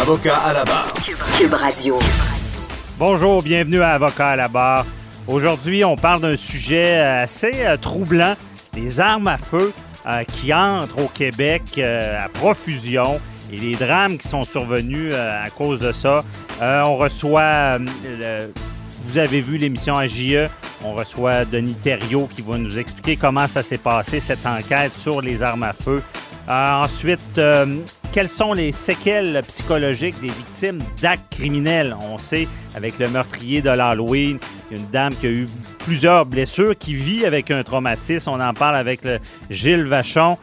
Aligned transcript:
Avocat 0.00 0.36
à 0.36 0.52
la 0.52 0.64
barre. 0.64 0.92
Cube 1.38 1.54
Radio. 1.54 1.98
Bonjour, 2.98 3.42
bienvenue 3.42 3.80
à 3.80 3.90
Avocat 3.90 4.30
à 4.30 4.36
la 4.36 4.48
barre. 4.48 4.84
Aujourd'hui, 5.26 5.84
on 5.84 5.96
parle 5.96 6.20
d'un 6.20 6.36
sujet 6.36 6.98
assez 6.98 7.52
euh, 7.64 7.76
troublant, 7.76 8.34
les 8.74 9.00
armes 9.00 9.28
à 9.28 9.38
feu 9.38 9.72
euh, 10.06 10.24
qui 10.24 10.52
entrent 10.52 10.98
au 10.98 11.08
Québec 11.08 11.62
euh, 11.78 12.24
à 12.24 12.28
profusion 12.28 13.20
et 13.52 13.56
les 13.56 13.76
drames 13.76 14.18
qui 14.18 14.26
sont 14.26 14.44
survenus 14.44 15.14
à 15.14 15.48
cause 15.50 15.78
de 15.78 15.92
ça. 15.92 16.24
on 16.60 16.96
reçoit, 16.96 17.78
vous 19.06 19.18
avez 19.18 19.40
vu 19.42 19.58
l'émission 19.58 19.96
AJE, 19.96 20.48
on 20.82 20.94
reçoit 20.94 21.44
Denis 21.44 21.74
Thériault 21.74 22.28
qui 22.32 22.42
va 22.42 22.58
nous 22.58 22.78
expliquer 22.78 23.16
comment 23.16 23.46
ça 23.46 23.62
s'est 23.62 23.78
passé, 23.78 24.18
cette 24.18 24.44
enquête 24.44 24.92
sur 24.92 25.20
les 25.20 25.42
armes 25.42 25.62
à 25.62 25.72
feu. 25.72 26.02
Ensuite, 26.48 27.40
quelles 28.12 28.28
sont 28.28 28.52
les 28.52 28.70
séquelles 28.70 29.42
psychologiques 29.48 30.20
des 30.20 30.28
victimes 30.28 30.82
d'actes 31.02 31.34
criminels? 31.34 31.96
On 32.02 32.18
sait, 32.18 32.46
avec 32.76 32.98
le 32.98 33.08
meurtrier 33.08 33.62
de 33.62 33.70
l'Halloween, 33.70 34.38
une 34.70 34.86
dame 34.90 35.14
qui 35.16 35.26
a 35.26 35.30
eu 35.30 35.46
plusieurs 35.78 36.26
blessures, 36.26 36.76
qui 36.78 36.94
vit 36.94 37.24
avec 37.24 37.50
un 37.50 37.62
traumatisme. 37.62 38.30
On 38.30 38.40
en 38.40 38.54
parle 38.54 38.76
avec 38.76 39.04
le 39.04 39.18
Gilles 39.50 39.84
Vachon, 39.84 40.38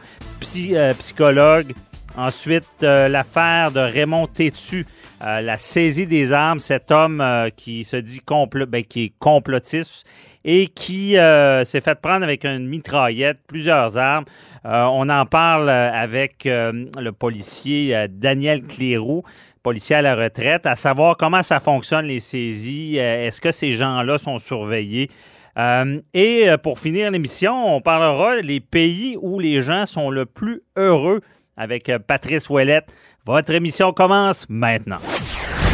euh, 0.56 0.94
psychologue. 0.94 1.72
Ensuite, 2.16 2.66
euh, 2.82 3.08
l'affaire 3.08 3.70
de 3.70 3.80
Raymond 3.80 4.26
Tétu, 4.26 4.86
euh, 5.22 5.40
la 5.40 5.56
saisie 5.56 6.06
des 6.06 6.32
armes, 6.32 6.58
cet 6.58 6.90
homme 6.90 7.24
qui 7.56 7.84
se 7.84 7.96
dit 7.96 8.20
ben, 8.68 8.84
qui 8.84 9.04
est 9.04 9.12
complotiste 9.18 10.04
et 10.44 10.66
qui 10.66 11.12
s'est 11.12 11.80
fait 11.80 12.00
prendre 12.00 12.24
avec 12.24 12.44
une 12.44 12.66
mitraillette, 12.66 13.38
plusieurs 13.46 13.96
armes. 13.98 14.24
Euh, 14.64 14.84
on 14.84 15.08
en 15.08 15.26
parle 15.26 15.68
euh, 15.68 15.92
avec 15.92 16.46
euh, 16.46 16.86
le 16.98 17.12
policier 17.12 18.06
Daniel 18.08 18.62
Cléroux, 18.62 19.22
policier 19.62 19.96
à 19.96 20.02
la 20.02 20.14
retraite, 20.14 20.66
à 20.66 20.76
savoir 20.76 21.16
comment 21.16 21.42
ça 21.42 21.58
fonctionne 21.58 22.06
les 22.06 22.20
saisies. 22.20 22.96
Est-ce 22.96 23.40
que 23.40 23.50
ces 23.50 23.72
gens-là 23.72 24.18
sont 24.18 24.38
surveillés? 24.38 25.10
et 26.14 26.48
pour 26.62 26.78
finir 26.78 27.10
l'émission, 27.10 27.76
on 27.76 27.82
parlera 27.82 28.40
des 28.40 28.60
pays 28.60 29.18
où 29.20 29.38
les 29.38 29.60
gens 29.60 29.84
sont 29.84 30.08
le 30.08 30.24
plus 30.24 30.62
heureux 30.78 31.20
avec 31.58 31.92
Patrice 32.06 32.48
Ouellette. 32.48 32.90
Votre 33.26 33.52
émission 33.52 33.92
commence 33.92 34.46
maintenant. 34.48 35.00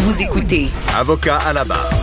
Vous 0.00 0.20
écoutez. 0.20 0.66
Avocat 0.96 1.38
à 1.46 1.52
la 1.52 1.64
barre. 1.64 1.97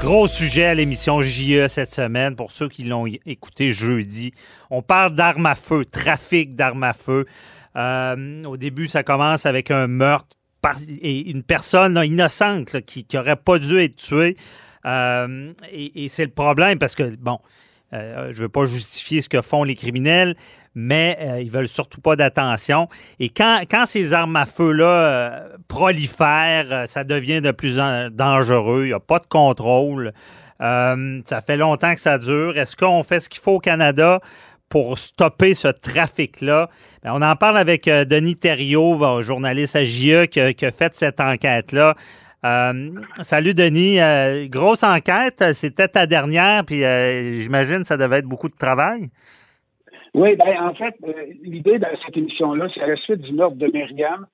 Gros 0.00 0.26
sujet 0.26 0.64
à 0.64 0.74
l'émission 0.74 1.20
JE 1.20 1.68
cette 1.68 1.94
semaine 1.94 2.34
pour 2.34 2.52
ceux 2.52 2.70
qui 2.70 2.84
l'ont 2.84 3.04
écouté 3.26 3.70
jeudi. 3.70 4.32
On 4.70 4.80
parle 4.80 5.14
d'armes 5.14 5.44
à 5.44 5.54
feu, 5.54 5.84
trafic 5.84 6.54
d'armes 6.54 6.84
à 6.84 6.94
feu. 6.94 7.26
Euh, 7.76 8.44
au 8.44 8.56
début, 8.56 8.86
ça 8.86 9.02
commence 9.02 9.44
avec 9.44 9.70
un 9.70 9.88
meurtre 9.88 10.38
et 11.02 11.30
une 11.30 11.42
personne 11.42 12.00
innocente 12.02 12.80
qui 12.86 13.06
n'aurait 13.12 13.36
pas 13.36 13.58
dû 13.58 13.78
être 13.78 13.96
tuée. 13.96 14.38
Euh, 14.86 15.52
et, 15.70 16.08
c'est 16.08 16.24
le 16.24 16.32
problème 16.32 16.78
parce 16.78 16.94
que, 16.94 17.14
bon, 17.16 17.38
euh, 17.92 18.32
je 18.32 18.38
ne 18.38 18.42
veux 18.44 18.48
pas 18.48 18.64
justifier 18.64 19.20
ce 19.20 19.28
que 19.28 19.42
font 19.42 19.64
les 19.64 19.74
criminels, 19.74 20.34
mais 20.74 21.16
euh, 21.20 21.40
ils 21.40 21.50
veulent 21.50 21.68
surtout 21.68 22.00
pas 22.00 22.16
d'attention. 22.16 22.88
Et 23.18 23.28
quand, 23.28 23.62
quand 23.70 23.86
ces 23.86 24.14
armes 24.14 24.36
à 24.36 24.46
feu-là 24.46 24.84
euh, 24.84 25.48
prolifèrent, 25.68 26.72
euh, 26.72 26.86
ça 26.86 27.04
devient 27.04 27.40
de 27.40 27.50
plus 27.50 27.80
en 27.80 28.08
dangereux. 28.10 28.84
Il 28.84 28.88
n'y 28.88 28.92
a 28.92 29.00
pas 29.00 29.18
de 29.18 29.26
contrôle. 29.26 30.12
ça 30.60 31.40
fait 31.46 31.56
longtemps 31.56 31.94
que 31.94 32.00
ça 32.00 32.18
dure. 32.18 32.56
Est-ce 32.56 32.76
qu'on 32.76 33.02
fait 33.02 33.20
ce 33.20 33.28
qu'il 33.28 33.40
faut 33.40 33.56
au 33.56 33.60
Canada 33.60 34.20
pour 34.68 34.98
stopper 34.98 35.54
ce 35.54 35.68
trafic-là? 35.68 36.68
Ben, 37.02 37.12
on 37.14 37.22
en 37.22 37.34
parle 37.34 37.58
avec 37.58 37.86
Denis 37.86 38.36
Thériault, 38.36 39.22
journaliste 39.22 39.74
à 39.74 39.84
JE, 39.84 40.26
qui 40.26 40.40
a, 40.40 40.70
fait 40.70 40.94
cette 40.94 41.18
enquête-là. 41.18 41.96
salut 43.22 43.54
Denis. 43.54 43.98
grosse 44.48 44.84
enquête, 44.84 45.42
c'était 45.54 45.88
ta 45.88 46.06
dernière, 46.06 46.64
puis 46.64 46.82
j'imagine 47.42 47.78
que 47.78 47.86
ça 47.86 47.96
devait 47.96 48.18
être 48.18 48.28
beaucoup 48.28 48.50
de 48.50 48.56
travail. 48.56 49.08
Oui, 50.14 50.36
ben, 50.36 50.60
en 50.60 50.74
fait, 50.74 50.94
euh, 51.06 51.12
l'idée 51.42 51.78
de 51.78 51.86
cette 52.04 52.16
émission-là, 52.16 52.68
c'est 52.74 52.80
à 52.80 52.86
la 52.86 52.96
suite 52.96 53.20
du 53.20 53.32
meurtre 53.32 53.56
de 53.56 53.66
Myriam. 53.66 54.26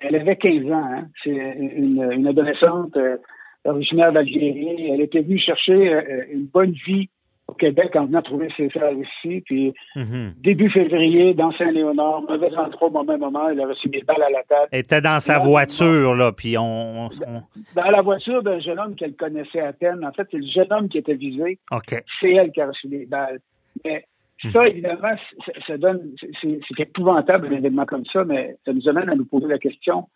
Elle 0.00 0.16
avait 0.16 0.36
15 0.36 0.72
ans. 0.72 0.84
Hein. 0.84 1.08
C'est 1.24 1.30
une, 1.30 2.26
adolescente 2.26 2.96
euh, 2.96 3.16
originaire 3.64 4.12
d'Algérie. 4.12 4.90
Elle 4.90 5.00
était 5.00 5.20
venue 5.20 5.38
chercher 5.38 5.92
euh, 5.92 6.24
une 6.32 6.46
bonne 6.46 6.74
vie 6.86 7.08
au 7.48 7.54
Québec 7.54 7.96
en 7.96 8.06
venant 8.06 8.22
trouver 8.22 8.48
ses 8.56 8.70
frères 8.70 8.92
ici. 8.92 9.42
Puis, 9.44 9.74
mhm. 9.96 10.34
début 10.38 10.70
février, 10.70 11.34
dans 11.34 11.50
Saint-Léonard, 11.52 12.22
mauvais 12.22 12.54
endroit 12.56 12.88
au 12.88 13.04
même 13.04 13.18
moment, 13.18 13.48
elle 13.48 13.60
a 13.60 13.66
reçu 13.66 13.88
des 13.88 14.02
balles 14.02 14.22
à 14.22 14.30
la 14.30 14.42
tête. 14.44 14.68
Elle 14.70 14.80
était 14.80 15.00
dans 15.00 15.18
sa 15.18 15.38
voiture, 15.38 16.14
là, 16.14 16.30
puis 16.30 16.56
on... 16.56 17.08
Dans 17.74 17.90
la 17.90 18.02
voiture 18.02 18.44
d'un 18.44 18.60
jeune 18.60 18.78
homme 18.78 18.94
qu'elle 18.94 19.14
connaissait 19.14 19.60
à 19.60 19.72
peine. 19.72 20.04
En 20.06 20.12
fait, 20.12 20.28
c'est 20.30 20.38
le 20.38 20.46
jeune 20.46 20.72
homme 20.72 20.88
qui 20.88 20.98
était 20.98 21.14
visé. 21.14 21.58
C'est 22.20 22.30
elle 22.30 22.52
qui 22.52 22.60
a 22.60 22.68
reçu 22.68 22.86
des 22.86 23.06
balles. 23.06 23.40
Mais 23.84 24.04
ça, 24.48 24.66
évidemment, 24.66 25.14
ça, 25.66 25.76
donne, 25.76 26.14
c'est 26.40 26.80
épouvantable 26.80 27.48
un 27.48 27.58
événement 27.58 27.84
comme 27.84 28.06
ça, 28.06 28.24
mais 28.24 28.56
ça 28.64 28.72
nous 28.72 28.88
amène 28.88 29.10
à 29.10 29.14
nous 29.14 29.26
poser 29.26 29.46
la 29.46 29.58
question 29.58 30.08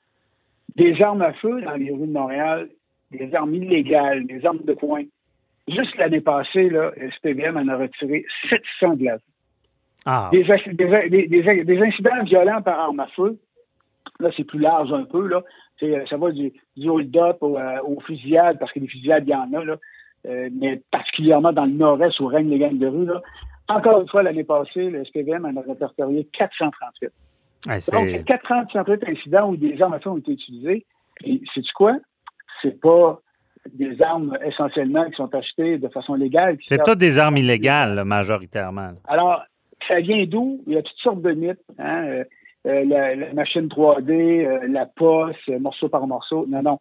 des 0.77 1.01
armes 1.03 1.23
à 1.23 1.33
feu 1.35 1.61
dans 1.61 1.75
les 1.75 1.91
rues 1.91 2.07
de 2.07 2.13
Montréal, 2.13 2.69
des 3.11 3.35
armes 3.35 3.55
illégales, 3.55 4.27
des 4.27 4.45
armes 4.45 4.65
de 4.65 4.75
poing. 4.75 5.05
Juste 5.69 5.97
l'année 5.97 6.21
passée, 6.21 6.69
là, 6.69 6.93
SPVM 7.17 7.57
en 7.57 7.69
a 7.69 7.77
retiré 7.77 8.25
700 8.51 8.97
de 8.97 9.05
la 9.05 9.19
ah. 10.07 10.31
des, 10.33 10.45
des, 10.45 11.83
incidents 11.83 12.23
violents 12.25 12.61
par 12.61 12.79
arme 12.79 13.01
à 13.01 13.07
feu, 13.09 13.39
là, 14.21 14.31
c'est 14.37 14.45
plus 14.45 14.59
large 14.59 14.93
un 14.93 15.05
peu, 15.05 15.27
là. 15.27 15.43
Ça 16.09 16.17
va 16.17 16.31
du, 16.31 16.53
du 16.77 16.89
hold-up 16.89 17.39
au, 17.41 17.57
euh, 17.57 17.81
aux 17.85 18.01
fusillades, 18.01 18.59
parce 18.59 18.73
que 18.73 18.81
des 18.81 18.87
fusillades, 18.87 19.25
il 19.27 19.31
y 19.31 19.35
en 19.35 19.53
a, 19.55 19.65
là. 19.65 19.77
Euh, 20.27 20.49
mais 20.59 20.81
particulièrement 20.91 21.53
dans 21.53 21.67
le 21.67 21.73
nord-est 21.73 22.19
où 22.21 22.27
règnent 22.27 22.51
les 22.51 22.59
gangs 22.59 22.79
de 22.79 22.87
rue, 22.87 23.07
là. 23.07 23.23
Encore 23.69 24.01
une 24.01 24.09
fois, 24.09 24.23
l'année 24.23 24.45
passée, 24.45 24.91
le 24.91 25.05
SPVM 25.05 25.47
en 25.47 25.57
a 25.57 25.63
répertorié 25.63 26.29
438. 26.33 27.11
Donc, 27.93 28.07
il 28.07 28.13
y 28.13 28.17
a 28.17 28.23
438 28.23 29.05
incidents 29.09 29.51
où 29.51 29.57
des 29.57 29.81
armes 29.81 29.95
à 29.95 30.01
feu 30.01 30.11
ont 30.11 30.19
été 30.19 30.33
utilisées. 30.33 30.85
Et 31.25 31.41
c'est 31.55 31.63
quoi? 31.75 31.97
C'est 32.61 32.79
pas 32.79 33.21
des 33.73 34.01
armes 34.03 34.37
essentiellement 34.45 35.07
qui 35.07 35.17
sont 35.17 35.35
achetées 35.35 35.79
de 35.79 35.89
façon 35.89 36.15
légale. 36.15 36.59
C'est 36.65 36.83
toutes 36.83 36.99
des 36.99 37.19
armes 37.19 37.39
illégales, 37.39 38.05
majoritairement. 38.05 38.93
Alors, 39.07 39.43
ça 39.89 40.01
vient 40.01 40.25
d'où? 40.27 40.63
Il 40.67 40.75
y 40.75 40.77
a 40.77 40.83
toutes 40.83 40.99
sortes 40.99 41.23
de 41.23 41.33
mythes. 41.33 41.59
Hein? 41.79 42.05
Euh, 42.05 42.25
euh, 42.67 42.85
la, 42.85 43.33
machine 43.33 43.69
3D, 43.69 44.11
euh, 44.11 44.69
la 44.69 44.87
poste, 44.87 45.49
morceau 45.61 45.89
par 45.89 46.07
morceau. 46.07 46.47
Non, 46.49 46.63
non. 46.63 46.81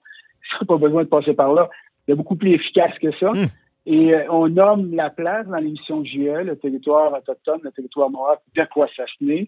Il 0.62 0.68
pas 0.68 0.78
besoin 0.78 1.04
de 1.04 1.10
passer 1.10 1.34
par 1.34 1.54
là. 1.54 1.70
C'est 2.08 2.16
beaucoup 2.16 2.36
plus 2.36 2.54
efficace 2.54 2.98
que 3.02 3.12
ça. 3.18 3.30
Hum. 3.30 3.46
Et 3.86 4.14
euh, 4.14 4.24
on 4.30 4.48
nomme 4.48 4.96
la 4.96 5.10
place 5.10 5.46
dans 5.48 5.58
l'émission 5.58 6.04
JE, 6.04 6.44
le 6.44 6.56
territoire 6.56 7.14
autochtone, 7.14 7.60
le 7.64 7.72
territoire 7.72 8.10
noir 8.10 8.38
d'Aquasasne. 8.56 9.48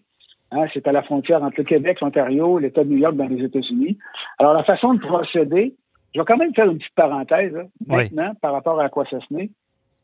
Hein, 0.52 0.66
c'est 0.72 0.86
à 0.86 0.92
la 0.92 1.02
frontière 1.02 1.42
entre 1.42 1.56
le 1.58 1.64
Québec, 1.64 2.00
l'Ontario, 2.00 2.58
l'État 2.58 2.84
de 2.84 2.90
New 2.90 2.98
York 2.98 3.16
dans 3.16 3.26
les 3.26 3.42
États-Unis. 3.44 3.98
Alors, 4.38 4.54
la 4.54 4.62
façon 4.62 4.94
de 4.94 5.00
procéder, 5.00 5.74
je 6.14 6.20
vais 6.20 6.24
quand 6.24 6.36
même 6.36 6.54
faire 6.54 6.70
une 6.70 6.78
petite 6.78 6.94
parenthèse 6.94 7.54
maintenant 7.86 8.32
par 8.40 8.52
rapport 8.52 8.80
à 8.80 8.84
Aquasasne. 8.84 9.48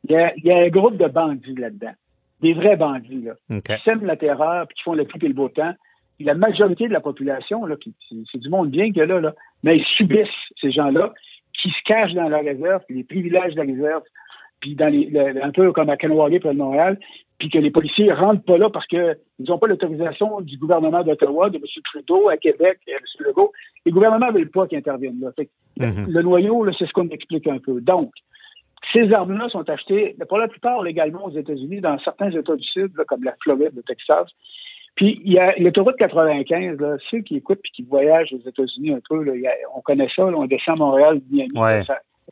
Il 0.04 0.10
y, 0.10 0.16
a, 0.16 0.34
il 0.36 0.44
y 0.44 0.50
a 0.50 0.58
un 0.58 0.68
groupe 0.68 0.96
de 0.96 1.06
bandits 1.06 1.54
là-dedans. 1.54 1.92
Des 2.40 2.54
vrais 2.54 2.76
bandits, 2.76 3.22
là. 3.22 3.60
Qui 3.60 3.72
sèment 3.84 4.04
la 4.04 4.16
terreur, 4.16 4.66
puis 4.66 4.74
qui 4.74 4.82
font 4.82 4.94
le 4.94 5.04
plus 5.04 5.24
et 5.24 5.28
le 5.28 5.34
beau 5.34 5.48
temps. 5.48 5.74
la 6.18 6.34
majorité 6.34 6.88
de 6.88 6.92
la 6.92 7.00
population, 7.00 7.64
là, 7.66 7.76
c'est 8.10 8.38
du 8.38 8.48
monde 8.48 8.70
bien 8.70 8.86
qu'il 8.86 8.96
y 8.96 9.02
a 9.02 9.06
là, 9.06 9.20
là, 9.20 9.34
mais 9.62 9.76
ils 9.76 9.84
subissent 9.96 10.28
ces 10.60 10.72
gens-là 10.72 11.12
qui 11.62 11.70
se 11.70 11.82
cachent 11.84 12.14
dans 12.14 12.28
la 12.28 12.38
réserve, 12.38 12.82
les 12.88 13.04
privilèges 13.04 13.54
de 13.54 13.62
la 13.62 13.72
réserve, 13.72 14.02
puis 14.60 14.74
dans 14.74 14.88
les, 14.88 15.10
un 15.42 15.50
peu 15.50 15.72
comme 15.72 15.90
à 15.90 15.96
Kanawagé 15.96 16.40
près 16.40 16.52
de 16.52 16.58
Montréal, 16.58 16.98
puis 17.38 17.50
que 17.50 17.58
les 17.58 17.70
policiers 17.70 18.12
rentrent 18.12 18.44
pas 18.44 18.58
là 18.58 18.68
parce 18.70 18.86
qu'ils 18.86 19.16
n'ont 19.40 19.58
pas 19.58 19.66
l'autorisation 19.66 20.40
du 20.40 20.56
gouvernement 20.58 21.02
d'Ottawa, 21.02 21.50
de 21.50 21.56
M. 21.56 21.64
Trudeau 21.84 22.28
à 22.28 22.36
Québec, 22.36 22.78
et 22.86 22.94
à 22.94 22.96
M. 22.96 23.02
Legault. 23.20 23.52
Les 23.84 23.92
gouvernements 23.92 24.28
ne 24.28 24.38
veulent 24.38 24.50
pas 24.50 24.66
qu'ils 24.66 24.78
interviennent 24.78 25.20
là. 25.20 25.30
Mm-hmm. 25.78 26.06
Le 26.06 26.22
noyau, 26.22 26.66
c'est 26.78 26.86
ce 26.86 26.92
qu'on 26.92 27.08
explique 27.08 27.46
un 27.48 27.58
peu. 27.58 27.80
Donc, 27.80 28.12
ces 28.92 29.12
armes-là 29.12 29.48
sont 29.48 29.68
achetées, 29.68 30.16
pour 30.28 30.38
la 30.38 30.48
plupart 30.48 30.82
légalement 30.82 31.24
aux 31.24 31.36
États-Unis, 31.36 31.80
dans 31.80 31.98
certains 32.00 32.30
États 32.30 32.56
du 32.56 32.64
Sud, 32.64 32.92
comme 33.08 33.24
la 33.24 33.34
Floride, 33.42 33.72
le 33.74 33.82
Texas. 33.82 34.28
Puis 34.94 35.20
il 35.24 35.32
y 35.32 35.38
a 35.38 35.54
l'autoroute 35.58 35.96
95, 35.96 36.78
là, 36.78 36.96
ceux 37.10 37.20
qui 37.20 37.36
écoutent 37.36 37.60
puis 37.62 37.72
qui 37.72 37.82
voyagent 37.82 38.32
aux 38.32 38.48
États-Unis 38.48 38.92
un 38.92 39.00
peu, 39.08 39.22
là, 39.22 39.32
on 39.74 39.80
connaît 39.80 40.08
ça, 40.14 40.24
on 40.26 40.46
descend 40.46 40.74
à 40.74 40.84
Montréal, 40.84 41.20
ouais. 41.54 41.82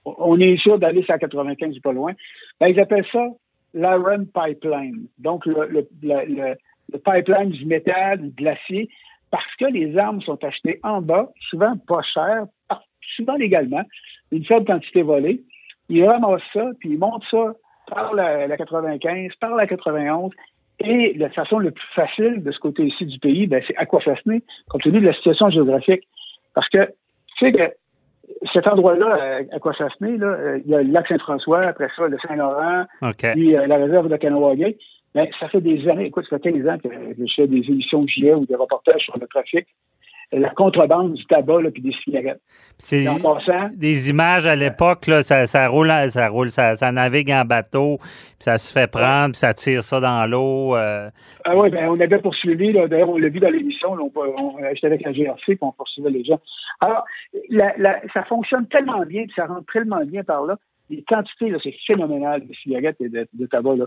on 0.04 0.38
est 0.38 0.56
sûr 0.58 0.78
d'aller 0.78 1.02
sur 1.02 1.14
la 1.14 1.18
95 1.18 1.78
pas 1.78 1.92
loin. 1.92 2.12
Ben, 2.60 2.68
ils 2.68 2.78
appellent 2.78 3.06
ça 3.10 3.26
l'Iron 3.72 4.26
Pipeline, 4.34 5.06
donc 5.18 5.46
le, 5.46 5.66
le, 5.68 5.88
le, 6.02 6.54
le, 6.92 6.98
pipeline 6.98 7.50
du 7.50 7.64
métal, 7.66 8.20
du 8.20 8.30
glacier, 8.30 8.88
parce 9.30 9.54
que 9.58 9.66
les 9.66 9.96
armes 9.96 10.20
sont 10.22 10.42
achetées 10.44 10.80
en 10.82 11.00
bas, 11.00 11.30
souvent 11.50 11.76
pas 11.86 12.02
chères, 12.02 12.46
souvent 13.16 13.36
légalement, 13.36 13.82
une 14.32 14.44
faible 14.44 14.66
quantité 14.66 15.02
volée. 15.02 15.40
Ils 15.88 16.04
ramassent 16.04 16.42
ça, 16.52 16.70
puis 16.80 16.90
ils 16.90 16.98
montent 16.98 17.24
ça 17.30 17.54
par 17.88 18.14
la, 18.14 18.46
la 18.46 18.56
95, 18.56 19.32
par 19.40 19.54
la 19.54 19.66
91, 19.66 20.32
et 20.80 21.14
la 21.14 21.30
façon 21.30 21.58
la 21.58 21.70
plus 21.70 21.88
facile 21.94 22.42
de 22.42 22.50
ce 22.50 22.58
côté-ci 22.58 23.06
du 23.06 23.18
pays, 23.18 23.46
ben, 23.46 23.62
c'est 23.66 23.76
Aquafasné, 23.76 24.42
compte 24.68 24.82
tenu 24.82 25.00
de 25.00 25.06
la 25.06 25.14
situation 25.14 25.50
géographique. 25.50 26.08
Parce 26.54 26.68
que, 26.68 26.86
tu 27.38 27.46
sais 27.46 27.52
que 27.52 27.72
cet 28.52 28.66
endroit-là, 28.66 29.40
Aquafasné, 29.52 30.16
là, 30.16 30.26
euh, 30.26 30.60
il 30.64 30.70
y 30.70 30.74
a 30.74 30.82
le 30.82 30.90
lac 30.90 31.06
Saint-François, 31.08 31.62
après 31.62 31.88
ça, 31.96 32.08
le 32.08 32.18
Saint-Laurent, 32.26 32.84
puis 33.18 33.56
euh, 33.56 33.66
la 33.66 33.76
réserve 33.76 34.08
de 34.08 34.16
Kanawagé. 34.16 34.78
Ben, 35.14 35.26
ça 35.40 35.48
fait 35.48 35.60
des 35.60 35.88
années, 35.88 36.06
écoute, 36.06 36.24
ça 36.30 36.38
fait 36.38 36.52
15 36.52 36.68
ans 36.68 36.78
que 36.78 36.88
je 36.88 37.34
fais 37.34 37.48
des 37.48 37.68
émissions 37.68 38.02
de 38.02 38.08
GIA 38.08 38.36
ou 38.36 38.46
des 38.46 38.54
reportages 38.54 39.02
sur 39.02 39.18
le 39.18 39.26
trafic 39.26 39.66
la 40.32 40.50
contrebande 40.50 41.14
du 41.14 41.24
tabac 41.26 41.62
là, 41.62 41.70
puis 41.70 41.82
des 41.82 41.92
cigarettes. 42.04 42.40
C'est 42.78 43.04
des 43.74 44.10
images 44.10 44.46
à 44.46 44.54
l'époque, 44.54 45.06
là, 45.06 45.22
ça, 45.22 45.46
ça, 45.46 45.68
roule, 45.68 45.92
ça 46.08 46.28
roule, 46.28 46.50
ça, 46.50 46.76
ça, 46.76 46.92
navigue 46.92 47.32
en 47.32 47.44
bateau, 47.44 47.98
puis 47.98 48.36
ça 48.38 48.56
se 48.58 48.72
fait 48.72 48.90
prendre, 48.90 49.32
puis 49.32 49.38
ça 49.38 49.54
tire 49.54 49.82
ça 49.82 50.00
dans 50.00 50.26
l'eau. 50.26 50.76
Euh. 50.76 51.10
Ah 51.44 51.56
oui, 51.56 51.70
ben, 51.70 51.88
on 51.88 51.98
avait 52.00 52.18
poursuivi, 52.18 52.72
d'ailleurs, 52.72 53.10
on 53.10 53.18
l'a 53.18 53.28
vu 53.28 53.40
dans 53.40 53.50
l'émission, 53.50 53.92
on, 53.92 54.10
on, 54.14 54.56
j'étais 54.74 54.86
avec 54.86 55.02
la 55.02 55.12
GRC, 55.12 55.44
puis 55.46 55.58
on 55.62 55.72
poursuivait 55.72 56.10
les 56.10 56.24
gens. 56.24 56.38
Alors, 56.80 57.04
la, 57.48 57.74
la, 57.76 58.00
ça 58.14 58.24
fonctionne 58.24 58.66
tellement 58.68 59.04
bien, 59.04 59.24
puis 59.24 59.32
ça 59.34 59.46
rentre 59.46 59.70
tellement 59.72 60.04
bien 60.04 60.22
par 60.22 60.44
là, 60.44 60.56
les 60.90 61.02
quantités, 61.02 61.52
c'est 61.62 61.74
phénoménal 61.86 62.46
de 62.46 62.52
cigarettes 62.54 63.00
et 63.00 63.08
de, 63.08 63.46
tabac. 63.46 63.76
Là. 63.76 63.86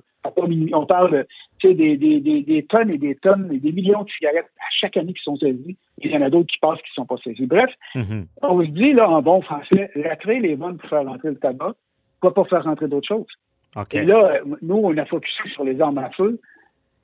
On 0.74 0.86
parle 0.86 1.26
des, 1.62 1.74
des, 1.74 1.98
des, 1.98 2.42
des, 2.42 2.64
tonnes 2.64 2.90
et 2.90 2.98
des 2.98 3.16
tonnes 3.16 3.50
et 3.54 3.60
des 3.60 3.72
millions 3.72 4.04
de 4.04 4.10
cigarettes 4.10 4.50
à 4.60 4.70
chaque 4.72 4.96
année 4.98 5.14
qui 5.14 5.24
sont 5.24 5.36
saisies. 5.36 5.78
Il 6.00 6.12
y 6.12 6.18
en 6.18 6.22
a 6.22 6.30
d'autres 6.30 6.48
qui 6.48 6.60
passent 6.60 6.82
qui 6.82 6.92
ne 6.92 7.04
sont 7.04 7.06
pas 7.06 7.18
saisies. 7.24 7.46
Bref, 7.46 7.70
mm-hmm. 7.96 8.26
on 8.42 8.62
se 8.62 8.70
dit, 8.70 8.94
là, 8.94 9.10
en 9.10 9.22
bon 9.22 9.42
français, 9.42 9.92
trail 10.22 10.46
est 10.46 10.56
bonne 10.56 10.78
pour 10.78 10.90
faire 10.90 11.06
rentrer 11.06 11.30
le 11.30 11.36
tabac, 11.38 11.74
pas 12.22 12.32
pour 12.32 12.48
faire 12.48 12.64
rentrer 12.64 12.88
d'autres 12.88 13.08
choses. 13.08 13.28
Et 13.92 14.04
là, 14.04 14.40
nous, 14.62 14.76
on 14.76 14.98
a 14.98 15.06
focusé 15.06 15.50
sur 15.54 15.64
les 15.64 15.80
armes 15.82 15.98
à 15.98 16.10
feu 16.12 16.40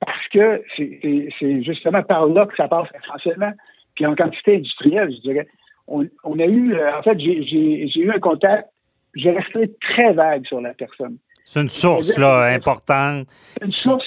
parce 0.00 0.28
que 0.28 0.62
c'est 0.76 1.62
justement 1.62 2.02
par 2.02 2.26
là 2.26 2.46
que 2.46 2.56
ça 2.56 2.68
passe 2.68 2.88
essentiellement. 3.04 3.52
Puis 3.94 4.06
en 4.06 4.14
quantité 4.14 4.56
industrielle, 4.56 5.12
je 5.14 5.20
dirais. 5.20 5.46
On, 5.88 6.06
on 6.22 6.38
a 6.38 6.46
eu, 6.46 6.74
euh, 6.74 6.96
en 6.96 7.02
fait, 7.02 7.18
j'ai 7.18 7.98
eu 7.98 8.10
un 8.12 8.20
contact 8.20 8.69
je 9.14 9.28
resterai 9.28 9.70
très 9.80 10.12
vague 10.12 10.46
sur 10.46 10.60
la 10.60 10.74
personne. 10.74 11.18
C'est 11.44 11.60
une 11.60 11.68
source, 11.68 12.16
là, 12.16 12.44
importante. 12.44 13.26
Une 13.60 13.72
source 13.72 14.06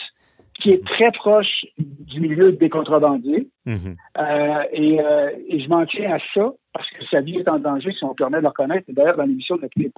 qui 0.54 0.72
est 0.72 0.86
très 0.86 1.12
proche 1.12 1.66
du 1.78 2.22
milieu 2.22 2.54
des 2.54 2.70
contrebandiers. 2.70 3.50
Mhm. 3.66 3.96
Euh, 4.18 4.64
et, 4.72 5.02
euh, 5.02 5.32
et, 5.48 5.62
je 5.62 5.68
m'en 5.68 5.86
tiens 5.86 6.14
à 6.16 6.20
ça 6.34 6.52
parce 6.74 6.90
que 6.92 7.06
sa 7.12 7.22
vie 7.22 7.38
est 7.38 7.50
en 7.50 7.60
danger 7.60 7.92
si 7.92 8.04
on 8.04 8.14
permet 8.14 8.38
de 8.38 8.44
le 8.44 8.48
reconnaître. 8.48 8.86
Et 8.88 8.94
d'ailleurs, 8.94 9.18
dans 9.18 9.26
l'émission, 9.26 9.58
on 9.62 9.66
a 9.66 9.70
pris 9.70 9.92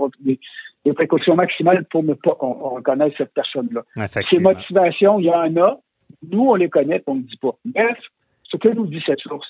des, 0.83 0.93
précautions 0.93 1.35
maximales 1.35 1.85
pour 1.85 2.03
ne 2.03 2.13
pas 2.13 2.35
qu'on 2.35 2.53
reconnaisse 2.53 3.13
cette 3.17 3.33
personne-là. 3.33 3.83
Ces 4.29 4.39
motivations, 4.39 5.19
il 5.19 5.25
y 5.25 5.31
en 5.31 5.55
a. 5.57 5.79
Nous, 6.31 6.49
on 6.49 6.55
les 6.55 6.69
connaît, 6.69 7.03
on 7.07 7.15
ne 7.15 7.21
dit 7.21 7.37
pas. 7.37 7.55
Bref, 7.65 7.97
ce 8.43 8.57
que 8.57 8.69
nous 8.69 8.87
dit 8.87 9.03
cette 9.05 9.19
source, 9.19 9.47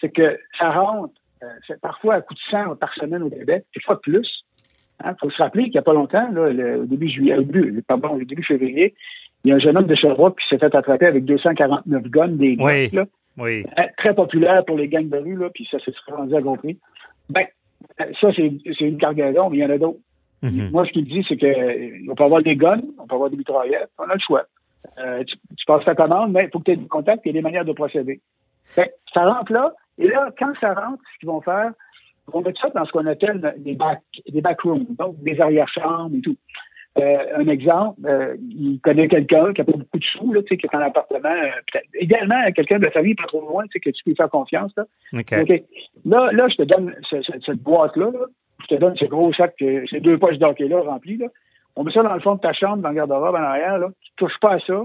c'est 0.00 0.10
que 0.10 0.38
ça 0.58 0.70
rentre 0.70 1.14
euh, 1.42 1.74
parfois 1.80 2.16
à 2.16 2.20
coup 2.20 2.34
de 2.34 2.40
sang 2.50 2.76
par 2.76 2.92
semaine 2.94 3.22
au 3.22 3.30
Québec, 3.30 3.64
des 3.74 3.80
fois 3.80 4.00
plus. 4.00 4.44
Il 5.04 5.08
hein, 5.08 5.16
faut 5.20 5.30
se 5.30 5.42
rappeler 5.42 5.64
qu'il 5.64 5.72
n'y 5.72 5.78
a 5.78 5.82
pas 5.82 5.94
longtemps, 5.94 6.30
là, 6.32 6.78
au 6.78 6.84
début 6.84 7.08
juillet, 7.08 7.36
au 7.36 7.42
début, 7.42 7.82
pardon, 7.86 8.10
au 8.10 8.18
début 8.18 8.44
février, 8.44 8.94
il 9.44 9.50
y 9.50 9.52
a 9.52 9.56
un 9.56 9.58
jeune 9.58 9.76
homme 9.76 9.86
de 9.86 9.94
Sherbrooke 9.94 10.38
qui 10.38 10.48
s'est 10.48 10.58
fait 10.58 10.74
attraper 10.74 11.06
avec 11.06 11.24
249 11.24 12.02
guns, 12.04 12.28
des 12.28 12.56
oui, 12.60 12.88
là, 12.92 13.06
oui. 13.38 13.64
Hein, 13.76 13.86
très 13.96 14.14
populaire 14.14 14.64
pour 14.64 14.76
les 14.76 14.88
gangs 14.88 15.08
de 15.08 15.16
rue, 15.16 15.36
là, 15.36 15.48
puis 15.52 15.66
ça 15.70 15.78
s'est 15.80 15.92
rendu 16.08 16.34
à 16.36 16.42
compris. 16.42 16.78
Ben, 17.30 17.46
ça, 18.20 18.28
c'est 18.34 18.84
une 18.84 18.98
cargaison, 18.98 19.50
mais 19.50 19.58
il 19.58 19.60
y 19.60 19.64
en 19.64 19.70
a 19.70 19.78
d'autres. 19.78 19.98
Mm-hmm. 20.42 20.70
Moi, 20.70 20.86
ce 20.86 20.92
qu'il 20.92 21.04
dit, 21.04 21.24
c'est 21.28 21.36
qu'on 21.36 22.14
peut 22.14 22.24
avoir 22.24 22.42
des 22.42 22.56
guns, 22.56 22.82
on 22.98 23.06
peut 23.06 23.14
avoir 23.14 23.30
des 23.30 23.36
mitraillettes, 23.36 23.90
on 23.98 24.04
a 24.04 24.14
le 24.14 24.20
choix. 24.20 24.44
Euh, 24.98 25.22
tu, 25.24 25.36
passes 25.66 25.84
ta 25.84 25.94
commande, 25.94 26.32
mais 26.32 26.44
il 26.44 26.50
faut 26.50 26.58
que 26.58 26.64
tu 26.64 26.70
aies 26.72 26.76
du 26.76 26.88
contact 26.88 27.26
et 27.26 27.32
des 27.32 27.42
manières 27.42 27.64
de 27.64 27.72
procéder. 27.72 28.20
ça 28.66 28.84
rentre 29.24 29.52
là, 29.52 29.72
et 29.98 30.08
là, 30.08 30.30
quand 30.38 30.52
ça 30.60 30.74
rentre, 30.74 31.02
ce 31.14 31.18
qu'ils 31.20 31.28
vont 31.28 31.40
faire, 31.40 31.72
on 32.32 32.40
met 32.42 32.54
ça 32.60 32.68
dans 32.70 32.84
ce 32.84 32.92
qu'on 32.92 33.06
appelle 33.06 33.54
des, 33.58 33.74
back, 33.74 34.00
des 34.28 34.40
backrooms, 34.40 34.86
donc 34.98 35.22
des 35.22 35.40
arrière-chambres 35.40 36.16
et 36.16 36.20
tout. 36.20 36.36
Euh, 36.98 37.18
un 37.36 37.48
exemple, 37.48 37.98
euh, 38.04 38.36
il 38.50 38.78
connaît 38.82 39.08
quelqu'un 39.08 39.54
qui 39.54 39.62
n'a 39.62 39.64
pas 39.64 39.72
beaucoup 39.72 39.98
de 39.98 40.04
sous, 40.04 40.32
là, 40.32 40.42
qui 40.42 40.54
est 40.54 40.74
en 40.74 40.80
appartement, 40.80 41.30
euh, 41.30 41.78
également 41.94 42.52
quelqu'un 42.52 42.78
de 42.78 42.84
la 42.84 42.90
famille 42.90 43.14
pas 43.14 43.24
trop 43.28 43.40
loin, 43.40 43.64
que 43.66 43.90
tu 43.90 44.04
peux 44.04 44.14
faire 44.14 44.28
confiance. 44.28 44.72
Là. 44.76 44.84
Là, 46.04 46.32
là, 46.32 46.48
je 46.48 46.56
te 46.56 46.62
donne 46.64 46.94
cette 47.10 47.62
boîte-là, 47.62 48.10
je 48.62 48.66
te 48.66 48.74
donne 48.74 48.94
ce 48.96 49.06
gros 49.06 49.32
sac, 49.32 49.54
ces 49.58 50.00
deux 50.00 50.18
poches 50.18 50.36
d'hockey-là 50.36 50.82
remplies. 50.82 51.16
Là. 51.16 51.28
On 51.76 51.84
met 51.84 51.92
ça 51.92 52.02
dans 52.02 52.12
le 52.12 52.20
fond 52.20 52.34
de 52.34 52.40
ta 52.40 52.52
chambre, 52.52 52.82
dans 52.82 52.90
le 52.90 52.96
garde-robe 52.96 53.36
en 53.36 53.42
arrière. 53.42 53.78
Là. 53.78 53.88
Tu 54.02 54.10
touches 54.16 54.38
pas 54.42 54.54
à 54.56 54.58
ça. 54.60 54.84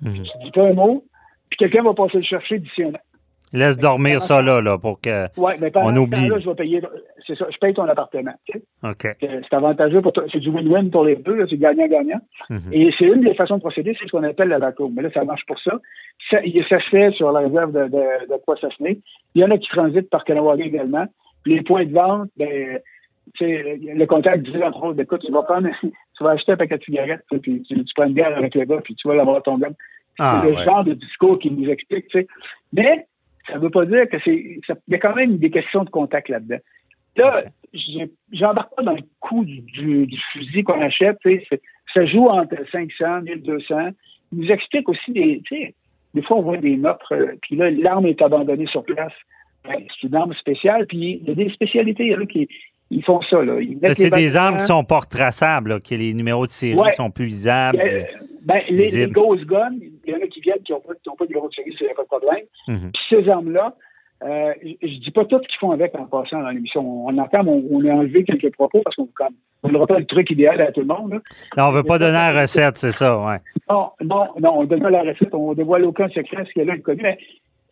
Mm 0.00 0.08
-hmm. 0.08 0.22
Tu 0.22 0.44
dis 0.44 0.50
pas 0.52 0.68
un 0.68 0.72
mot. 0.72 1.04
Puis 1.50 1.58
quelqu'un 1.58 1.82
va 1.82 1.92
passer 1.92 2.16
le 2.16 2.24
chercher 2.24 2.58
d'ici 2.58 2.82
un 2.82 2.94
an. 2.94 3.04
Laisse 3.52 3.78
dormir 3.78 4.20
ça 4.20 4.42
là, 4.42 4.60
là 4.60 4.76
pour 4.76 5.00
que 5.00 5.26
ouais, 5.38 5.56
mais 5.60 5.70
on 5.76 5.94
oublie. 5.96 6.28
Là, 6.28 6.38
je 6.40 6.48
vais 6.48 6.54
payer, 6.54 6.80
c'est 7.26 7.36
ça, 7.36 7.46
je 7.50 7.56
paye 7.58 7.74
ton 7.74 7.88
appartement. 7.88 8.34
OK. 8.82 9.16
C'est 9.20 9.54
avantageux 9.54 10.02
pour 10.02 10.12
toi. 10.12 10.24
C'est 10.32 10.40
du 10.40 10.50
win-win 10.50 10.90
pour 10.90 11.04
les 11.04 11.16
deux, 11.16 11.46
c'est 11.48 11.56
gagnant-gagnant. 11.56 12.20
Mm-hmm. 12.50 12.72
Et 12.72 12.92
c'est 12.98 13.04
une 13.06 13.20
des 13.20 13.34
façons 13.34 13.56
de 13.56 13.60
procéder, 13.60 13.96
c'est 13.98 14.06
ce 14.06 14.10
qu'on 14.10 14.24
appelle 14.24 14.48
la 14.48 14.58
vacuum. 14.58 14.92
Mais 14.94 15.02
là, 15.02 15.10
ça 15.12 15.24
marche 15.24 15.46
pour 15.46 15.58
ça. 15.60 15.78
Ça, 16.30 16.38
ça 16.68 16.80
se 16.80 16.88
fait 16.88 17.10
sur 17.12 17.30
la 17.30 17.40
réserve 17.40 17.72
de, 17.72 17.84
de, 17.84 18.32
de 18.32 18.44
Poissassené. 18.44 18.98
Il 19.34 19.42
y 19.42 19.44
en 19.44 19.50
a 19.50 19.58
qui 19.58 19.68
transitent 19.68 20.10
par 20.10 20.24
Kanawagé 20.24 20.64
également. 20.64 21.06
les 21.44 21.62
points 21.62 21.84
de 21.84 21.92
vente, 21.92 22.28
ben, 22.36 22.80
le 23.40 24.04
contact 24.06 24.44
disait 24.44 24.64
entre 24.64 24.82
autres, 24.84 25.00
écoute, 25.00 25.22
tu 25.24 25.32
vas 25.32 25.42
prendre, 25.42 25.68
tu 25.82 26.24
vas 26.24 26.30
acheter 26.30 26.52
un 26.52 26.56
paquet 26.56 26.78
de 26.78 26.84
cigarettes, 26.84 27.24
puis 27.42 27.62
tu, 27.62 27.84
tu 27.84 27.94
prends 27.94 28.06
une 28.06 28.14
bière 28.14 28.36
avec 28.36 28.54
le 28.54 28.64
gars, 28.64 28.80
puis 28.82 28.94
tu 28.94 29.08
vas 29.08 29.14
l'avoir 29.14 29.42
ton 29.42 29.58
gars. 29.58 29.70
Ah, 30.18 30.40
c'est 30.42 30.50
le 30.50 30.56
ouais. 30.56 30.64
genre 30.64 30.84
de 30.84 30.94
discours 30.94 31.38
qui 31.38 31.50
nous 31.50 31.68
explique, 31.68 32.08
tu 32.08 32.20
sais. 32.20 32.26
Mais 32.72 33.06
ça 33.46 33.54
ne 33.54 33.60
veut 33.60 33.70
pas 33.70 33.86
dire 33.86 34.08
que 34.08 34.16
c'est. 34.24 34.34
Il 34.34 34.62
y 34.88 34.94
a 34.94 34.98
quand 34.98 35.14
même 35.14 35.38
des 35.38 35.50
questions 35.50 35.84
de 35.84 35.90
contact 35.90 36.28
là-dedans. 36.28 36.58
Là, 37.16 37.44
j'embarque 38.32 38.74
pas 38.76 38.82
dans 38.82 38.92
le 38.92 39.02
coût 39.20 39.44
du, 39.44 39.60
du, 39.60 40.06
du 40.06 40.18
fusil 40.32 40.64
qu'on 40.64 40.80
achète. 40.80 41.18
Ça 41.94 42.04
joue 42.06 42.26
entre 42.26 42.56
500 42.70 43.22
1200. 43.22 43.74
Il 44.32 44.38
nous 44.38 44.50
explique 44.50 44.88
aussi 44.88 45.12
des. 45.12 45.42
Des 46.14 46.22
fois, 46.22 46.38
on 46.38 46.42
voit 46.42 46.56
des 46.56 46.76
meurtres, 46.76 47.14
euh, 47.14 47.34
puis 47.42 47.56
là, 47.56 47.70
l'arme 47.70 48.06
est 48.06 48.22
abandonnée 48.22 48.66
sur 48.68 48.82
place. 48.84 49.12
Ben, 49.68 49.76
c'est 49.88 50.06
une 50.06 50.14
arme 50.14 50.32
spéciale, 50.34 50.86
puis 50.86 51.20
il 51.20 51.28
y 51.28 51.30
a 51.30 51.34
des 51.34 51.50
spécialités. 51.50 52.14
A 52.14 52.24
qui 52.24 52.48
ils 52.90 53.04
font 53.04 53.20
ça. 53.22 53.42
Là. 53.42 53.58
C'est 53.92 54.10
des 54.10 54.36
armes 54.36 54.58
qui 54.58 54.64
sont 54.64 54.84
pas 54.84 55.00
retraçables, 55.00 55.80
que 55.82 55.94
les 55.94 56.14
numéros 56.14 56.46
de 56.46 56.50
série 56.50 56.78
ouais. 56.78 56.92
sont 56.92 57.10
plus 57.10 57.26
visibles. 57.26 57.80
Euh, 57.80 58.02
ben, 58.46 58.62
les, 58.70 58.90
les, 58.90 59.08
Ghost 59.08 59.44
Guns, 59.44 59.76
il 59.80 60.12
y 60.12 60.14
en 60.14 60.22
a 60.22 60.26
qui 60.28 60.40
viennent 60.40 60.62
qui 60.64 60.72
n'ont 60.72 60.80
pas, 60.80 60.94
pas 60.94 61.24
de 61.24 61.28
numéro 61.28 61.48
de 61.48 61.54
série, 61.54 61.74
il 61.78 61.84
n'y 61.84 61.90
a 61.90 61.94
pas 61.94 62.02
de 62.04 62.08
problème. 62.08 62.44
Mm 62.68 62.74
-hmm. 62.74 62.90
Puis 62.92 63.02
ces 63.10 63.28
armes-là, 63.28 63.74
euh, 64.24 64.52
je 64.62 64.86
ne 64.86 65.00
dis 65.04 65.10
pas 65.10 65.24
tout 65.24 65.40
ce 65.42 65.48
qu'ils 65.48 65.58
font 65.58 65.72
avec 65.72 65.94
en 65.94 66.06
passant 66.06 66.40
dans 66.40 66.50
l'émission. 66.50 66.82
On 67.06 67.18
entend, 67.18 67.46
on, 67.46 67.62
on, 67.70 67.84
a 67.84 67.92
enlevé 67.92 68.24
quelques 68.24 68.52
propos 68.52 68.80
parce 68.84 68.96
qu'on 68.96 69.08
on 69.62 69.68
n'aura 69.68 69.86
pas 69.86 69.98
le 69.98 70.06
truc 70.06 70.30
idéal 70.30 70.60
à 70.60 70.72
tout 70.72 70.80
le 70.80 70.86
monde. 70.86 71.10
Là. 71.14 71.20
Non, 71.56 71.64
on 71.64 71.72
ne 71.72 71.76
veut 71.78 71.82
pas 71.92 71.98
donner 71.98 72.12
la 72.12 72.40
recette, 72.40 72.76
c'est 72.78 72.92
ça, 72.92 73.10
ouais. 73.18 73.38
Non, 73.68 73.90
non, 74.00 74.24
non, 74.42 74.50
on 74.58 74.64
donne 74.64 74.80
pas 74.80 74.90
la 74.90 75.02
recette, 75.02 75.34
on 75.34 75.50
ne 75.50 75.54
dévoile 75.54 75.84
aucun 75.84 76.08
secret, 76.08 76.44
ce 76.46 76.52
qu'il 76.52 76.62
y 76.62 76.64
a 76.64 76.72
là, 76.72 76.78
connu. 76.78 77.02
Mais 77.02 77.18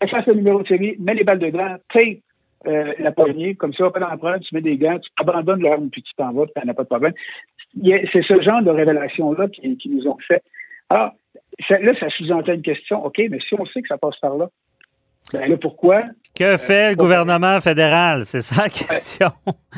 efface 0.02 0.26
le 0.26 0.34
numéro 0.34 0.62
de 0.62 0.68
série, 0.68 0.96
mets 0.98 1.14
les 1.14 1.24
balles 1.24 1.38
dedans, 1.38 1.76
tape 1.92 2.18
euh, 2.66 2.94
la 2.98 3.12
poignée, 3.12 3.54
comme 3.54 3.74
ça, 3.74 3.90
pas 3.90 4.00
d'empreinte, 4.00 4.42
tu 4.42 4.54
mets 4.54 4.62
des 4.62 4.76
gants, 4.76 4.98
tu 4.98 5.10
abandonnes 5.18 5.62
l'arme, 5.62 5.90
puis 5.90 6.02
tu 6.02 6.12
t'en 6.14 6.32
vas, 6.32 6.46
puis 6.46 6.54
tu 6.58 6.66
n'as 6.66 6.74
pas 6.74 6.82
de 6.82 6.88
problème. 6.88 7.12
C'est 8.12 8.22
ce 8.22 8.40
genre 8.40 8.62
de 8.62 8.70
révélation-là 8.70 9.48
qui, 9.48 9.76
qui, 9.76 9.88
nous 9.88 10.06
ont 10.06 10.16
fait. 10.26 10.42
Alors, 10.94 11.10
ça, 11.66 11.78
là, 11.80 11.92
ça 11.98 12.08
sous-entend 12.10 12.52
une 12.52 12.62
question. 12.62 13.04
OK, 13.04 13.20
mais 13.28 13.40
si 13.40 13.54
on 13.54 13.66
sait 13.66 13.82
que 13.82 13.88
ça 13.88 13.98
passe 13.98 14.16
par 14.20 14.36
là, 14.36 14.48
Ben 15.32 15.50
là, 15.50 15.56
pourquoi? 15.56 16.02
Que 16.38 16.56
fait 16.56 16.90
le 16.90 16.96
gouvernement 16.96 17.60
fédéral? 17.60 18.24
C'est 18.24 18.42
ça 18.42 18.62
la 18.62 18.68
question. 18.68 19.30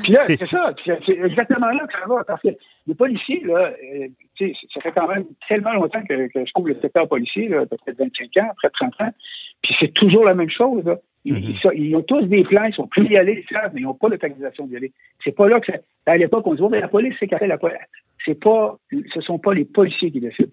Puis 0.03 0.13
là, 0.13 0.25
c'est 0.27 0.47
ça. 0.47 0.75
C'est 0.85 1.19
exactement 1.19 1.71
là 1.71 1.87
que 1.87 1.99
ça 1.99 2.07
va. 2.07 2.23
Parce 2.25 2.43
que 2.43 2.49
les 2.87 2.95
policiers, 2.95 3.43
là, 3.45 3.73
euh, 3.83 4.49
ça 4.75 4.81
fait 4.83 4.93
quand 4.93 5.09
même 5.09 5.25
tellement 5.49 5.73
longtemps 5.73 6.03
que, 6.03 6.29
je 6.35 6.53
trouve 6.53 6.69
le 6.69 6.79
secteur 6.83 7.09
policier, 7.09 7.49
là, 7.49 7.65
peut-être 7.65 7.99
25 7.99 8.45
ans, 8.45 8.49
après 8.51 8.69
30 8.71 9.01
ans. 9.01 9.15
Puis 9.63 9.75
c'est 9.81 9.95
toujours 9.95 10.25
la 10.25 10.35
même 10.35 10.51
chose. 10.51 10.85
Là. 10.85 10.97
Mm-hmm. 11.25 11.71
Ils, 11.77 11.97
ont 11.97 12.03
tous 12.03 12.23
des 12.23 12.45
plans, 12.45 12.65
ils 12.65 12.75
sont 12.75 12.89
plus 12.89 13.07
y 13.09 13.17
aller, 13.17 13.43
mais 13.73 13.81
ils 13.81 13.85
n'ont 13.85 13.95
pas 13.95 14.11
l'autorisation 14.11 14.67
d'y 14.67 14.77
aller. 14.77 14.93
C'est 15.25 15.35
pas 15.35 15.49
là 15.49 15.61
que 15.61 15.73
ça. 15.73 15.79
À 16.05 16.19
l'époque, 16.19 16.47
on 16.47 16.55
dit, 16.55 16.63
oh, 16.63 16.69
mais 16.69 16.81
la 16.81 16.89
police, 16.89 17.15
c'est 17.19 17.27
qu'elle 17.27 17.49
la 17.49 17.59
police. 17.59 17.79
C'est 18.25 18.39
pas, 18.39 18.77
ce 19.15 19.21
sont 19.23 19.39
pas 19.39 19.55
les 19.55 19.65
policiers 19.65 20.11
qui 20.11 20.21
décident. 20.21 20.51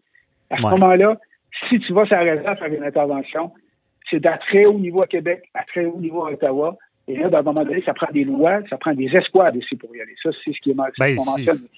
À 0.53 0.57
ce 0.57 0.61
moment-là, 0.61 1.17
si 1.69 1.79
tu 1.79 1.93
vas 1.93 2.05
sur 2.05 2.15
la 2.15 2.21
réserve 2.21 2.57
faire 2.57 2.73
une 2.73 2.83
intervention, 2.83 3.51
c'est 4.09 4.25
à 4.25 4.37
très 4.37 4.65
haut 4.65 4.79
niveau 4.79 5.01
à 5.01 5.07
Québec, 5.07 5.43
à 5.53 5.63
très 5.63 5.85
haut 5.85 5.99
niveau 5.99 6.25
à 6.25 6.31
Ottawa. 6.31 6.77
Et 7.05 7.17
là, 7.17 7.27
à 7.33 7.39
un 7.39 7.41
moment 7.41 7.65
donné, 7.65 7.83
ça 7.85 7.93
prend 7.93 8.07
des 8.13 8.23
lois, 8.23 8.59
ça 8.69 8.77
prend 8.77 8.93
des 8.93 9.07
escouades 9.13 9.57
aussi 9.57 9.75
pour 9.75 9.93
y 9.93 9.99
aller. 9.99 10.15
Ça, 10.23 10.29
c'est 10.43 10.53
ce 10.53 10.59
qui 10.61 10.71
est 10.71 10.73
mal. 10.73 10.89
Ben, 10.97 11.17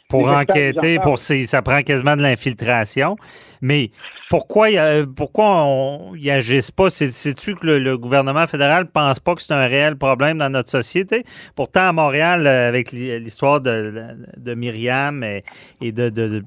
pour 0.08 0.28
enquêter, 0.28 1.00
pour 1.00 1.18
ça 1.18 1.62
prend 1.64 1.82
quasiment 1.82 2.16
de 2.16 2.22
l'infiltration. 2.22 3.16
Mais 3.60 3.90
pourquoi, 4.30 4.68
pourquoi 5.16 5.64
on 5.66 6.14
y 6.14 6.30
agisse 6.30 6.70
pas? 6.70 6.92
C'est-tu 6.92 7.56
que 7.56 7.66
le, 7.66 7.98
gouvernement 7.98 8.46
fédéral 8.46 8.86
pense 8.86 9.20
pas 9.20 9.34
que 9.34 9.42
c'est 9.42 9.54
un 9.54 9.66
réel 9.66 9.96
problème 9.96 10.38
dans 10.38 10.50
notre 10.50 10.70
société? 10.70 11.24
Pourtant, 11.56 11.90
à 11.90 11.92
Montréal, 11.92 12.46
euh, 12.46 12.68
avec 12.68 12.92
l'histoire 12.92 13.62
de, 13.62 14.16
de, 14.38 14.54
Myriam 14.54 15.24
et, 15.24 15.92
de, 15.92 16.10
de, 16.10 16.44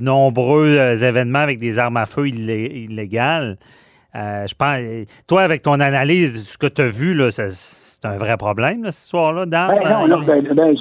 nombreux 0.00 0.76
euh, 0.76 0.96
événements 0.96 1.40
avec 1.40 1.58
des 1.58 1.78
armes 1.78 1.96
à 1.96 2.06
feu 2.06 2.28
illégales, 2.28 3.56
euh, 4.14 4.46
je 4.46 4.54
pense, 4.54 4.78
toi, 5.26 5.42
avec 5.42 5.62
ton 5.62 5.80
analyse, 5.80 6.48
ce 6.48 6.58
que 6.58 6.66
tu 6.66 6.82
as 6.82 6.88
vu, 6.88 7.14
là, 7.14 7.30
c'est 7.30 8.06
un 8.06 8.16
vrai 8.16 8.36
problème, 8.36 8.84
là, 8.84 8.92
ce 8.92 9.08
soir-là, 9.08 9.46
ben, 9.46 9.68
non, 10.08 10.20
ben, 10.22 10.42
ben, 10.42 10.74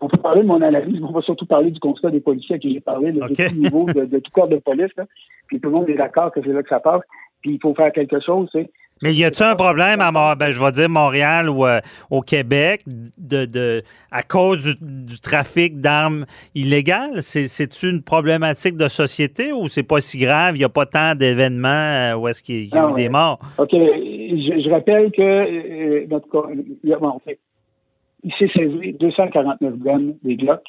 on 0.00 0.08
peut 0.08 0.18
parler 0.18 0.42
de 0.42 0.46
mon 0.46 0.60
analyse, 0.60 1.00
mais 1.00 1.06
on 1.06 1.12
va 1.12 1.22
surtout 1.22 1.46
parler 1.46 1.70
du 1.70 1.80
constat 1.80 2.10
des 2.10 2.20
policiers 2.20 2.56
à 2.56 2.58
qui 2.58 2.72
j'ai 2.72 2.80
parlé, 2.80 3.12
de, 3.12 3.20
tout 3.20 3.54
niveau, 3.54 3.86
de, 3.86 4.18
tout 4.18 4.30
corps 4.32 4.48
de 4.48 4.56
police. 4.56 4.90
Puis 5.46 5.60
tout 5.60 5.68
le 5.68 5.74
monde 5.74 5.88
est 5.88 5.94
d'accord 5.94 6.30
que 6.32 6.40
c'est 6.42 6.52
là 6.52 6.62
que 6.62 6.68
ça 6.68 6.80
passe. 6.80 7.02
Puis 7.44 7.52
il 7.52 7.58
faut 7.60 7.74
faire 7.74 7.92
quelque 7.92 8.20
chose. 8.20 8.48
Mais 9.02 9.12
y 9.12 9.22
a-t-il 9.22 9.44
un 9.44 9.54
problème 9.54 10.00
à 10.00 10.34
ben, 10.34 10.50
je 10.50 10.58
vais 10.58 10.72
dire 10.72 10.88
Montréal 10.88 11.50
ou 11.50 11.66
euh, 11.66 11.80
au 12.10 12.22
Québec 12.22 12.82
de, 12.86 13.44
de 13.44 13.82
à 14.10 14.22
cause 14.22 14.76
du, 14.80 15.20
trafic 15.20 15.78
d'armes 15.78 16.24
illégales? 16.54 17.20
C'est-tu 17.20 17.90
une 17.90 18.00
problématique 18.00 18.78
de 18.78 18.88
société 18.88 19.52
ou 19.52 19.68
c'est 19.68 19.82
pas 19.82 20.00
si 20.00 20.16
grave? 20.16 20.56
Il 20.56 20.60
n'y 20.60 20.64
a 20.64 20.70
pas 20.70 20.86
tant 20.86 21.14
d'événements 21.14 21.68
euh, 21.68 22.16
où 22.16 22.28
est-ce 22.28 22.42
qu'il 22.42 22.72
y 22.72 22.78
a 22.78 22.88
eu 22.88 22.94
des 22.94 23.10
morts? 23.10 23.40
OK. 23.58 23.72
Je, 23.72 24.70
rappelle 24.70 25.12
que 25.12 25.20
euh, 25.20 26.06
notre, 26.08 26.48
il 28.22 28.32
s'est 28.38 28.48
saisi 28.56 28.94
249 28.98 29.74
guns 29.80 30.14
des 30.22 30.36
Glock 30.36 30.62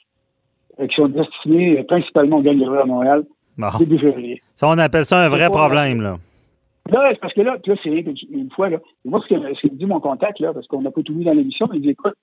qui 0.78 0.94
sont 0.94 1.08
destinés 1.08 1.82
principalement 1.84 2.40
aux 2.40 2.42
gangs 2.42 2.60
de 2.60 2.78
à 2.78 2.84
Montréal 2.84 3.24
début 3.80 3.98
février. 3.98 4.42
Ça, 4.56 4.68
on 4.68 4.78
appelle 4.78 5.06
ça 5.06 5.20
un 5.20 5.30
vrai 5.30 5.50
problème, 5.50 6.02
là. 6.02 6.18
Là, 6.92 7.14
parce 7.20 7.34
que 7.34 7.42
là, 7.42 7.58
là 7.66 7.76
c'est 7.84 7.90
une 7.90 8.52
fois, 8.52 8.70
là, 8.70 8.78
moi, 9.06 9.20
ce 9.28 9.34
que, 9.34 9.68
dit 9.74 9.86
mon 9.86 10.00
contact, 10.00 10.40
là, 10.40 10.54
parce 10.54 10.68
qu'on 10.68 10.82
n'a 10.82 10.92
pas 10.92 11.02
tout 11.02 11.16
vu 11.16 11.24
dans 11.24 11.34
l'émission, 11.34 11.68
il 11.74 11.82
dit, 11.82 11.90
écoute, 11.90 12.14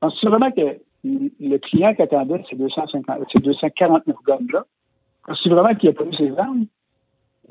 penses-tu 0.00 0.26
vraiment 0.26 0.50
que 0.50 0.78
le 1.04 1.58
client 1.58 1.94
qui 1.94 2.02
attendait 2.02 2.42
ces, 2.50 2.56
250, 2.56 3.18
ces 3.32 3.38
249 3.38 4.16
gommes-là, 4.24 4.64
penses-tu 5.26 5.48
vraiment 5.48 5.74
qu'il 5.74 5.88
n'a 5.88 5.94
pas 5.94 6.04
eu 6.04 6.14
ses 6.14 6.38
armes? 6.38 6.66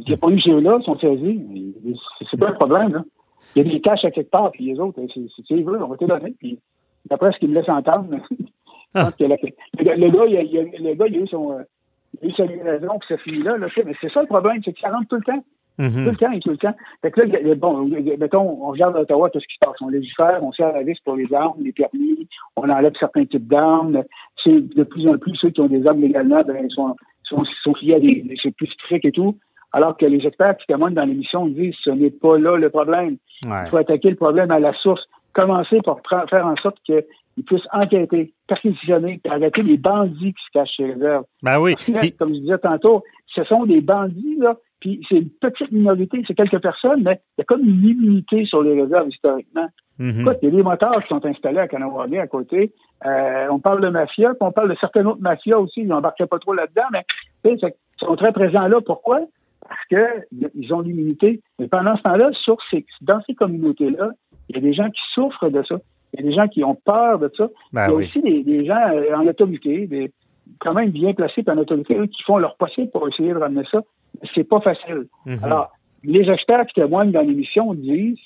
Qu'il 0.03 0.11
n'a 0.11 0.17
pas 0.17 0.29
eu 0.29 0.41
ces 0.41 0.61
là 0.61 0.79
sont 0.81 0.97
saisis? 0.99 1.41
C'est 2.29 2.37
pas 2.37 2.49
un 2.49 2.53
problème, 2.53 2.93
là. 2.93 3.03
Il 3.55 3.65
y 3.65 3.69
a 3.69 3.71
des 3.71 3.81
caches 3.81 4.05
à 4.05 4.11
quelque 4.11 4.31
part, 4.31 4.51
puis 4.51 4.65
les 4.65 4.79
autres, 4.79 4.99
si 5.13 5.43
tu 5.43 5.63
veux, 5.63 5.83
on 5.83 5.87
va 5.87 5.97
te 5.97 6.05
donner. 6.05 6.33
Puis, 6.39 6.59
d'après 7.09 7.31
ce 7.31 7.39
qu'il 7.39 7.49
me 7.49 7.55
laisse 7.55 7.69
entendre, 7.69 8.07
le, 8.95 10.09
gars, 10.09 10.25
il 10.25 10.37
a, 10.37 10.63
le 10.63 10.93
gars, 10.93 11.07
il 11.07 11.17
a 11.17 11.19
eu 11.19 11.27
son, 11.27 11.59
il 12.21 12.27
a 12.27 12.31
eu 12.31 12.33
sa 12.33 12.45
livraison, 12.45 12.99
puis 12.99 13.07
ça 13.09 13.17
finit 13.17 13.43
là, 13.43 13.57
là 13.57 13.67
mais 13.85 13.95
c'est 13.99 14.11
ça 14.11 14.21
le 14.21 14.27
problème, 14.27 14.61
c'est 14.63 14.77
ça 14.79 14.91
rentre 14.91 15.07
tout 15.09 15.15
le 15.15 15.23
temps. 15.23 15.43
Mm-hmm. 15.79 16.03
Tout 16.03 16.11
le 16.11 16.15
temps 16.15 16.31
et 16.31 16.39
tout 16.39 16.49
le 16.51 16.57
temps. 16.57 16.75
Fait 17.01 17.11
que 17.11 17.21
là, 17.21 17.55
bon, 17.55 17.89
mettons, 18.19 18.63
on 18.63 18.67
regarde 18.67 18.95
à 18.95 19.01
Ottawa 19.01 19.29
tout 19.29 19.39
ce 19.39 19.47
qui 19.47 19.55
se 19.55 19.59
passe. 19.59 19.75
On 19.81 19.89
légifère, 19.89 20.39
on 20.43 20.51
sert 20.51 20.71
la 20.71 20.83
vis 20.83 20.99
pour 21.03 21.15
les 21.15 21.33
armes, 21.33 21.55
les 21.61 21.71
permis, 21.71 22.27
on 22.55 22.69
enlève 22.69 22.93
certains 22.99 23.25
types 23.25 23.47
d'armes. 23.47 24.03
C'est 24.43 24.61
de 24.75 24.83
plus 24.83 25.07
en 25.07 25.17
plus 25.17 25.35
ceux 25.35 25.49
qui 25.49 25.61
ont 25.61 25.67
des 25.67 25.85
armes 25.87 26.01
légalement, 26.01 26.43
ben, 26.43 26.69
sont, 26.69 26.95
sont, 27.23 27.43
sont 27.63 27.73
à 27.73 27.99
des. 27.99 28.35
C'est 28.41 28.55
plus 28.55 28.67
strict 28.67 29.05
et 29.05 29.11
tout. 29.11 29.35
Alors 29.71 29.97
que 29.97 30.05
les 30.05 30.25
experts 30.27 30.57
qui 30.57 30.67
témoignent 30.67 30.93
dans 30.93 31.05
l'émission 31.05 31.47
disent 31.47 31.73
ce 31.83 31.89
n'est 31.89 32.11
pas 32.11 32.37
là 32.37 32.57
le 32.57 32.69
problème. 32.69 33.17
Il 33.43 33.69
faut 33.71 33.77
attaquer 33.77 34.11
le 34.11 34.15
problème 34.15 34.51
à 34.51 34.59
la 34.59 34.73
source. 34.73 35.03
Commencer 35.33 35.79
par 35.83 35.99
faire 36.29 36.45
en 36.45 36.55
sorte 36.57 36.77
qu'ils 36.85 37.43
puissent 37.45 37.67
enquêter, 37.71 38.33
perquisitionner, 38.47 39.19
arrêter 39.27 39.63
les 39.63 39.77
bandits 39.77 40.33
qui 40.33 40.43
se 40.45 40.51
cachent 40.53 40.75
chez 40.77 40.87
les 40.87 40.93
réserves. 40.93 41.25
Ben 41.41 41.59
oui. 41.59 41.75
comme 42.19 42.33
je 42.33 42.39
disais 42.39 42.57
tantôt, 42.59 43.03
ce 43.33 43.43
sont 43.45 43.65
des 43.65 43.81
bandits 43.81 44.37
là, 44.37 44.55
puis 44.79 45.01
c'est 45.07 45.15
une 45.15 45.29
petite 45.29 45.71
minorité, 45.71 46.21
c'est 46.27 46.35
quelques 46.35 46.61
personnes, 46.61 47.03
mais 47.03 47.21
il 47.37 47.39
y 47.39 47.41
a 47.41 47.45
comme 47.45 47.61
une 47.61 47.83
immunité 47.83 48.45
sur 48.45 48.61
les 48.61 48.81
réserves 48.81 49.07
historiquement. 49.09 49.69
Mhm. 49.97 50.21
Écoute, 50.21 50.37
il 50.41 50.49
y 50.49 50.51
a 50.51 50.55
des 50.55 50.63
moteurs 50.63 51.01
qui 51.03 51.07
sont 51.07 51.25
installés 51.25 51.59
à 51.59 51.67
Kanawagé 51.67 52.19
à 52.19 52.27
côté. 52.27 52.73
Euh, 53.05 53.47
on 53.49 53.59
parle 53.59 53.81
de 53.81 53.89
mafia, 53.89 54.29
puis 54.31 54.37
on 54.41 54.51
parle 54.51 54.69
de 54.69 54.75
certaines 54.79 55.07
autres 55.07 55.21
mafias 55.21 55.57
aussi. 55.57 55.81
Ils 55.81 55.87
n'embarquaient 55.87 56.25
pas 56.25 56.39
trop 56.39 56.53
là-dedans, 56.53 56.83
mais 56.91 57.03
ils 57.45 57.59
sont 57.97 58.15
très 58.15 58.33
présents 58.33 58.67
là. 58.67 58.81
Pourquoi? 58.81 59.21
Parce 59.67 59.85
qu'ils 59.87 60.73
ont 60.73 60.81
l'immunité. 60.81 61.41
Mais 61.59 61.67
pendant 61.67 61.95
ce 61.95 62.01
temps-là, 62.01 62.31
sur 62.33 62.57
ces, 62.69 62.85
dans 63.01 63.21
ces 63.21 63.35
communautés-là, 63.35 64.09
il 64.49 64.55
y 64.55 64.59
a 64.59 64.61
des 64.61 64.73
gens 64.73 64.89
qui 64.89 65.01
souffrent 65.13 65.49
de 65.49 65.63
ça. 65.63 65.77
Il 66.13 66.21
y 66.21 66.27
a 66.27 66.29
des 66.29 66.35
gens 66.35 66.47
qui 66.47 66.63
ont 66.63 66.75
peur 66.75 67.19
de 67.19 67.31
ça. 67.35 67.49
Ben 67.71 67.87
il 67.87 67.89
y 67.89 67.91
a 67.91 67.95
aussi 67.95 68.21
des, 68.21 68.65
gens 68.65 68.79
euh, 68.93 69.15
en 69.15 69.25
autorité, 69.25 69.87
des, 69.87 70.11
quand 70.59 70.73
même 70.73 70.91
bien 70.91 71.13
placés 71.13 71.43
par 71.43 71.57
autorité, 71.57 71.95
qui 72.07 72.23
font 72.23 72.37
leur 72.37 72.55
possible 72.55 72.91
pour 72.91 73.07
essayer 73.07 73.33
de 73.33 73.39
ramener 73.39 73.63
ça 73.71 73.81
c'est 74.33 74.43
pas 74.43 74.59
facile. 74.61 75.07
Mhm. 75.25 75.39
Alors, 75.43 75.71
les 76.03 76.29
experts 76.29 76.65
qui 76.67 76.75
témoignent 76.75 77.11
dans 77.11 77.21
l'émission 77.21 77.73
disent, 77.73 78.17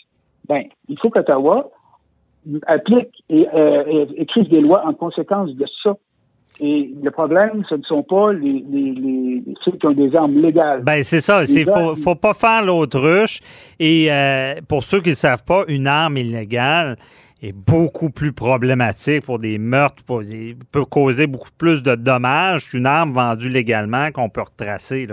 ben, 0.48 0.64
il 0.88 1.00
faut 1.00 1.10
qu'Ottawa 1.10 1.70
applique 2.66 3.24
et 3.30 3.48
euh, 3.54 4.06
écrive 4.16 4.50
des 4.50 4.62
lois 4.62 4.86
en 4.86 4.94
conséquence 4.94 5.54
de 5.54 5.66
ça. 5.84 5.96
Et 6.60 6.92
le 7.04 7.12
problème, 7.12 7.64
ce 7.70 7.76
ne 7.76 7.84
sont 7.84 8.02
pas 8.02 8.34
les, 8.34 9.44
ceux 9.64 9.72
qui 9.74 9.86
ont 9.86 9.92
des 9.92 10.16
armes 10.16 10.40
légales. 10.42 10.82
Ben 10.84 11.04
c'est 11.04 11.22
ça. 11.22 11.44
Il 11.44 11.66
faut, 11.66 11.96
faut 11.96 12.16
pas 12.16 12.34
faire 12.34 12.64
l'autruche. 12.64 13.42
Et 13.80 14.08
euh, 14.12 14.56
pour 14.68 14.84
ceux 14.84 15.02
qui 15.02 15.10
ne 15.10 15.16
savent 15.16 15.44
pas, 15.44 15.66
une 15.68 15.86
arme 15.86 16.18
illégale, 16.18 16.98
est 17.42 17.52
beaucoup 17.52 18.10
plus 18.10 18.34
problématique 18.34 19.26
pour 19.26 19.38
des 19.40 19.58
meurtres, 19.58 20.04
peut 20.72 20.86
causer 20.86 21.28
beaucoup 21.28 21.52
plus 21.58 21.84
de 21.84 21.96
dommages 21.96 22.70
qu'une 22.70 22.86
arme 22.86 23.14
vendue 23.14 23.50
légalement 23.50 24.12
qu'on 24.12 24.30
peut 24.30 24.42
retracer. 24.42 25.08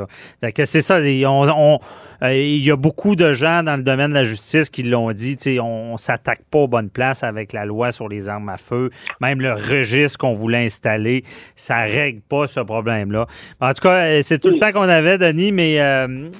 c'est 0.64 0.82
ça, 0.82 1.00
on, 1.00 1.78
euh, 2.22 2.34
il 2.34 2.64
y 2.64 2.70
a 2.70 2.76
beaucoup 2.76 3.16
de 3.16 3.32
gens 3.34 3.62
dans 3.62 3.76
le 3.76 3.82
domaine 3.82 4.10
de 4.10 4.14
la 4.14 4.24
justice 4.24 4.70
qui 4.70 4.82
l'ont 4.82 5.12
dit, 5.12 5.36
on, 5.60 5.92
ne 5.92 5.98
s'attaque 5.98 6.42
pas 6.50 6.60
aux 6.60 6.68
bonnes 6.68 6.90
places 6.90 7.22
avec 7.22 7.52
la 7.52 7.66
loi 7.66 7.92
sur 7.92 8.08
les 8.08 8.28
armes 8.28 8.48
à 8.48 8.56
feu. 8.56 8.90
Même 9.20 9.40
le 9.40 9.52
registre 9.52 10.18
qu'on 10.18 10.34
voulait 10.34 10.64
installer, 10.64 11.24
ça 11.56 11.82
règle 11.82 12.20
pas 12.22 12.46
ce 12.46 12.60
problème-là. 12.60 13.26
En 13.60 13.72
tout 13.72 13.82
cas, 13.82 14.06
euh, 14.06 14.22
c'est 14.22 14.38
tout 14.38 14.50
le 14.50 14.58
temps 14.58 14.72
qu'on 14.72 14.88
avait, 14.88 15.18
Denis, 15.18 15.52
mais 15.52 15.80
euh, 15.80 16.30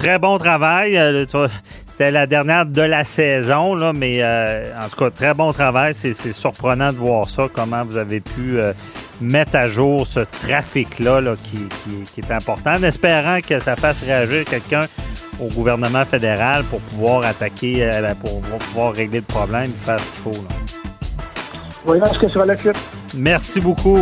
très 0.00 0.18
bon 0.18 0.38
travail. 0.38 0.98
C'était 1.84 2.10
la 2.10 2.26
dernière 2.26 2.64
de 2.64 2.80
la 2.80 3.04
saison, 3.04 3.74
là, 3.74 3.92
mais 3.92 4.22
euh, 4.22 4.72
en 4.80 4.88
tout 4.88 4.96
cas, 4.96 5.10
très 5.10 5.34
bon 5.34 5.52
travail. 5.52 5.92
C'est 5.92 6.32
surprenant 6.32 6.90
de 6.90 6.96
voir 6.96 7.28
ça, 7.28 7.48
comment 7.52 7.84
vous 7.84 7.98
avez 7.98 8.20
pu 8.20 8.58
euh, 8.58 8.72
mettre 9.20 9.56
à 9.56 9.68
jour 9.68 10.06
ce 10.06 10.20
trafic-là 10.20 11.34
qui, 11.42 11.68
est 12.18 12.30
important, 12.30 12.76
en 12.76 12.82
espérant 12.82 13.40
que 13.46 13.60
ça 13.60 13.76
fasse 13.76 14.02
réagir 14.02 14.46
quelqu'un 14.46 14.86
au 15.38 15.48
gouvernement 15.48 16.06
fédéral 16.06 16.64
pour 16.64 16.80
pouvoir 16.80 17.24
attaquer, 17.24 17.84
euh, 17.84 18.14
pour, 18.14 18.40
pouvoir 18.40 18.94
régler 18.94 19.18
le 19.18 19.26
problème 19.26 19.64
et 19.64 19.84
faire 19.84 20.00
ce 20.00 20.06
qu'il 20.06 20.32
faut. 20.32 20.44
Voyons 21.84 22.12
ce 22.12 22.18
que 22.18 22.38
va 22.38 22.72
Merci 23.14 23.60
beaucoup. 23.60 24.00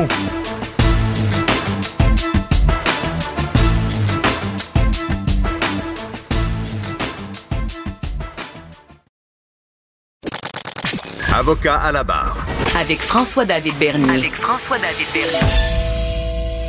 Avocat 11.38 11.76
à 11.76 11.92
la 11.92 12.02
barre. 12.02 12.44
Avec 12.80 12.98
François-David 12.98 13.78
Bernier. 13.78 14.10
Avec 14.10 14.34
François-David 14.34 15.06
Bernier. 15.14 15.38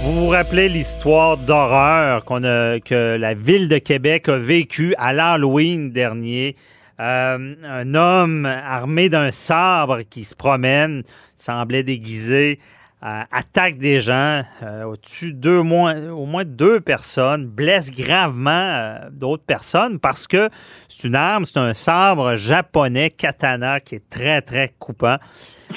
Vous 0.03 0.13
vous 0.13 0.27
rappelez 0.27 0.69
l'histoire 0.69 1.37
d'horreur 1.37 2.23
qu'on 2.23 2.43
a, 2.43 2.79
que 2.79 3.17
la 3.17 3.33
ville 3.33 3.67
de 3.67 3.79
Québec 3.79 4.29
a 4.29 4.37
vécue 4.37 4.93
à 4.99 5.11
l'Halloween 5.11 5.91
dernier? 5.91 6.55
Euh, 6.99 7.55
un 7.63 7.95
homme 7.95 8.45
armé 8.45 9.09
d'un 9.09 9.31
sabre 9.31 10.03
qui 10.07 10.23
se 10.23 10.35
promène, 10.35 11.01
semblait 11.35 11.81
déguisé 11.81 12.59
attaque 13.01 13.77
des 13.77 14.01
gens, 14.01 14.43
au-dessus 14.85 15.33
deux 15.33 15.61
moins, 15.61 16.09
au 16.09 16.25
moins 16.25 16.43
deux 16.43 16.81
personnes, 16.81 17.47
blesse 17.47 17.91
gravement 17.91 18.99
d'autres 19.11 19.43
personnes 19.43 19.99
parce 19.99 20.27
que 20.27 20.49
c'est 20.89 21.07
une 21.07 21.15
arme, 21.15 21.45
c'est 21.45 21.59
un 21.59 21.73
sabre 21.73 22.35
japonais 22.35 23.09
katana 23.09 23.79
qui 23.79 23.95
est 23.95 24.09
très, 24.09 24.41
très 24.41 24.73
coupant. 24.79 25.15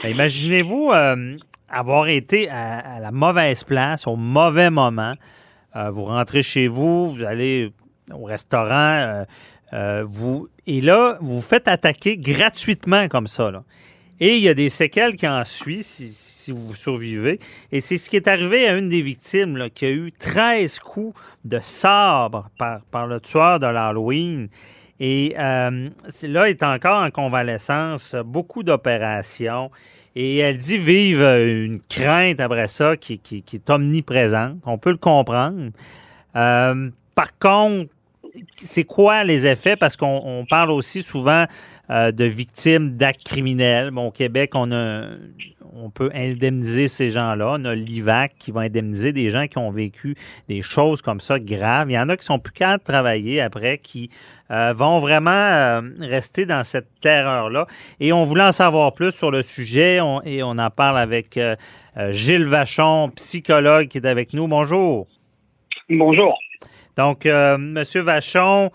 Imaginez-vous 0.02 0.90
avoir 1.68 2.08
été 2.08 2.50
à, 2.50 2.98
la 3.00 3.12
mauvaise 3.12 3.62
place, 3.62 4.08
au 4.08 4.16
mauvais 4.16 4.70
moment. 4.70 5.14
vous 5.74 6.04
rentrez 6.04 6.42
chez 6.42 6.66
vous, 6.66 7.14
vous 7.14 7.22
allez 7.22 7.72
au 8.12 8.24
restaurant, 8.24 9.24
vous 10.10 10.48
et 10.66 10.80
là, 10.80 11.18
vous 11.20 11.36
vous 11.36 11.40
faites 11.40 11.66
attaquer 11.66 12.16
gratuitement 12.16 13.08
comme 13.08 13.26
ça. 13.26 13.50
Et 14.24 14.36
il 14.36 14.42
y 14.44 14.48
a 14.48 14.54
des 14.54 14.68
séquelles 14.68 15.16
qui 15.16 15.26
en 15.26 15.42
suivent 15.42 15.82
si, 15.82 16.52
vous 16.52 16.76
survivez. 16.76 17.40
Et 17.72 17.80
c'est 17.80 17.96
ce 17.96 18.08
qui 18.08 18.14
est 18.14 18.28
arrivé 18.28 18.68
à 18.68 18.76
une 18.76 18.88
des 18.88 19.02
victimes 19.02 19.68
qui 19.74 19.84
a 19.84 19.90
eu 19.90 20.12
13 20.16 20.78
coups 20.78 21.20
de 21.44 21.58
sabre 21.58 22.48
par, 22.56 23.08
le 23.08 23.18
tueur 23.18 23.58
de 23.58 23.66
l'Halloween. 23.66 24.46
Et 25.00 25.34
euh, 25.36 25.88
là, 26.22 26.44
elle 26.44 26.50
est 26.50 26.62
encore 26.62 27.02
en 27.02 27.10
convalescence, 27.10 28.14
beaucoup 28.24 28.62
d'opérations. 28.62 29.72
Et 30.14 30.38
elle 30.38 30.58
dit 30.58 30.78
vivre 30.78 31.40
une 31.44 31.80
crainte 31.80 32.38
après 32.38 32.68
ça 32.68 32.96
qui, 32.96 33.18
qui, 33.18 33.42
est 33.52 33.70
omniprésente. 33.70 34.58
On 34.64 34.78
peut 34.78 34.92
le 34.92 34.98
comprendre. 34.98 35.72
Euh, 36.36 36.90
par 37.16 37.36
contre, 37.40 37.90
c'est 38.56 38.84
quoi 38.84 39.24
les 39.24 39.48
effets? 39.48 39.74
Parce 39.74 39.96
qu'on 39.96 40.46
parle 40.48 40.70
aussi 40.70 41.02
souvent 41.02 41.46
euh, 41.92 42.10
de 42.10 42.24
victimes 42.24 42.96
d'actes 42.96 43.24
criminels. 43.24 43.90
Bon, 43.90 44.06
au 44.06 44.10
Québec, 44.10 44.52
on 44.54 44.72
a 44.72 45.04
on 45.74 45.90
peut 45.90 46.10
indemniser 46.14 46.86
ces 46.86 47.10
gens-là. 47.10 47.56
On 47.58 47.64
a 47.64 47.74
l'IVAC 47.74 48.34
qui 48.38 48.50
va 48.50 48.60
indemniser 48.60 49.12
des 49.12 49.30
gens 49.30 49.46
qui 49.46 49.58
ont 49.58 49.70
vécu 49.70 50.16
des 50.48 50.62
choses 50.62 51.02
comme 51.02 51.20
ça 51.20 51.38
graves. 51.38 51.90
Il 51.90 51.94
y 51.94 51.98
en 51.98 52.08
a 52.08 52.16
qui 52.16 52.24
sont 52.24 52.38
plus 52.38 52.52
capables 52.52 52.82
de 52.82 52.92
travailler 52.92 53.40
après, 53.40 53.78
qui 53.78 54.10
euh, 54.50 54.72
vont 54.74 55.00
vraiment 55.00 55.30
euh, 55.30 55.80
rester 56.00 56.46
dans 56.46 56.64
cette 56.64 56.88
terreur-là. 57.00 57.66
Et 58.00 58.12
on 58.12 58.24
voulait 58.24 58.44
en 58.44 58.52
savoir 58.52 58.92
plus 58.92 59.12
sur 59.12 59.30
le 59.30 59.42
sujet 59.42 59.98
et 60.24 60.42
on 60.42 60.58
en 60.58 60.70
parle 60.70 60.98
avec 60.98 61.38
Gilles 62.10 62.46
Vachon, 62.46 63.10
psychologue 63.16 63.88
qui 63.88 63.98
est 63.98 64.06
avec 64.06 64.34
nous. 64.34 64.48
Bonjour. 64.48 65.06
Bonjour. 65.88 66.38
Donc, 66.96 67.24
Monsieur 67.24 68.02
Vachon, 68.02 68.70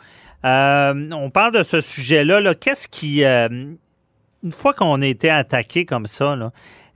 euh, 0.45 1.09
on 1.11 1.29
parle 1.29 1.53
de 1.53 1.63
ce 1.63 1.81
sujet-là. 1.81 2.41
-là, 2.41 2.55
quest 2.55 2.83
ce 2.83 2.87
qui, 2.87 3.23
euh, 3.23 3.47
une 4.43 4.51
fois 4.51 4.73
qu'on 4.73 5.01
a 5.01 5.05
été 5.05 5.29
attaqué 5.29 5.85
comme 5.85 6.05
ça, 6.05 6.35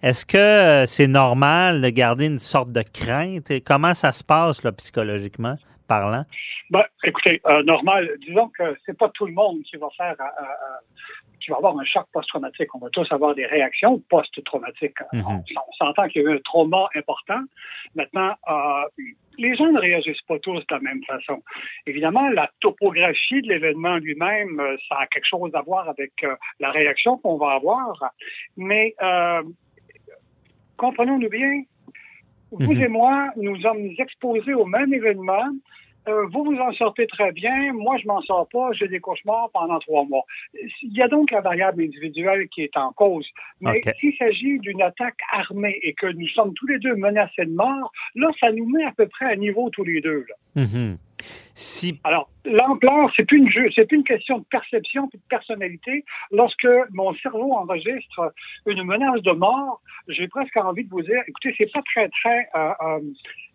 est-ce 0.03 0.25
que 0.25 0.85
c'est 0.87 1.07
normal 1.07 1.81
de 1.81 1.89
garder 1.89 2.25
une 2.25 2.39
sorte 2.39 2.71
de 2.71 2.81
crainte? 2.81 3.51
Comment 3.65 3.93
ça 3.93 4.11
se 4.11 4.23
passe 4.23 4.61
psychologiquement 4.77 5.57
parlant? 5.87 6.25
Ben, 6.69 6.83
écoutez, 7.03 7.41
normal, 7.65 8.09
disons 8.25 8.49
que 8.57 8.75
c'est 8.85 8.97
pas 8.97 9.09
tout 9.09 9.25
le 9.25 9.33
monde 9.33 9.61
qui 9.63 9.77
va 9.77 9.87
faire 9.97 10.15
qui 11.41 11.51
va 11.51 11.57
avoir 11.57 11.77
un 11.77 11.85
choc 11.85 12.05
post-traumatique. 12.13 12.73
On 12.75 12.79
va 12.79 12.89
tous 12.89 13.11
avoir 13.11 13.35
des 13.35 13.45
réactions 13.45 13.99
post-traumatiques. 14.09 14.97
Mhm. 15.13 15.23
On, 15.25 15.73
s'entend 15.77 16.07
qu'il 16.07 16.21
y 16.21 16.25
a 16.25 16.29
eu 16.29 16.35
un 16.35 16.39
trauma 16.39 16.87
important. 16.95 17.41
Maintenant, 17.95 18.35
les 19.37 19.55
gens 19.55 19.71
ne 19.71 19.79
réagissent 19.79 20.21
pas 20.27 20.39
tous 20.39 20.59
de 20.59 20.65
la 20.69 20.79
même 20.79 21.03
façon. 21.05 21.41
Évidemment, 21.85 22.29
la 22.29 22.49
topographie 22.59 23.41
de 23.41 23.47
l'événement 23.47 23.95
lui-même, 23.97 24.59
euh, 24.59 24.75
ça 24.87 24.99
a 24.99 25.07
quelque 25.07 25.27
chose 25.27 25.51
à 25.53 25.61
voir 25.61 25.89
avec 25.89 26.11
euh, 26.23 26.35
la 26.59 26.71
réaction 26.71 27.17
qu'on 27.17 27.37
va 27.37 27.53
avoir. 27.53 28.11
Mais 28.57 28.93
euh, 29.01 29.41
comprenons-nous 30.77 31.29
bien, 31.29 31.63
vous 32.51 32.73
mhm. 32.73 32.83
et 32.83 32.87
moi, 32.87 33.29
nous 33.37 33.59
sommes 33.61 33.89
exposés 33.97 34.53
au 34.53 34.65
même 34.65 34.93
événement 34.93 35.49
euh, 36.07 36.25
vous 36.31 36.43
vous 36.43 36.57
en 36.57 36.71
sortez 36.73 37.05
très 37.07 37.31
bien, 37.31 37.73
moi 37.73 37.97
je 37.97 38.07
m'en 38.07 38.21
sors 38.21 38.47
pas, 38.49 38.71
j'ai 38.73 38.87
des 38.87 38.99
cauchemars 38.99 39.49
pendant 39.53 39.79
trois 39.79 40.03
mois. 40.05 40.23
Il 40.53 40.97
y 40.97 41.01
a 41.01 41.07
donc 41.07 41.31
la 41.31 41.41
variable 41.41 41.83
individuelle 41.83 42.47
qui 42.49 42.63
est 42.63 42.75
en 42.75 42.91
cause. 42.91 43.27
Mais 43.59 43.81
s'il 43.99 44.15
s'agit 44.17 44.59
d'une 44.59 44.81
attaque 44.81 45.19
armée 45.31 45.77
et 45.83 45.93
que 45.93 46.07
nous 46.07 46.27
sommes 46.29 46.53
tous 46.53 46.67
les 46.67 46.79
deux 46.79 46.95
menacés 46.95 47.45
de 47.45 47.53
mort, 47.53 47.91
là, 48.15 48.29
ça 48.39 48.51
nous 48.51 48.67
met 48.67 48.83
à 48.83 48.91
peu 48.91 49.07
près 49.07 49.25
à 49.25 49.35
niveau 49.35 49.69
tous 49.69 49.83
les 49.83 50.01
deux. 50.01 50.25
Mhm. 50.55 50.97
Alors, 52.03 52.29
l'ampleur, 52.45 53.11
c'est 53.15 53.31
une 53.31 53.45
plus 53.45 53.71
une 53.91 54.03
question 54.03 54.39
de 54.39 54.45
perception 54.45 55.09
de 55.13 55.19
personnalité. 55.29 56.05
Lorsque 56.31 56.67
mon 56.91 57.13
cerveau 57.15 57.53
enregistre 57.53 58.33
une 58.65 58.83
menace 58.83 59.21
de 59.21 59.31
mort, 59.31 59.81
j'ai 60.07 60.27
presque 60.27 60.57
envie 60.57 60.85
de 60.85 60.89
vous 60.89 61.01
dire, 61.01 61.21
écoutez, 61.27 61.53
c'est 61.57 61.71
pas 61.71 61.81
très, 61.93 62.09
très 62.09 62.47
euh, 62.55 62.71
euh, 62.81 62.99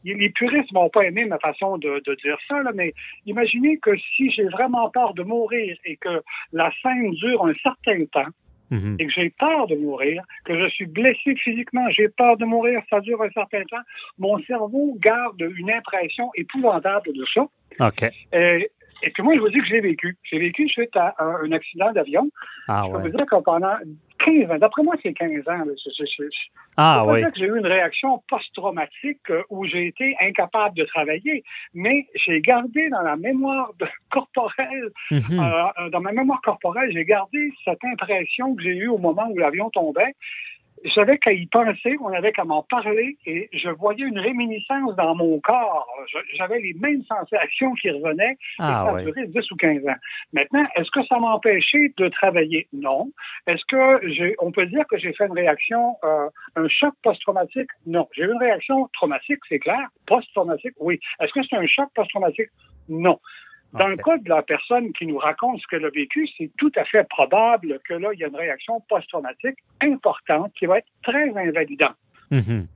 les 0.05 0.31
puristes 0.31 0.73
vont 0.73 0.89
pas 0.89 1.05
aimer 1.05 1.25
ma 1.25 1.39
façon 1.39 1.79
de, 1.79 2.01
dire 2.23 2.39
ça, 2.49 2.63
mais 2.75 2.93
imaginez 3.27 3.79
que 3.79 3.97
si 3.97 4.31
j'ai 4.31 4.49
vraiment 4.49 4.89
peur 4.91 5.15
de 5.15 5.23
mourir 5.23 5.77
et 5.85 5.97
que 5.97 6.23
la 6.53 6.71
scène 6.83 7.11
dure 7.13 7.45
un 7.45 7.55
certain 7.63 8.05
temps, 8.07 8.31
mhm. 8.71 8.97
et 8.99 9.07
que 9.07 9.13
j'ai 9.13 9.31
peur 9.31 9.67
de 9.67 9.77
mourir, 9.77 10.23
que 10.45 10.59
je 10.59 10.69
suis 10.69 10.87
blessé 10.87 11.35
physiquement, 11.37 11.89
j'ai 11.91 12.09
peur 12.09 12.37
de 12.37 12.45
mourir, 12.45 12.81
ça 12.91 13.01
dure 13.01 13.23
un 13.23 13.31
certain 13.31 13.63
temps, 13.65 13.83
mon 14.19 14.39
cerveau 14.45 14.97
garde 15.01 15.41
une 15.41 15.71
impression 15.71 16.31
épouvantable 16.35 17.13
de 17.13 17.25
ça. 17.33 17.47
OK. 17.81 18.11
Et, 18.33 18.71
et 19.03 19.11
puis 19.11 19.23
moi, 19.23 19.35
je 19.35 19.41
vous 19.41 19.49
dis 19.49 19.59
que 19.59 19.67
j'ai 19.67 19.81
vécu. 19.81 20.17
J'ai 20.25 20.39
vécu 20.39 20.69
suite 20.69 20.97
à 20.97 21.15
un, 21.19 21.53
accident 21.53 21.93
d'avion. 21.93 22.29
Ah, 22.69 22.85
je 22.87 22.93
peux 22.93 23.03
vous 23.03 23.17
dire 23.17 23.27
que 23.27 23.37
pendant 23.43 23.77
15 24.25 24.51
ans, 24.51 24.59
d'après 24.59 24.83
moi, 24.83 24.95
c'est 25.03 25.13
15 25.13 25.49
ans. 25.49 25.65
ah 26.77 27.05
oui. 27.07 27.23
que 27.23 27.31
j'ai 27.37 27.47
eu 27.47 27.59
une 27.59 27.67
réaction 27.67 28.23
post-traumatique 28.29 29.31
euh, 29.31 29.43
où 29.51 29.65
j'ai 29.67 29.87
été 29.87 30.17
incapable 30.21 30.77
de 30.77 30.85
travailler, 30.85 31.45
mais 31.75 32.07
j'ai 32.15 32.41
gardé 32.41 32.89
dans 32.91 33.03
la 33.03 33.17
mémoire 33.17 33.73
corporelle, 34.11 34.91
mhm. 35.11 35.21
euh, 35.33 35.65
euh, 35.81 35.91
dans 35.91 36.01
ma 36.01 36.13
mémoire 36.13 36.41
corporelle, 36.43 36.91
j'ai 36.93 37.05
gardé 37.05 37.53
cette 37.65 37.85
impression 37.85 38.55
que 38.55 38.63
j'ai 38.63 38.77
eue 38.77 38.89
au 38.89 38.99
moment 38.99 39.27
où 39.31 39.39
l'avion 39.39 39.71
tombait 39.71 40.15
j'avais 40.94 41.18
qu'à 41.18 41.33
y 41.33 41.46
penser, 41.46 41.96
on 42.01 42.12
avait 42.12 42.33
qu'à 42.33 42.44
m'en 42.44 42.62
parler 42.62 43.16
et 43.27 43.49
je 43.53 43.68
voyais 43.70 44.05
une 44.05 44.18
réminiscence 44.18 44.94
dans 44.96 45.14
mon 45.14 45.40
corps. 45.40 45.87
J'avais 46.37 46.61
les 46.61 46.75
mêmes 46.75 47.03
sensations 47.05 47.72
qui 47.75 47.90
revenaient 47.90 48.37
ah, 48.59 48.94
et 48.99 49.12
ça 49.12 49.20
a 49.20 49.27
10 49.27 49.51
ou 49.51 49.57
15 49.57 49.87
ans. 49.88 49.96
Maintenant, 50.33 50.64
est-ce 50.77 50.90
que 50.90 51.05
ça 51.07 51.18
m'empêchait 51.18 51.92
de 51.96 52.09
travailler? 52.09 52.68
Non. 52.72 53.11
Est-ce 53.46 53.64
que 53.66 54.09
j'ai, 54.09 54.35
on 54.38 54.53
peut 54.53 54.66
dire 54.66 54.85
que 54.88 54.99
j'ai 54.99 55.12
fait 55.12 55.27
une 55.27 55.33
réaction, 55.33 55.96
euh, 56.05 56.29
un 56.57 56.68
choc 56.68 56.94
post-traumatique? 57.03 57.70
Non. 57.87 58.09
J'ai 58.12 58.22
eu 58.22 58.33
une 58.33 58.38
réaction 58.38 58.88
traumatique, 58.92 59.40
c'est 59.49 59.59
clair. 59.59 59.88
Post-traumatique, 60.07 60.75
oui. 60.79 61.01
Est-ce 61.20 61.33
que 61.33 61.40
c'est 61.49 61.57
un 61.57 61.66
choc 61.66 61.88
post-traumatique? 61.94 62.51
Non. 62.88 63.18
Dans 63.73 63.89
le 63.89 63.97
cas 63.97 64.17
de 64.17 64.29
la 64.29 64.43
personne 64.43 64.93
qui 64.93 65.07
nous 65.07 65.19
raconte 65.19 65.61
ce 65.61 65.67
qu'elle 65.67 65.85
a 65.85 65.91
vécu, 65.91 66.29
c'est 66.39 66.51
tout 66.57 66.73
à 66.77 66.85
fait 66.85 67.07
probable 67.09 67.79
que 67.87 67.95
là, 67.95 68.09
il 68.15 68.21
y 68.21 68.25
a 68.25 68.29
une 68.29 68.37
réaction 68.37 68.81
post-traumatique 68.89 69.59
importante 69.83 70.53
qui 70.59 70.67
va 70.67 70.79
être 70.79 70.89
très 71.03 71.29
invalidante. 71.37 71.97
Mhm. 72.31 72.67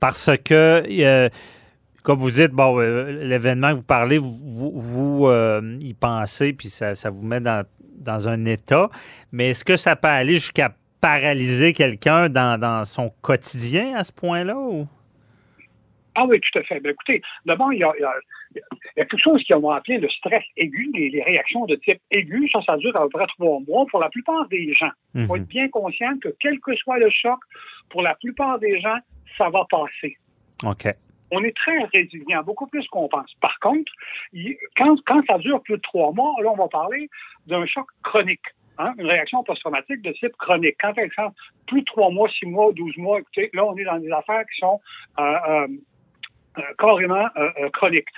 Parce 0.00 0.30
que, 0.44 0.82
euh, 0.88 1.28
comme 2.02 2.18
vous 2.18 2.30
dites, 2.30 2.50
bon, 2.50 2.80
euh, 2.80 3.24
l'événement 3.24 3.70
que 3.70 3.76
vous 3.76 3.84
parlez, 3.84 4.18
vous, 4.18 4.72
vous, 4.74 5.28
euh, 5.28 5.78
y 5.80 5.94
pensez, 5.94 6.52
puis 6.52 6.68
ça, 6.68 6.94
vous 7.10 7.22
met 7.22 7.40
dans, 7.40 7.64
dans, 7.98 8.28
un 8.28 8.44
état. 8.44 8.88
Mais 9.30 9.50
est-ce 9.50 9.64
que 9.64 9.76
ça 9.76 9.94
peut 9.94 10.08
aller 10.08 10.34
jusqu'à 10.34 10.74
paralyser 11.00 11.72
quelqu'un 11.72 12.28
dans, 12.28 12.58
dans, 12.58 12.84
son 12.84 13.10
quotidien 13.22 13.94
à 13.96 14.02
ce 14.02 14.12
point-là? 14.12 14.56
Ou? 14.56 14.88
Ah 16.14 16.24
oui, 16.26 16.40
tout 16.40 16.58
à 16.58 16.62
fait. 16.64 16.80
Ben, 16.80 16.90
écoutez, 16.90 17.22
d'abord, 17.46 17.72
il 17.72 17.78
y 17.78 17.84
a, 17.84 17.92
il 17.98 18.02
y 18.02 18.04
a 18.04 18.12
quelque 18.94 19.16
chose 19.16 19.42
qu'on 19.48 19.60
va 19.60 19.76
appeler 19.76 19.98
le 19.98 20.08
stress 20.08 20.44
aigu, 20.56 20.90
les, 20.94 21.22
réactions 21.22 21.64
de 21.66 21.76
type 21.76 22.00
aigu. 22.10 22.48
Ça, 22.52 22.60
ça 22.66 22.76
dure 22.76 22.96
à 22.96 23.02
peu 23.02 23.08
près 23.10 23.26
trois 23.38 23.60
mois 23.66 23.86
pour 23.90 24.00
la 24.00 24.08
plupart 24.08 24.48
des 24.48 24.72
gens. 24.74 24.90
Il 25.14 25.26
faut 25.26 25.36
mhm. 25.36 25.42
être 25.42 25.48
bien 25.48 25.68
conscient 25.68 26.18
que 26.20 26.28
quel 26.40 26.60
que 26.60 26.74
soit 26.76 26.98
le 26.98 27.10
choc, 27.10 27.38
pour 27.90 28.02
la 28.02 28.14
plupart 28.14 28.58
des 28.58 28.80
gens, 28.80 28.98
ça 29.36 29.48
va 29.50 29.64
passer. 29.70 30.16
OK. 30.64 30.94
On 31.30 31.42
est 31.44 31.56
très 31.56 31.84
résilient, 31.84 32.42
beaucoup 32.42 32.66
plus 32.66 32.86
qu'on 32.88 33.08
pense. 33.08 33.32
Par 33.40 33.58
contre, 33.60 33.90
quand, 34.76 34.96
quand 35.06 35.22
ça 35.26 35.38
dure 35.38 35.62
plus 35.62 35.76
de 35.76 35.80
trois 35.80 36.12
mois, 36.12 36.34
là, 36.42 36.50
on 36.50 36.56
va 36.56 36.68
parler 36.68 37.08
d'un 37.46 37.64
choc 37.66 37.86
chronique. 38.02 38.44
Hein, 38.78 38.94
une 38.98 39.06
réaction 39.06 39.42
post-traumatique 39.44 40.00
de 40.02 40.12
type 40.12 40.34
chronique. 40.38 40.76
Quand, 40.80 40.94
par 40.94 41.04
exemple, 41.04 41.36
plus 41.66 41.80
de 41.80 41.86
trois 41.86 42.10
mois, 42.10 42.28
six 42.30 42.46
mois, 42.46 42.72
douze 42.72 42.96
mois, 42.96 43.20
écoutez, 43.20 43.50
là, 43.52 43.64
on 43.64 43.76
est 43.76 43.84
dans 43.84 43.98
des 43.98 44.10
affaires 44.10 44.44
qui 44.46 44.60
sont 44.60 44.80
euh, 45.18 45.22
euh, 45.22 45.68
euh, 46.58 46.62
carrément 46.78 47.26
chroniques. 47.74 48.08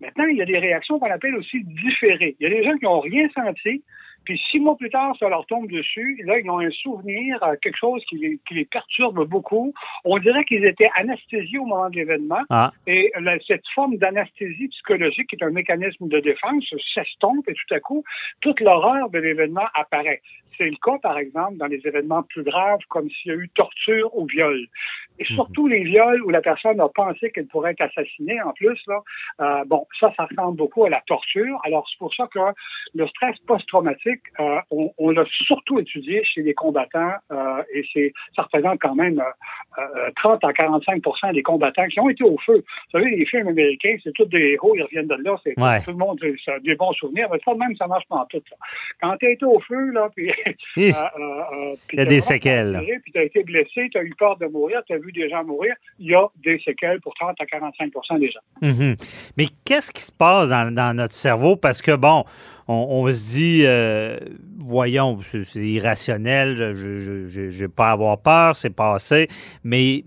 Maintenant, 0.00 0.26
il 0.26 0.36
y 0.36 0.42
a 0.42 0.46
des 0.46 0.58
réactions 0.58 0.98
qu'on 0.98 1.10
appelle 1.10 1.34
aussi 1.36 1.62
différées. 1.64 2.36
Il 2.40 2.44
y 2.44 2.46
a 2.46 2.54
des 2.54 2.64
gens 2.64 2.76
qui 2.78 2.84
n'ont 2.84 3.00
rien 3.00 3.28
senti, 3.34 3.82
puis 4.24 4.40
six 4.50 4.60
mois 4.60 4.76
plus 4.76 4.90
tard, 4.90 5.14
ça 5.18 5.28
leur 5.28 5.46
tombe 5.46 5.70
dessus. 5.70 6.20
Là, 6.24 6.38
ils 6.38 6.50
ont 6.50 6.58
un 6.58 6.70
souvenir, 6.70 7.42
euh, 7.42 7.54
quelque 7.60 7.78
chose 7.78 8.02
qui 8.08 8.38
les, 8.50 8.64
perturbe 8.64 9.24
beaucoup. 9.26 9.72
On 10.04 10.18
dirait 10.18 10.44
qu'ils 10.44 10.64
étaient 10.64 10.90
anesthésiés 10.94 11.58
au 11.58 11.64
moment 11.64 11.90
de 11.90 11.96
l'événement. 11.96 12.42
Ah. 12.50 12.72
Et 12.86 13.12
cette 13.46 13.66
forme 13.74 13.96
d'anesthésie 13.96 14.68
psychologique, 14.68 15.28
qui 15.28 15.36
est 15.36 15.44
un 15.44 15.50
mécanisme 15.50 16.08
de 16.08 16.20
défense, 16.20 16.64
s'estompe 16.94 17.48
et 17.48 17.54
tout 17.54 17.74
à 17.74 17.80
coup, 17.80 18.04
toute 18.40 18.60
l'horreur 18.60 19.10
de 19.10 19.18
l'événement 19.18 19.66
apparaît. 19.74 20.22
C'est 20.58 20.68
le 20.68 20.76
cas, 20.76 20.98
par 20.98 21.16
exemple, 21.16 21.56
dans 21.56 21.66
les 21.66 21.80
événements 21.86 22.22
plus 22.22 22.42
graves, 22.42 22.80
comme 22.88 23.08
s'il 23.08 23.32
y 23.32 23.34
a 23.34 23.38
eu 23.38 23.48
torture 23.48 24.14
ou 24.14 24.26
viol. 24.26 24.66
Et 25.18 25.24
mhm. 25.28 25.36
surtout 25.36 25.66
les 25.66 25.84
viols 25.84 26.22
où 26.22 26.30
la 26.30 26.40
personne 26.40 26.80
a 26.80 26.88
pensé 26.88 27.30
qu'elle 27.30 27.46
pourrait 27.46 27.72
être 27.72 27.82
assassinée 27.82 28.40
en 28.42 28.52
plus, 28.52 28.78
là, 28.86 29.00
euh, 29.40 29.64
bon, 29.66 29.86
ça, 29.98 30.12
ça 30.16 30.24
ressemble 30.24 30.56
beaucoup 30.56 30.84
à 30.84 30.90
la 30.90 31.02
torture. 31.06 31.60
Alors, 31.64 31.86
c'est 31.88 31.98
pour 31.98 32.14
ça 32.14 32.26
que 32.32 32.38
le 32.94 33.06
stress 33.06 33.38
post-traumatique, 33.46 34.09
euh, 34.40 34.60
on, 34.70 34.92
on 34.98 35.10
l'a 35.10 35.24
surtout 35.46 35.78
étudié 35.78 36.22
chez 36.24 36.42
les 36.42 36.54
combattants 36.54 37.12
euh, 37.30 37.62
et 37.72 37.84
c'est 37.92 38.12
ça 38.36 38.42
représente 38.42 38.80
quand 38.80 38.94
même 38.94 39.22
30 40.16 40.44
à 40.44 40.48
45% 40.48 41.32
des 41.34 41.42
combattants 41.42 41.86
qui 41.86 42.00
ont 42.00 42.08
été 42.08 42.24
au 42.24 42.36
feu. 42.44 42.56
Vous 42.56 42.98
savez, 42.98 43.10
les 43.10 43.26
films 43.26 43.48
américains, 43.48 43.96
c'est 44.02 44.12
tous 44.12 44.26
des 44.26 44.52
héros, 44.52 44.74
ils 44.76 44.82
reviennent 44.82 45.06
de 45.06 45.16
là, 45.22 45.36
c'est 45.44 45.54
tout 45.54 45.90
le 45.90 45.96
monde, 45.96 46.18
c'est 46.44 46.62
des 46.62 46.74
bons 46.74 46.92
souvenirs, 46.92 47.28
mais 47.32 47.38
ça 47.44 47.54
même, 47.54 47.76
ça 47.76 47.86
marche 47.86 48.06
pas 48.08 48.16
en 48.16 48.26
tout. 48.26 48.42
Ça. 48.48 48.56
Quand 49.00 49.16
tu 49.18 49.26
as 49.26 49.30
été 49.30 49.44
au 49.44 49.60
feu, 49.60 49.90
là, 49.90 50.08
puis... 50.14 50.30
il 50.76 50.92
y 51.92 52.00
a 52.00 52.04
des 52.04 52.20
séquelles. 52.20 52.80
Puis 53.02 53.12
tu 53.12 53.18
as 53.18 53.24
été 53.24 53.42
blessé, 53.42 53.88
tu 53.90 53.98
as 53.98 54.02
eu 54.02 54.14
peur 54.18 54.36
de 54.38 54.46
mourir, 54.46 54.82
tu 54.86 54.94
as 54.94 54.98
vu 54.98 55.12
des 55.12 55.28
gens 55.28 55.44
mourir, 55.44 55.74
il 55.98 56.06
y 56.06 56.14
a 56.14 56.26
des 56.42 56.58
séquelles 56.64 57.00
pour 57.00 57.14
30 57.14 57.36
à 57.40 57.44
45% 57.44 58.18
des 58.18 58.30
gens. 58.30 58.40
Mhm. 58.62 58.96
Mais 59.36 59.46
qu'est-ce 59.64 59.92
qui 59.92 60.02
se 60.02 60.12
passe 60.12 60.50
dans, 60.50 60.96
notre 60.96 61.14
cerveau? 61.14 61.56
Parce 61.56 61.82
que, 61.82 61.94
bon, 61.94 62.24
on, 62.68 63.06
se 63.12 63.36
dit, 63.36 63.62
euh, 63.66 63.99
voyons, 64.58 65.18
c'est 65.20 65.58
irrationnel, 65.58 66.56
je 66.56 67.62
n'ai 67.62 67.68
pas 67.68 67.88
à 67.88 67.92
avoir 67.92 68.20
peur, 68.20 68.56
c'est 68.56 68.74
passé. 68.74 69.28
Mais 69.64 70.04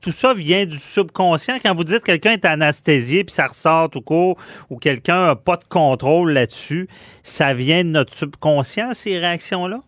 tout 0.00 0.10
ça 0.10 0.34
vient 0.34 0.64
du 0.64 0.76
subconscient. 0.76 1.56
Quand 1.62 1.74
vous 1.74 1.84
dites 1.84 2.00
que 2.00 2.06
quelqu'un 2.06 2.32
est 2.32 2.44
anesthésié 2.44 3.24
puis 3.24 3.32
ça 3.32 3.46
ressort 3.46 3.90
tout 3.90 4.00
court, 4.00 4.36
ou 4.70 4.78
quelqu'un 4.78 5.26
n'a 5.26 5.36
pas 5.36 5.56
de 5.56 5.64
contrôle 5.64 6.32
là-dessus, 6.32 6.88
ça 7.22 7.54
vient 7.54 7.84
de 7.84 7.90
notre 7.90 8.14
subconscient, 8.14 8.94
ces 8.94 9.18
réactions-là? 9.18 9.80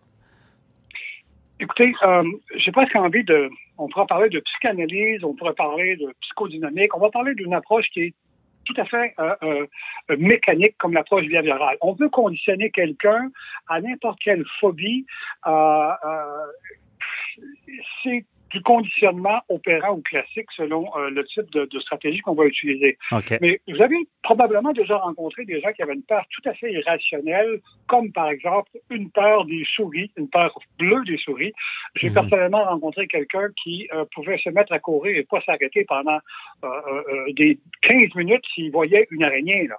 Écoutez, 1.59 1.93
euh, 2.03 2.23
j'ai 2.55 2.71
presque 2.71 2.95
envie 2.95 3.23
de. 3.23 3.49
On 3.77 3.87
pourra 3.87 4.05
parler 4.05 4.29
de 4.29 4.39
psychanalyse, 4.39 5.23
on 5.23 5.33
pourrait 5.33 5.53
parler 5.53 5.95
de 5.97 6.13
psychodynamique, 6.21 6.95
on 6.95 6.99
va 6.99 7.09
parler 7.09 7.33
d'une 7.35 7.53
approche 7.53 7.85
qui 7.93 8.01
est 8.01 8.13
tout 8.69 8.81
à 8.81 8.85
fait 8.85 9.13
euh, 9.19 9.35
euh, 9.43 10.17
mécanique 10.17 10.75
comme 10.77 10.93
l'approche 10.93 11.25
behaviorale. 11.25 11.77
On 11.81 11.95
peut 11.95 12.09
conditionner 12.09 12.69
quelqu'un 12.69 13.31
à 13.67 13.81
n'importe 13.81 14.19
quelle 14.19 14.45
phobie. 14.59 15.05
Euh, 15.47 15.91
c'est 18.03 18.25
du 18.51 18.61
conditionnement 18.61 19.39
opérant 19.49 19.95
ou 19.95 20.01
classique 20.01 20.47
selon 20.55 20.85
euh, 20.97 21.09
le 21.09 21.23
type 21.25 21.49
de, 21.51 21.67
stratégie 21.79 22.19
qu'on 22.19 22.33
va 22.33 22.45
utiliser. 22.45 22.97
Mais 23.41 23.61
vous 23.67 23.81
avez 23.81 23.95
probablement 24.23 24.71
déjà 24.73 24.97
rencontré 24.97 25.45
des 25.45 25.61
gens 25.61 25.71
qui 25.71 25.81
avaient 25.81 25.93
une 25.93 26.03
peur 26.03 26.25
tout 26.31 26.47
à 26.49 26.53
fait 26.53 26.71
irrationnelle, 26.73 27.61
comme 27.87 28.11
par 28.11 28.29
exemple 28.29 28.71
une 28.89 29.09
peur 29.11 29.45
des 29.45 29.63
souris, 29.75 30.11
une 30.17 30.29
peur 30.29 30.57
bleue 30.77 31.03
des 31.05 31.17
souris. 31.17 31.53
J'ai 31.95 32.09
mhm. 32.09 32.15
personnellement 32.15 32.63
rencontré 32.65 33.07
quelqu'un 33.07 33.47
qui 33.63 33.87
euh, 33.93 34.05
pouvait 34.13 34.37
se 34.37 34.49
mettre 34.49 34.73
à 34.73 34.79
courir 34.79 35.17
et 35.17 35.23
pas 35.23 35.41
s'arrêter 35.41 35.85
pendant 35.87 36.19
euh, 36.63 37.33
des 37.33 37.59
15 37.83 38.15
minutes 38.15 38.43
s'il 38.53 38.71
voyait 38.71 39.07
une 39.11 39.23
araignée. 39.23 39.67
Là. 39.67 39.77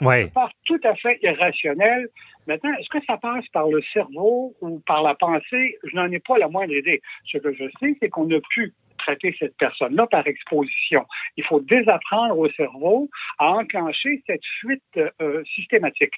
Une 0.00 0.30
peur 0.30 0.50
tout 0.64 0.80
à 0.84 0.94
fait 0.94 1.18
irrationnelle 1.22 2.08
Maintenant, 2.46 2.72
est-ce 2.74 2.88
que 2.88 3.04
ça 3.06 3.16
passe 3.16 3.46
par 3.48 3.68
le 3.68 3.82
cerveau 3.92 4.54
ou 4.60 4.80
par 4.80 5.02
la 5.02 5.14
pensée? 5.14 5.78
Je 5.84 5.94
n'en 5.94 6.10
ai 6.10 6.18
pas 6.18 6.38
la 6.38 6.48
moindre 6.48 6.74
idée. 6.74 7.00
Ce 7.26 7.38
que 7.38 7.52
je 7.52 7.64
sais, 7.80 7.96
c'est 8.00 8.08
qu'on 8.08 8.30
a 8.30 8.40
pu 8.50 8.74
traiter 8.98 9.34
cette 9.38 9.56
personne-là 9.56 10.06
par 10.06 10.26
exposition. 10.26 11.04
Il 11.36 11.44
faut 11.44 11.60
désapprendre 11.60 12.38
au 12.38 12.48
cerveau 12.50 13.08
à 13.38 13.50
enclencher 13.50 14.22
cette 14.26 14.44
fuite 14.60 14.82
euh, 15.20 15.42
systématique. 15.54 16.14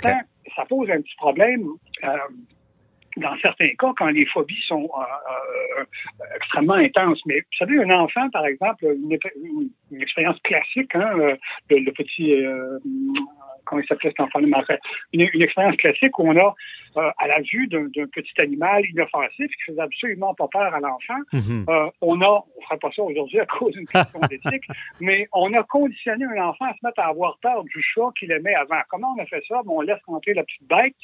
Ça, 0.00 0.64
pose 0.68 0.90
un 0.90 1.00
petit 1.00 1.16
problème. 1.16 1.66
Euh, 2.04 2.16
dans 3.16 3.36
certains 3.40 3.70
cas, 3.78 3.92
quand 3.96 4.08
les 4.08 4.26
phobies 4.26 4.62
sont 4.66 4.88
euh, 4.94 5.84
extrêmement 6.36 6.74
intenses. 6.74 7.20
Mais 7.26 7.40
vous 7.40 7.56
savez, 7.58 7.78
un 7.82 7.90
enfant, 7.90 8.28
par 8.30 8.46
exemple, 8.46 8.84
une, 8.84 10.00
expérience 10.00 10.38
classique, 10.40 10.94
hein, 10.94 11.36
le, 11.70 11.92
petit 11.92 12.34
comment 13.66 13.82
il 13.82 13.86
s'appelait 13.86 14.10
cet 14.10 14.20
enfant-là, 14.20 14.46
une, 15.12 15.28
une 15.32 15.42
expérience 15.42 15.76
classique 15.76 16.18
où 16.18 16.28
on 16.28 16.36
a, 16.36 16.54
euh, 16.96 17.10
à 17.18 17.26
la 17.26 17.40
vue 17.40 17.66
d'un 17.66 17.88
petit 18.06 18.40
animal 18.40 18.82
inoffensif 18.86 19.50
qui 19.50 19.62
faisait 19.66 19.82
absolument 19.82 20.34
pas 20.34 20.48
peur 20.48 20.74
à 20.74 20.80
l'enfant, 20.80 21.20
mhm. 21.32 21.66
euh, 21.68 21.90
on 22.00 22.22
a, 22.22 22.44
on 22.56 22.62
fera 22.62 22.78
pas 22.78 22.90
ça 22.96 23.02
aujourd'hui 23.02 23.38
à 23.38 23.44
cause 23.44 23.72
d'une 23.72 23.86
question 23.86 24.18
d'éthique, 24.30 24.64
mais 25.00 25.28
on 25.34 25.52
a 25.52 25.62
conditionné 25.64 26.24
un 26.24 26.46
enfant 26.46 26.64
à 26.64 26.72
se 26.72 26.78
mettre 26.82 27.00
à 27.00 27.08
avoir 27.08 27.36
peur 27.42 27.64
du 27.64 27.82
chat 27.82 28.08
qu'il 28.18 28.32
aimait 28.32 28.54
avant. 28.54 28.80
Comment 28.88 29.14
on 29.14 29.22
a 29.22 29.26
fait 29.26 29.42
ça? 29.46 29.60
on 29.66 29.82
laisse 29.82 30.00
rentrer 30.06 30.32
la 30.32 30.44
petite 30.44 30.66
bête. 30.66 30.94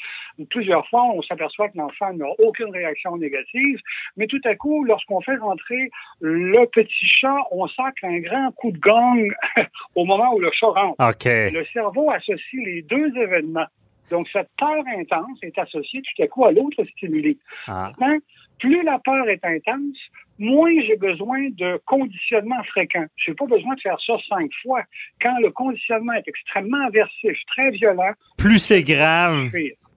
Plusieurs 0.48 0.88
fois, 0.88 1.04
on 1.04 1.20
s'aperçoit 1.20 1.68
que 1.68 1.76
l'enfant 1.76 2.01
n'a 2.12 2.26
aucune 2.38 2.70
réaction 2.70 3.16
négative, 3.16 3.78
mais 4.16 4.26
tout 4.26 4.40
à 4.44 4.54
coup, 4.54 4.84
lorsqu'on 4.84 5.20
fait 5.20 5.36
rentrer 5.36 5.90
le 6.20 6.64
petit 6.66 7.06
chat, 7.06 7.36
on 7.50 7.66
sent 7.68 7.82
qu'un 8.00 8.18
grand 8.20 8.50
coup 8.52 8.72
de 8.72 8.78
gong 8.78 9.28
au 9.94 10.04
moment 10.04 10.34
où 10.34 10.40
le 10.40 10.50
chat 10.52 10.66
rentre. 10.66 10.96
Le 11.26 11.64
cerveau 11.72 12.10
associe 12.10 12.64
les 12.64 12.82
deux 12.82 13.16
événements. 13.16 13.66
Donc, 14.10 14.28
cette 14.30 14.50
peur 14.58 14.84
intense 14.98 15.38
est 15.42 15.56
associée 15.58 16.02
tout 16.02 16.22
à 16.22 16.26
coup 16.26 16.44
à 16.44 16.52
l'autre 16.52 16.84
stimulé. 16.84 17.38
Ah. 17.66 17.92
plus 18.58 18.82
la 18.82 18.98
peur 18.98 19.26
est 19.28 19.42
intense, 19.42 19.96
moins 20.38 20.72
j'ai 20.86 20.96
besoin 20.96 21.48
de 21.50 21.80
conditionnement 21.86 22.62
fréquent. 22.64 23.06
Je 23.16 23.30
n'ai 23.30 23.34
pas 23.34 23.46
besoin 23.46 23.74
de 23.74 23.80
faire 23.80 23.98
ça 24.06 24.14
cinq 24.28 24.50
fois. 24.62 24.82
Quand 25.20 25.38
le 25.40 25.50
conditionnement 25.50 26.12
est 26.12 26.28
extrêmement 26.28 26.84
aversif, 26.86 27.38
très 27.46 27.70
violent, 27.70 28.12
plus 28.36 28.58
c'est 28.58 28.82
grave 28.82 29.50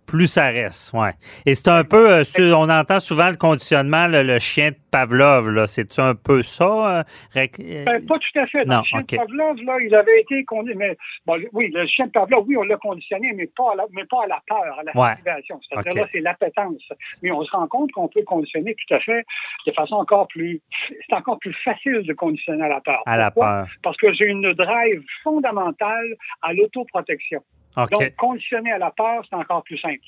plus 0.06 0.28
ça 0.28 0.48
reste, 0.48 0.94
ouais. 0.94 1.12
Et 1.46 1.56
c'est 1.56 1.70
un 1.70 1.84
peu, 1.84 2.12
euh, 2.12 2.24
on 2.56 2.70
entend 2.70 3.00
souvent 3.00 3.30
le 3.30 3.36
conditionnement, 3.36 4.08
le, 4.08 4.40
chien 4.40 4.72
de 4.72 4.76
Pavlov, 4.92 5.50
là. 5.50 5.68
C'est 5.68 6.00
un 6.00 6.16
peu 6.16 6.44
ça? 6.44 7.00
Euh, 7.00 7.04
ben, 7.36 8.06
pas 8.08 8.20
tout 8.20 8.40
à 8.40 8.48
fait. 8.48 8.64
le 8.66 8.84
chien 8.84 9.02
de 9.02 9.16
Pavlov, 9.16 9.58
là, 9.64 9.78
il 9.82 9.94
avait 9.96 10.22
été 10.22 10.44
conditionné. 10.46 10.98
Mais, 11.28 11.48
oui, 11.54 11.72
le 11.74 11.86
chien 11.88 12.08
de 12.08 12.12
Pavlov, 12.12 12.46
oui, 12.48 12.58
on 12.58 12.64
l'a 12.64 12.78
conditionné, 12.78 13.34
mais 13.34 13.48
pas 13.48 13.74
à 13.74 13.76
la, 13.76 13.86
mais 13.92 14.06
pas 14.06 14.24
à 14.24 14.28
la 14.28 14.42
peur, 14.48 14.80
à 14.80 14.84
la 14.84 14.92
motivation. 14.94 15.60
C'est-à-dire 15.68 16.04
là, 16.04 16.10
c'est 16.12 16.22
l'appétence. 16.22 16.82
Mais 17.22 17.32
on 17.32 17.44
se 17.44 17.52
rend 17.52 17.68
compte 17.68 17.92
qu'on 17.92 18.08
peut 18.08 18.24
conditionner 18.24 18.76
tout 18.76 18.94
à 18.94 19.00
fait 19.00 19.26
de 19.66 19.72
façon 19.72 19.96
encore 19.96 20.28
plus. 20.28 20.62
C'est 21.08 21.16
encore 21.16 21.40
plus 21.40 21.56
facile 21.64 22.04
de 22.04 22.14
conditionner 22.14 22.64
à 22.64 22.70
la 22.70 22.82
peur. 22.82 23.02
À 23.06 23.18
la 23.18 23.32
peur. 23.32 23.68
Parce 23.84 23.98
que 23.98 24.14
j'ai 24.14 24.26
une 24.26 24.54
drive 24.54 25.04
fondamentale 25.24 26.16
à 26.42 26.54
l'autoprotection. 26.54 27.42
Donc, 27.76 28.16
conditionner 28.16 28.72
à 28.72 28.78
la 28.78 28.92
peur, 28.92 29.24
c'est 29.30 29.36
encore 29.36 29.64
plus 29.64 29.78
simple. 29.78 30.00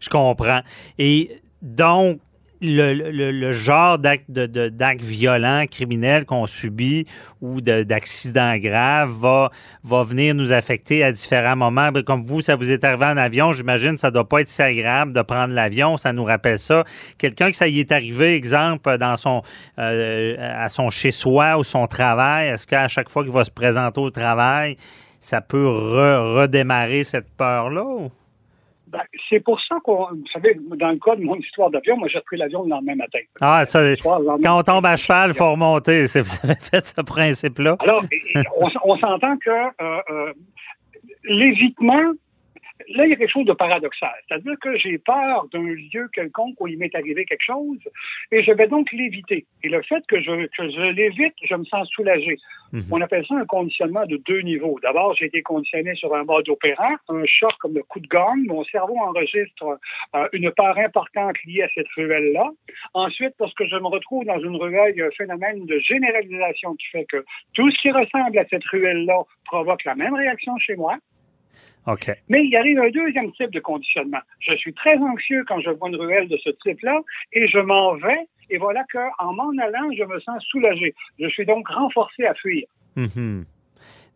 Je 0.00 0.08
comprends. 0.08 0.60
Et 0.98 1.30
donc, 1.62 2.20
le, 2.64 3.52
genre 3.52 3.98
d'acte 3.98 4.30
de, 4.30 5.04
violent, 5.04 5.64
criminel 5.70 6.24
qu'on 6.24 6.46
subit 6.46 7.06
ou 7.40 7.60
d'accident 7.60 8.56
grave 8.56 9.10
va, 9.10 9.50
va 9.82 10.02
venir 10.02 10.34
nous 10.34 10.52
affecter 10.52 11.04
à 11.04 11.12
différents 11.12 11.56
moments. 11.56 11.92
Ben, 11.92 12.02
comme 12.02 12.24
vous, 12.26 12.40
ça 12.40 12.56
vous 12.56 12.72
est 12.72 12.84
arrivé 12.84 13.04
en 13.06 13.16
avion, 13.16 13.52
j'imagine 13.52 13.96
ça 13.96 14.10
doit 14.10 14.28
pas 14.28 14.40
être 14.40 14.48
si 14.48 14.62
agréable 14.62 15.12
de 15.12 15.22
prendre 15.22 15.52
l'avion, 15.52 15.96
ça 15.96 16.12
nous 16.12 16.24
rappelle 16.24 16.58
ça. 16.58 16.84
Quelqu'un 17.18 17.50
que 17.50 17.56
ça 17.56 17.68
y 17.68 17.80
est 17.80 17.92
arrivé, 17.92 18.34
exemple, 18.34 18.96
dans 18.98 19.16
son 19.16 19.42
euh, 19.78 20.36
à 20.38 20.68
son 20.68 20.90
chez-soi 20.90 21.58
ou 21.58 21.64
son 21.64 21.86
travail, 21.86 22.48
est-ce 22.48 22.66
qu'à 22.66 22.88
chaque 22.88 23.08
fois 23.08 23.24
qu'il 23.24 23.32
va 23.32 23.44
se 23.44 23.50
présenter 23.50 24.00
au 24.00 24.10
travail, 24.10 24.76
ça 25.24 25.40
peut 25.40 25.66
redémarrer 25.66 27.02
cette 27.02 27.34
peur-là? 27.34 28.08
Ben, 28.88 29.00
c'est 29.30 29.40
pour 29.40 29.58
ça 29.62 29.76
qu'on, 29.82 30.04
vous 30.10 30.26
savez, 30.30 30.54
dans 30.76 30.90
le 30.90 30.98
cas 30.98 31.16
de 31.16 31.22
mon 31.22 31.36
histoire 31.36 31.70
d'avion, 31.70 31.96
moi 31.96 32.08
j'ai 32.12 32.20
pris 32.20 32.36
l'avion 32.36 32.62
le 32.62 32.68
lendemain 32.68 32.94
matin. 32.94 33.20
Ah, 33.40 33.64
ça, 33.64 33.80
quand 33.96 34.58
on 34.58 34.62
tombe 34.62 34.84
à 34.84 34.96
cheval, 34.96 35.30
il 35.30 35.34
faut 35.34 35.50
remonter. 35.50 36.04
Vous 36.14 36.38
avez 36.44 36.54
fait 36.60 36.86
ce 36.86 37.00
principe-là? 37.00 37.78
Alors, 37.80 38.04
on, 38.84 38.98
s'entend 38.98 39.38
que 39.38 39.50
euh, 39.50 40.00
euh, 40.10 40.32
l'évitement 41.24 42.12
là, 42.88 43.06
il 43.06 43.10
y 43.10 43.12
a 43.12 43.16
quelque 43.16 43.30
chose 43.30 43.46
de 43.46 43.52
paradoxal. 43.52 44.14
C'est-à-dire 44.28 44.54
que 44.60 44.76
j'ai 44.78 44.98
peur 44.98 45.46
d'un 45.52 45.62
lieu 45.62 46.08
quelconque 46.12 46.60
où 46.60 46.68
il 46.68 46.78
m'est 46.78 46.94
arrivé 46.94 47.24
quelque 47.24 47.44
chose 47.44 47.78
et 48.30 48.42
je 48.42 48.52
vais 48.52 48.68
donc 48.68 48.90
l'éviter. 48.92 49.46
Et 49.62 49.68
le 49.68 49.82
fait 49.82 50.04
que 50.06 50.20
je, 50.20 50.46
que 50.46 50.70
je 50.70 50.92
l'évite, 50.92 51.34
je 51.42 51.54
me 51.54 51.64
sens 51.64 51.88
soulagé. 51.88 52.38
Mhm. 52.72 52.82
On 52.90 53.00
appelle 53.00 53.24
ça 53.26 53.34
un 53.36 53.46
conditionnement 53.46 54.04
de 54.06 54.16
deux 54.16 54.40
niveaux. 54.40 54.78
D'abord, 54.82 55.14
j'ai 55.14 55.26
été 55.26 55.42
conditionné 55.42 55.94
sur 55.94 56.14
un 56.14 56.24
mode 56.24 56.48
opérant, 56.48 56.94
un 57.08 57.24
choc 57.26 57.52
comme 57.60 57.74
le 57.74 57.82
coup 57.84 58.00
de 58.00 58.08
gomme. 58.08 58.46
Mon 58.46 58.64
cerveau 58.64 58.98
enregistre 58.98 59.78
euh, 60.14 60.28
une 60.32 60.50
part 60.50 60.76
importante 60.78 61.36
liée 61.44 61.62
à 61.62 61.68
cette 61.74 61.88
ruelle-là. 61.96 62.50
Ensuite, 62.94 63.34
lorsque 63.38 63.64
je 63.64 63.76
me 63.76 63.86
retrouve 63.86 64.24
dans 64.24 64.40
une 64.40 64.56
ruelle, 64.56 64.92
il 64.96 64.98
y 64.98 65.02
a 65.02 65.06
un 65.06 65.10
phénomène 65.10 65.66
de 65.66 65.78
généralisation 65.78 66.74
qui 66.74 66.86
fait 66.88 67.04
que 67.04 67.24
tout 67.54 67.70
ce 67.70 67.80
qui 67.80 67.90
ressemble 67.92 68.38
à 68.38 68.44
cette 68.50 68.64
ruelle-là 68.64 69.20
provoque 69.44 69.84
la 69.84 69.94
même 69.94 70.14
réaction 70.14 70.56
chez 70.58 70.74
moi. 70.74 70.96
Mais 72.28 72.44
il 72.46 72.56
arrive 72.56 72.78
un 72.78 72.90
deuxième 72.90 73.32
type 73.32 73.50
de 73.50 73.60
conditionnement. 73.60 74.20
Je 74.40 74.54
suis 74.54 74.72
très 74.74 74.96
anxieux 74.98 75.44
quand 75.46 75.60
je 75.60 75.70
vois 75.70 75.88
une 75.88 75.96
ruelle 75.96 76.28
de 76.28 76.36
ce 76.38 76.50
type-là 76.50 77.00
et 77.32 77.46
je 77.48 77.58
m'en 77.58 77.94
vais. 77.94 78.26
Et 78.50 78.58
voilà 78.58 78.84
qu'en 78.92 79.32
m'en 79.32 79.50
allant, 79.62 79.90
je 79.96 80.04
me 80.04 80.20
sens 80.20 80.42
soulagé. 80.44 80.94
Je 81.18 81.28
suis 81.28 81.46
donc 81.46 81.68
renforcé 81.68 82.24
à 82.24 82.34
fuir. 82.34 82.66
Mm-hmm. 82.96 83.44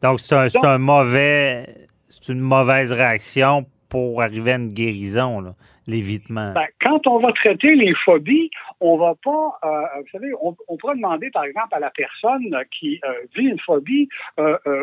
Donc, 0.02 0.20
c'est 0.20 0.64
un, 0.64 0.78
mauvais, 0.78 1.66
c'est 2.08 2.32
une 2.32 2.40
mauvaise 2.40 2.92
réaction 2.92 3.66
pour 3.88 4.22
arriver 4.22 4.52
à 4.52 4.56
une 4.56 4.72
guérison, 4.72 5.54
l'évitement? 5.86 6.52
Ben, 6.52 6.66
quand 6.80 7.06
on 7.06 7.18
va 7.18 7.32
traiter 7.32 7.74
les 7.74 7.94
phobies, 8.04 8.50
on 8.80 8.98
va 8.98 9.14
pas, 9.24 9.58
euh, 9.64 10.00
vous 10.00 10.08
savez, 10.12 10.30
on, 10.42 10.54
on, 10.68 10.76
pourrait 10.76 10.94
demander, 10.94 11.30
par 11.30 11.44
exemple, 11.44 11.74
à 11.74 11.80
la 11.80 11.90
personne 11.90 12.54
qui 12.70 13.00
euh, 13.04 13.12
vit 13.34 13.46
une 13.46 13.58
phobie 13.60 14.08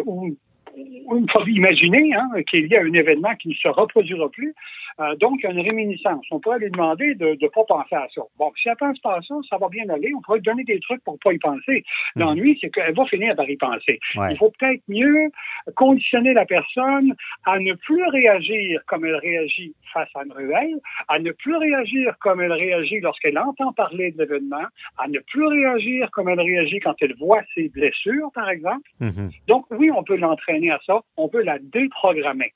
ou 0.06 0.36
une 0.75 1.29
phobie 1.29 1.53
imaginée, 1.53 2.13
hein, 2.13 2.29
qu'il 2.49 2.67
y 2.67 2.75
a 2.75 2.81
un 2.81 2.93
événement 2.93 3.35
qui 3.35 3.49
ne 3.49 3.53
se 3.53 3.67
reproduira 3.67 4.29
plus, 4.29 4.53
euh, 4.99 5.15
donc, 5.15 5.39
il 5.39 5.43
y 5.43 5.47
a 5.47 5.51
une 5.51 5.59
réminiscence. 5.59 6.25
On 6.31 6.39
pourrait 6.39 6.59
lui 6.59 6.71
demander 6.71 7.15
de 7.15 7.38
ne 7.41 7.47
pas 7.49 7.63
penser 7.67 7.95
à 7.95 8.07
ça. 8.13 8.21
Bon, 8.38 8.51
si 8.55 8.69
elle 8.69 8.77
pense 8.77 8.97
pas 8.99 9.17
à 9.17 9.21
ça, 9.21 9.35
ça 9.49 9.57
va 9.57 9.67
bien 9.67 9.88
aller. 9.89 10.13
On 10.15 10.21
pourrait 10.21 10.39
lui 10.39 10.45
donner 10.45 10.63
des 10.63 10.79
trucs 10.79 11.03
pour 11.03 11.13
ne 11.13 11.19
pas 11.19 11.33
y 11.33 11.38
penser. 11.38 11.83
L'ennui, 12.15 12.57
c'est 12.61 12.69
qu'elle 12.69 12.95
va 12.95 13.05
finir 13.05 13.35
par 13.35 13.49
y 13.49 13.57
penser. 13.57 13.99
Il 14.15 14.38
faut 14.38 14.51
peut-être 14.57 14.81
mieux 14.88 15.29
conditionner 15.75 16.33
la 16.33 16.45
personne 16.45 17.13
à 17.45 17.59
ne 17.59 17.73
plus 17.73 18.07
réagir 18.07 18.81
comme 18.88 19.05
elle 19.05 19.15
réagit 19.15 19.73
face 19.93 20.09
à 20.15 20.23
une 20.23 20.31
ruelle, 20.31 20.79
à 21.09 21.19
ne 21.19 21.31
plus 21.31 21.55
réagir 21.57 22.15
comme 22.19 22.41
elle 22.41 22.53
réagit 22.53 22.99
lorsqu'elle 23.01 23.38
entend 23.38 23.73
parler 23.73 24.11
de 24.11 24.19
l'événement, 24.19 24.65
à 24.97 25.07
ne 25.07 25.19
plus 25.19 25.45
réagir 25.45 26.09
comme 26.11 26.29
elle 26.29 26.41
réagit 26.41 26.79
quand 26.79 26.95
elle 27.01 27.15
voit 27.15 27.41
ses 27.53 27.67
blessures, 27.69 28.31
par 28.33 28.49
exemple. 28.49 28.88
Hmm. 28.99 29.29
Donc, 29.47 29.65
oui, 29.71 29.91
on 29.91 30.03
peut 30.03 30.15
l'entraîner 30.15 30.64
à 30.71 30.80
ça. 30.86 31.01
On 31.17 31.28
peut 31.30 31.43
la 31.43 31.58
déprogrammer. 31.60 32.54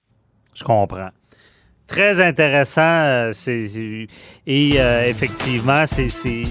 Je 0.55 0.63
comprends. 0.63 1.09
Très 1.89 2.21
intéressant. 2.21 2.81
Euh, 2.83 3.33
et 4.45 4.73
euh, 4.77 5.05
effectivement, 5.05 5.85
c'est 5.87 6.43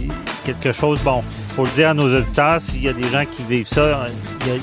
quelque 0.44 0.72
chose, 0.72 0.98
bon, 1.04 1.22
faut 1.54 1.64
le 1.64 1.70
dire 1.70 1.90
à 1.90 1.94
nos 1.94 2.12
auditeurs, 2.12 2.60
s'il 2.60 2.82
y 2.82 2.88
a 2.88 2.92
des 2.92 3.06
gens 3.06 3.24
qui 3.24 3.44
vivent 3.44 3.68
ça, 3.68 4.04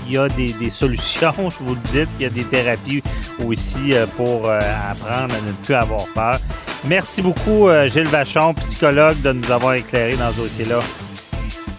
il 0.06 0.14
y 0.14 0.18
a, 0.18 0.28
des, 0.28 0.70
solutions, 0.70 1.34
je 1.38 1.64
vous 1.64 1.76
le 1.76 1.82
dis, 1.86 2.10
il 2.20 2.24
y 2.24 2.26
a 2.26 2.30
des 2.30 2.44
thérapies 2.44 3.02
aussi 3.46 3.94
euh, 3.94 4.06
pour 4.06 4.50
apprendre 4.50 5.34
à 5.34 5.42
ne 5.48 5.54
plus 5.64 5.74
avoir 5.74 6.06
peur. 6.14 6.40
Merci 6.84 7.22
beaucoup, 7.22 7.70
Gilles 7.88 8.10
Vachon, 8.10 8.54
psychologue, 8.56 9.22
de 9.22 9.32
nous 9.32 9.52
avoir 9.52 9.76
éclairé 9.76 10.16
dans 10.18 10.32
ce 10.32 10.42
dossier-là. 10.42 10.80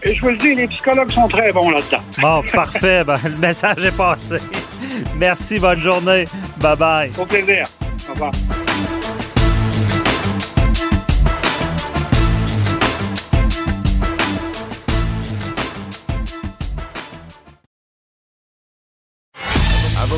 Et 0.02 0.14
je 0.14 0.20
vous 0.20 0.29
le 0.29 0.37
dis, 0.37 0.55
les 0.55 0.68
psychologues 0.68 1.11
sont 1.11 1.29
très 1.29 1.52
bons 1.52 1.70
là-dedans. 1.70 2.02
Bon, 2.18 2.42
parfait. 2.52 3.05
Ben, 3.05 3.18
le 3.24 3.37
message 3.37 3.85
est 3.85 3.96
passé. 3.96 4.37
Merci, 5.18 5.59
bonne 5.59 5.83
journée. 5.83 6.24
Bye 6.59 6.76
bye. 6.76 7.11
Au 7.18 7.24
plaisir. 7.24 7.66
Au 8.09 8.12
revoir. 8.12 8.33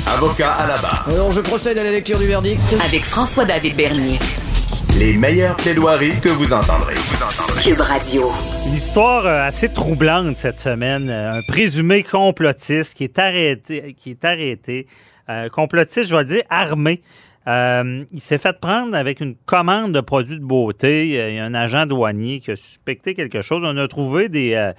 Avocat 0.07 0.53
à 0.53 0.67
la 0.67 0.79
barre. 0.79 1.07
Alors, 1.09 1.33
je 1.33 1.41
procède 1.41 1.79
à 1.79 1.85
la 1.85 1.91
lecture 1.91 2.19
du 2.19 2.27
verdict. 2.27 2.61
Avec 2.85 3.05
François-David 3.05 3.77
Bernier. 3.77 4.19
Les 4.97 5.13
meilleures 5.13 5.57
plaidoiries 5.57 6.19
que 6.21 6.29
vous 6.29 6.53
entendrez. 6.53 6.95
Cube 7.63 7.81
Radio. 7.81 8.31
Une 8.67 8.75
histoire 8.75 9.27
euh, 9.27 9.47
assez 9.47 9.69
troublante 9.73 10.37
cette 10.37 10.59
semaine. 10.59 11.11
Euh, 11.11 11.35
un 11.35 11.43
présumé 11.43 12.03
complotiste 12.03 12.95
qui 12.95 13.05
est 13.05 13.19
arrêté, 13.19 13.95
qui 13.99 14.11
est 14.11 14.25
arrêté. 14.25 14.87
Euh, 15.29 15.49
complotiste, 15.49 16.09
je 16.09 16.15
vais 16.15 16.23
le 16.23 16.29
dire, 16.29 16.43
armé. 16.49 17.01
il 17.47 18.21
s'est 18.21 18.39
fait 18.39 18.59
prendre 18.59 18.95
avec 18.95 19.21
une 19.21 19.35
commande 19.35 19.93
de 19.93 20.01
produits 20.01 20.39
de 20.39 20.45
beauté. 20.45 21.09
Il 21.09 21.35
y 21.35 21.39
a 21.39 21.45
un 21.45 21.55
agent 21.55 21.87
douanier 21.87 22.41
qui 22.41 22.53
a 22.53 22.57
suspecté 22.57 23.15
quelque 23.15 23.43
chose. 23.43 23.63
On 23.65 23.77
a 23.77 23.89
trouvé 23.89 24.29
des, 24.29 24.73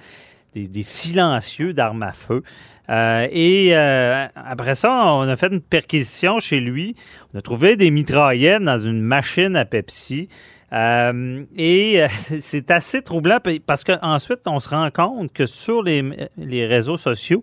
des 0.54 0.82
silencieux 0.82 1.72
d'armes 1.72 2.02
à 2.02 2.12
feu. 2.12 2.42
Euh, 2.90 3.28
et 3.30 3.70
euh, 3.72 4.26
après 4.34 4.74
ça, 4.74 5.14
on 5.14 5.22
a 5.22 5.36
fait 5.36 5.52
une 5.52 5.60
perquisition 5.60 6.40
chez 6.40 6.60
lui. 6.60 6.96
On 7.32 7.38
a 7.38 7.40
trouvé 7.40 7.76
des 7.76 7.90
mitraillettes 7.90 8.62
dans 8.62 8.78
une 8.78 9.00
machine 9.00 9.54
à 9.56 9.64
Pepsi. 9.64 10.28
Euh, 10.72 11.44
et 11.56 12.04
c'est 12.40 12.70
assez 12.70 13.02
troublant 13.02 13.38
parce 13.66 13.84
qu'ensuite, 13.84 14.40
on 14.46 14.58
se 14.58 14.68
rend 14.68 14.90
compte 14.90 15.32
que 15.32 15.46
sur 15.46 15.82
les, 15.82 16.02
réseaux 16.66 16.98
sociaux, 16.98 17.42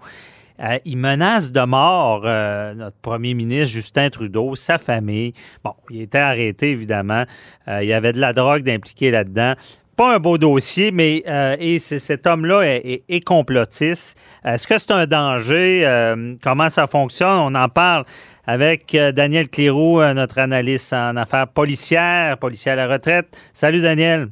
il 0.86 0.98
menace 0.98 1.52
de 1.52 1.62
mort 1.62 2.24
notre 2.24 2.98
premier 2.98 3.36
ministre 3.36 3.74
Justin 3.74 4.10
Trudeau, 4.10 4.56
sa 4.56 4.80
famille. 4.80 5.34
Bon, 5.64 5.74
il 5.92 6.02
était 6.02 6.18
arrêté, 6.18 6.72
évidemment. 6.72 7.26
il 7.68 7.86
y 7.86 7.94
avait 7.94 8.12
de 8.12 8.20
la 8.20 8.34
drogue 8.34 8.68
impliquée 8.68 9.12
là-dedans 9.12 9.54
pas 9.98 10.16
un 10.16 10.20
beau 10.20 10.38
dossier, 10.38 10.92
mais 10.92 11.24
euh, 11.28 11.58
et 11.60 11.80
cet 11.80 12.28
homme-là 12.28 12.62
est, 12.64 13.26
complotiste. 13.26 14.18
Est-ce 14.46 14.68
que 14.68 14.78
c'est 14.78 14.92
un 14.92 15.08
danger? 15.08 15.82
Euh, 15.86 16.36
comment 16.42 16.70
ça 16.70 16.86
fonctionne? 16.86 17.40
On 17.40 17.56
en 17.56 17.68
parle 17.68 18.06
avec 18.46 18.94
euh, 18.94 19.12
Daniel 19.12 19.50
Cléroux, 19.50 20.00
notre 20.14 20.38
analyste 20.38 20.94
en 20.94 21.16
affaires 21.18 21.48
policières, 21.48 22.38
policier 22.38 22.72
à 22.72 22.76
la 22.76 22.88
retraite. 22.88 23.28
Salut 23.54 23.82
Daniel. 23.82 24.30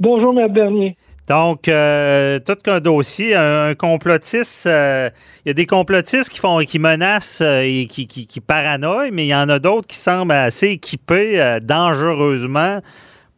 Bonjour, 0.00 0.38
M. 0.38 0.52
Bernier. 0.52 0.96
Donc, 1.28 1.62
tout 1.62 2.56
qu'un 2.64 2.80
dossier, 2.80 3.36
un, 3.36 3.74
complotiste, 3.76 4.64
il 4.66 5.46
y 5.46 5.50
a 5.50 5.54
des 5.54 5.66
complotistes 5.66 6.28
qui 6.28 6.40
font, 6.40 6.58
qui 6.58 6.80
menacent 6.80 7.40
et 7.40 7.86
qui, 7.88 8.08
qui, 8.08 8.26
qui 8.26 8.40
paranoïent, 8.40 9.12
mais 9.12 9.26
il 9.26 9.28
y 9.28 9.34
en 9.34 9.48
a 9.48 9.60
d'autres 9.60 9.86
qui 9.86 9.96
semblent 9.96 10.32
assez 10.32 10.70
équipés 10.70 11.58
dangereusement 11.62 12.80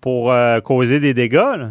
pour 0.02 0.32
euh, 0.32 0.60
causer 0.60 1.00
des 1.00 1.14
dégâts. 1.14 1.70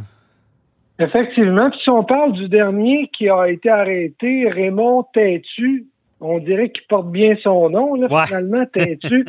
Effectivement. 0.97 1.69
si 1.83 1.89
on 1.89 2.03
parle 2.03 2.33
du 2.33 2.47
dernier 2.49 3.09
qui 3.15 3.29
a 3.29 3.47
été 3.47 3.69
arrêté, 3.69 4.49
Raymond 4.49 5.03
Têtu, 5.13 5.85
on 6.19 6.39
dirait 6.39 6.69
qu'il 6.69 6.85
porte 6.87 7.11
bien 7.11 7.35
son 7.43 7.69
nom, 7.69 7.95
là, 7.95 8.25
finalement, 8.25 8.65
Têtu. 8.73 9.25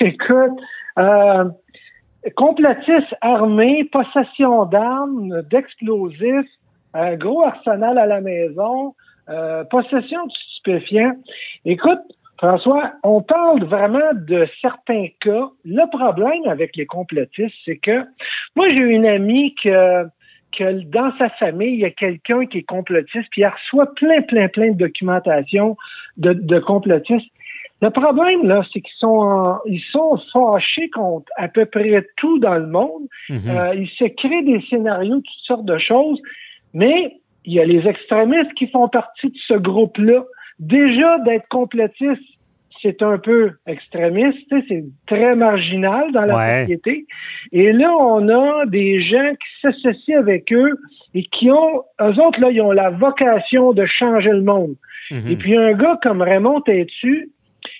Écoute, 0.00 0.60
euh, 0.98 1.44
complotiste 2.36 3.14
armé, 3.20 3.84
possession 3.92 4.64
d'armes, 4.66 5.42
d'explosifs, 5.50 6.50
un 6.94 7.16
gros 7.16 7.44
arsenal 7.44 7.98
à 7.98 8.06
la 8.06 8.20
maison, 8.20 8.94
euh, 9.28 9.64
possession 9.64 10.26
de 10.26 10.32
stupéfiants. 10.32 11.16
Écoute, 11.64 12.00
François, 12.42 12.94
on 13.04 13.22
parle 13.22 13.62
vraiment 13.62 14.10
de 14.14 14.48
certains 14.60 15.06
cas. 15.20 15.48
Le 15.64 15.88
problème 15.96 16.42
avec 16.46 16.74
les 16.76 16.86
complotistes, 16.86 17.54
c'est 17.64 17.76
que 17.76 18.02
moi, 18.56 18.68
j'ai 18.68 18.80
une 18.80 19.06
amie 19.06 19.54
que, 19.62 20.04
que 20.58 20.82
dans 20.86 21.16
sa 21.18 21.30
famille, 21.30 21.74
il 21.74 21.78
y 21.78 21.84
a 21.84 21.90
quelqu'un 21.90 22.46
qui 22.46 22.58
est 22.58 22.62
complotiste, 22.64 23.28
puis 23.30 23.42
il 23.42 23.46
reçoit 23.46 23.94
plein, 23.94 24.22
plein, 24.22 24.48
plein 24.48 24.72
de 24.72 24.76
documentation 24.76 25.76
de, 26.16 26.32
de 26.32 26.58
complotistes. 26.58 27.30
Le 27.80 27.90
problème, 27.90 28.44
là, 28.44 28.64
c'est 28.72 28.80
qu'ils 28.80 28.98
sont 28.98 29.58
ils 29.66 29.84
sont 29.92 30.18
fâchés 30.32 30.90
contre 30.90 31.30
à 31.36 31.46
peu 31.46 31.66
près 31.66 32.08
tout 32.16 32.40
dans 32.40 32.58
le 32.58 32.66
monde. 32.66 33.06
Mhm. 33.28 33.38
Euh, 33.50 33.74
ils 33.76 33.90
se 33.90 34.04
créent 34.04 34.42
des 34.42 34.60
scénarios, 34.68 35.16
toutes 35.16 35.46
sortes 35.46 35.64
de 35.64 35.78
choses, 35.78 36.20
mais 36.74 37.18
il 37.44 37.52
y 37.52 37.60
a 37.60 37.64
les 37.64 37.86
extrémistes 37.86 38.52
qui 38.54 38.66
font 38.66 38.88
partie 38.88 39.28
de 39.28 39.38
ce 39.46 39.54
groupe-là. 39.54 40.24
Déjà, 40.58 41.18
d'être 41.20 41.48
complotiste, 41.48 42.22
c'est 42.82 43.00
un 43.02 43.16
peu 43.18 43.52
extrémiste, 43.66 44.52
c'est 44.68 44.84
très 45.06 45.36
marginal 45.36 46.10
dans 46.12 46.24
la 46.26 46.62
société. 46.62 47.06
Et 47.52 47.72
là, 47.72 47.94
on 47.96 48.28
a 48.28 48.66
des 48.66 49.00
gens 49.02 49.30
qui 49.32 49.60
s'associent 49.62 50.18
avec 50.18 50.52
eux 50.52 50.76
et 51.14 51.22
qui 51.24 51.50
ont, 51.50 51.84
eux 52.00 52.20
autres, 52.20 52.40
là, 52.40 52.50
ils 52.50 52.60
ont 52.60 52.72
la 52.72 52.90
vocation 52.90 53.72
de 53.72 53.86
changer 53.86 54.30
le 54.30 54.42
monde. 54.42 54.74
Mhm. 55.10 55.30
Et 55.30 55.36
puis 55.36 55.56
un 55.56 55.72
gars 55.74 55.98
comme 56.02 56.22
Raymond 56.22 56.60
Tétu, 56.62 57.30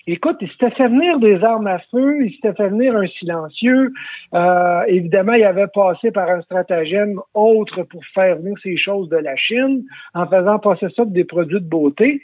écoute, 0.06 0.36
il 0.40 0.48
s'était 0.50 0.70
fait 0.70 0.88
venir 0.88 1.18
des 1.18 1.42
armes 1.42 1.66
à 1.66 1.78
feu, 1.90 2.24
il 2.24 2.32
s'était 2.34 2.54
fait 2.54 2.68
venir 2.68 2.96
un 2.96 3.06
silencieux. 3.06 3.92
Euh, 4.34 4.82
évidemment, 4.86 5.32
il 5.32 5.44
avait 5.44 5.68
passé 5.74 6.10
par 6.12 6.28
un 6.28 6.42
stratagème 6.42 7.18
autre 7.34 7.82
pour 7.84 8.04
faire 8.14 8.36
venir 8.36 8.54
ces 8.62 8.76
choses 8.76 9.08
de 9.08 9.16
la 9.16 9.34
Chine 9.36 9.84
en 10.14 10.26
faisant 10.26 10.58
passer 10.58 10.86
ça 10.94 11.04
des 11.04 11.24
produits 11.24 11.60
de 11.60 11.68
beauté. 11.68 12.22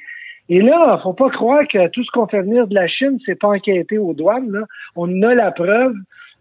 Et 0.48 0.60
là, 0.62 0.98
faut 1.02 1.12
pas 1.12 1.28
croire 1.30 1.66
que 1.68 1.88
tout 1.88 2.02
ce 2.02 2.10
qu'on 2.10 2.26
fait 2.26 2.42
venir 2.42 2.66
de 2.66 2.74
la 2.74 2.88
Chine, 2.88 3.18
c'est 3.26 3.38
pas 3.38 3.48
enquêté 3.48 3.98
aux 3.98 4.14
douanes. 4.14 4.50
Là. 4.50 4.60
On 4.96 5.22
a 5.22 5.34
la 5.34 5.50
preuve. 5.50 5.94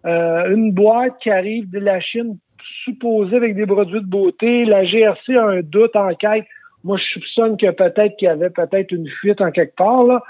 Euh, 0.05 0.53
une 0.55 0.71
boîte 0.71 1.17
qui 1.21 1.29
arrive 1.29 1.69
de 1.69 1.79
la 1.79 1.99
Chine 1.99 2.37
supposée 2.85 3.35
avec 3.35 3.55
des 3.55 3.65
produits 3.65 3.99
de 3.99 4.05
beauté. 4.05 4.63
La 4.65 4.85
GRC 4.85 5.35
a 5.35 5.47
un 5.47 5.61
doute, 5.61 5.95
enquête. 5.95 6.45
Moi, 6.83 6.97
je 6.97 7.03
soupçonne 7.13 7.57
que 7.57 7.69
peut-être 7.71 8.15
qu'il 8.17 8.27
y 8.27 8.31
avait 8.31 8.49
peut-être 8.49 8.91
une 8.91 9.09
fuite 9.09 9.41
en 9.41 9.51
quelque 9.51 9.75
part. 9.75 10.03
Là. 10.03 10.21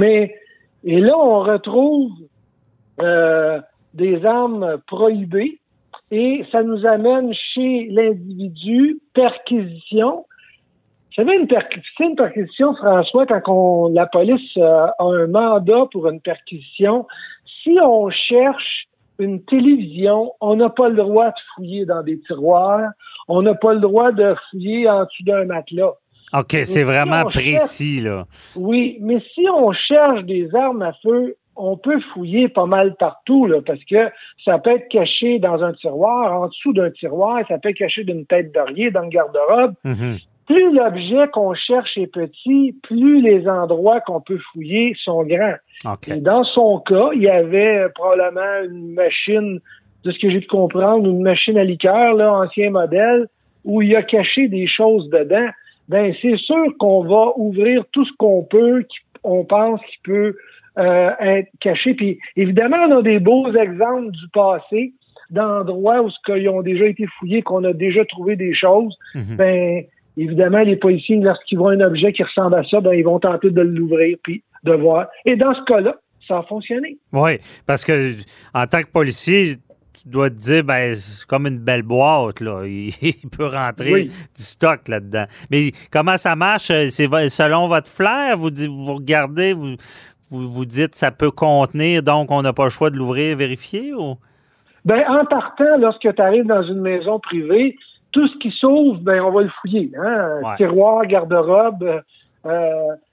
Mais 0.00 0.34
et 0.84 1.00
là, 1.00 1.16
on 1.16 1.40
retrouve 1.40 2.12
euh, 3.00 3.60
des 3.94 4.24
armes 4.26 4.78
prohibées 4.86 5.58
et 6.10 6.44
ça 6.52 6.62
nous 6.62 6.84
amène 6.86 7.32
chez 7.54 7.88
l'individu 7.90 8.98
perquisition 9.14 10.26
savez, 11.14 11.36
une, 11.36 11.48
une 12.00 12.16
perquisition, 12.16 12.74
François, 12.74 13.26
quand 13.26 13.42
on, 13.46 13.88
la 13.88 14.06
police 14.06 14.40
euh, 14.56 14.86
a 14.98 15.04
un 15.04 15.26
mandat 15.26 15.86
pour 15.92 16.08
une 16.08 16.20
perquisition, 16.20 17.06
si 17.62 17.78
on 17.82 18.10
cherche 18.10 18.88
une 19.18 19.42
télévision, 19.44 20.32
on 20.40 20.56
n'a 20.56 20.70
pas 20.70 20.88
le 20.88 20.96
droit 20.96 21.28
de 21.28 21.40
fouiller 21.54 21.86
dans 21.86 22.02
des 22.02 22.20
tiroirs, 22.20 22.90
on 23.28 23.42
n'a 23.42 23.54
pas 23.54 23.74
le 23.74 23.80
droit 23.80 24.12
de 24.12 24.34
fouiller 24.50 24.88
en 24.88 25.04
dessous 25.04 25.24
d'un 25.24 25.44
matelas. 25.44 25.92
OK, 26.32 26.56
c'est 26.64 26.82
vraiment 26.82 27.24
précis, 27.24 28.00
là. 28.00 28.26
Oui, 28.56 28.98
mais 29.00 29.22
si 29.34 29.46
on 29.48 29.72
cherche 29.72 30.24
des 30.24 30.52
armes 30.54 30.82
à 30.82 30.92
feu, 30.94 31.36
on 31.54 31.76
peut 31.76 32.00
fouiller 32.12 32.48
pas 32.48 32.66
mal 32.66 32.96
partout, 32.96 33.46
là, 33.46 33.60
parce 33.64 33.82
que 33.84 34.10
ça 34.44 34.58
peut 34.58 34.70
être 34.70 34.88
caché 34.88 35.38
dans 35.38 35.62
un 35.62 35.72
tiroir, 35.74 36.40
en 36.40 36.48
dessous 36.48 36.72
d'un 36.72 36.90
tiroir, 36.90 37.40
ça 37.46 37.58
peut 37.58 37.68
être 37.68 37.76
caché 37.76 38.02
d'une 38.02 38.26
tête 38.26 38.52
d'oreiller, 38.52 38.90
dans 38.90 39.02
le 39.02 39.08
garde-robe. 39.08 39.74
Mhm. 39.84 40.18
Plus 40.46 40.72
l'objet 40.74 41.28
qu'on 41.32 41.54
cherche 41.54 41.96
est 41.96 42.06
petit, 42.06 42.76
plus 42.82 43.22
les 43.22 43.48
endroits 43.48 44.00
qu'on 44.00 44.20
peut 44.20 44.38
fouiller 44.52 44.94
sont 45.02 45.24
grands. 45.24 45.56
Et 46.08 46.20
dans 46.20 46.44
son 46.44 46.80
cas, 46.80 47.10
il 47.14 47.22
y 47.22 47.28
avait 47.28 47.86
probablement 47.94 48.62
une 48.64 48.92
machine, 48.92 49.60
de 50.04 50.10
ce 50.10 50.18
que 50.18 50.30
j'ai 50.30 50.40
pu 50.40 50.46
comprendre, 50.46 51.08
une 51.08 51.22
machine 51.22 51.56
à 51.56 51.64
liqueur, 51.64 52.14
là, 52.14 52.32
ancien 52.32 52.70
modèle, 52.70 53.26
où 53.64 53.80
il 53.80 53.96
a 53.96 54.02
caché 54.02 54.48
des 54.48 54.66
choses 54.66 55.08
dedans. 55.08 55.48
Ben, 55.88 56.14
c'est 56.20 56.36
sûr 56.36 56.76
qu'on 56.78 57.04
va 57.04 57.32
ouvrir 57.36 57.84
tout 57.92 58.04
ce 58.04 58.12
qu'on 58.18 58.42
peut, 58.42 58.84
qu'on 59.22 59.44
pense 59.44 59.80
qu'il 59.80 60.00
peut 60.12 60.36
euh, 60.78 61.10
être 61.20 61.48
caché. 61.60 61.94
Puis 61.94 62.18
évidemment, 62.36 62.76
on 62.88 62.98
a 62.98 63.02
des 63.02 63.18
beaux 63.18 63.50
exemples 63.52 64.10
du 64.10 64.28
passé, 64.32 64.92
d'endroits 65.30 66.02
où 66.02 66.10
ce 66.10 66.18
qu'ils 66.26 66.48
ont 66.48 66.62
déjà 66.62 66.86
été 66.86 67.06
fouillés, 67.18 67.42
qu'on 67.42 67.64
a 67.64 67.72
déjà 67.72 68.04
trouvé 68.04 68.36
des 68.36 68.54
choses. 68.54 68.96
Mhm. 69.14 69.36
Ben 69.36 69.84
évidemment, 70.16 70.60
les 70.60 70.76
policiers, 70.76 71.16
lorsqu'ils 71.16 71.58
voient 71.58 71.72
un 71.72 71.80
objet 71.80 72.12
qui 72.12 72.22
ressemble 72.22 72.54
à 72.54 72.64
ça, 72.64 72.80
ben 72.80 72.92
ils 72.92 73.04
vont 73.04 73.18
tenter 73.18 73.50
de 73.50 73.60
l'ouvrir 73.60 74.16
puis 74.22 74.42
de 74.64 74.72
voir. 74.72 75.08
Et 75.24 75.36
dans 75.36 75.54
ce 75.54 75.62
cas-là, 75.64 75.96
ça 76.26 76.38
a 76.38 76.42
fonctionné. 76.42 76.98
Oui, 77.12 77.38
parce 77.66 77.84
que 77.84 78.12
en 78.54 78.66
tant 78.66 78.82
que 78.82 78.90
policier, 78.90 79.56
tu 79.94 80.08
dois 80.08 80.30
te 80.30 80.36
dire, 80.36 80.64
ben, 80.64 80.94
c'est 80.94 81.26
comme 81.26 81.46
une 81.46 81.58
belle 81.58 81.82
boîte, 81.82 82.40
là. 82.40 82.62
Il, 82.66 83.30
peut 83.30 83.46
rentrer 83.46 84.04
du 84.04 84.12
stock 84.34 84.88
là-dedans. 84.88 85.24
Mais 85.50 85.70
comment 85.92 86.16
ça 86.16 86.34
marche? 86.36 86.66
C'est 86.66 86.90
selon 87.28 87.68
votre 87.68 87.88
flair? 87.88 88.36
Vous, 88.36 88.50
vous 88.50 88.94
regardez, 88.94 89.52
vous, 89.52 89.76
vous, 90.30 90.64
dites 90.64 90.94
ça 90.94 91.10
peut 91.10 91.30
contenir, 91.30 92.02
donc 92.02 92.30
on 92.30 92.42
n'a 92.42 92.52
pas 92.52 92.64
le 92.64 92.70
choix 92.70 92.90
de 92.90 92.96
l'ouvrir, 92.96 93.36
vérifier 93.36 93.94
ou? 93.94 94.16
Ben, 94.84 95.02
en 95.08 95.24
partant, 95.24 95.78
lorsque 95.78 96.14
tu 96.14 96.22
arrives 96.22 96.46
dans 96.46 96.62
une 96.62 96.80
maison 96.80 97.18
privée, 97.18 97.76
tout 98.14 98.28
ce 98.28 98.38
qui 98.38 98.50
s'ouvre, 98.52 99.00
ben, 99.00 99.20
on 99.22 99.32
va 99.32 99.42
le 99.42 99.50
fouiller. 99.60 99.90
Hein? 99.98 100.40
Tiroir, 100.56 101.04
garde-robe, 101.06 102.00
euh, 102.46 102.70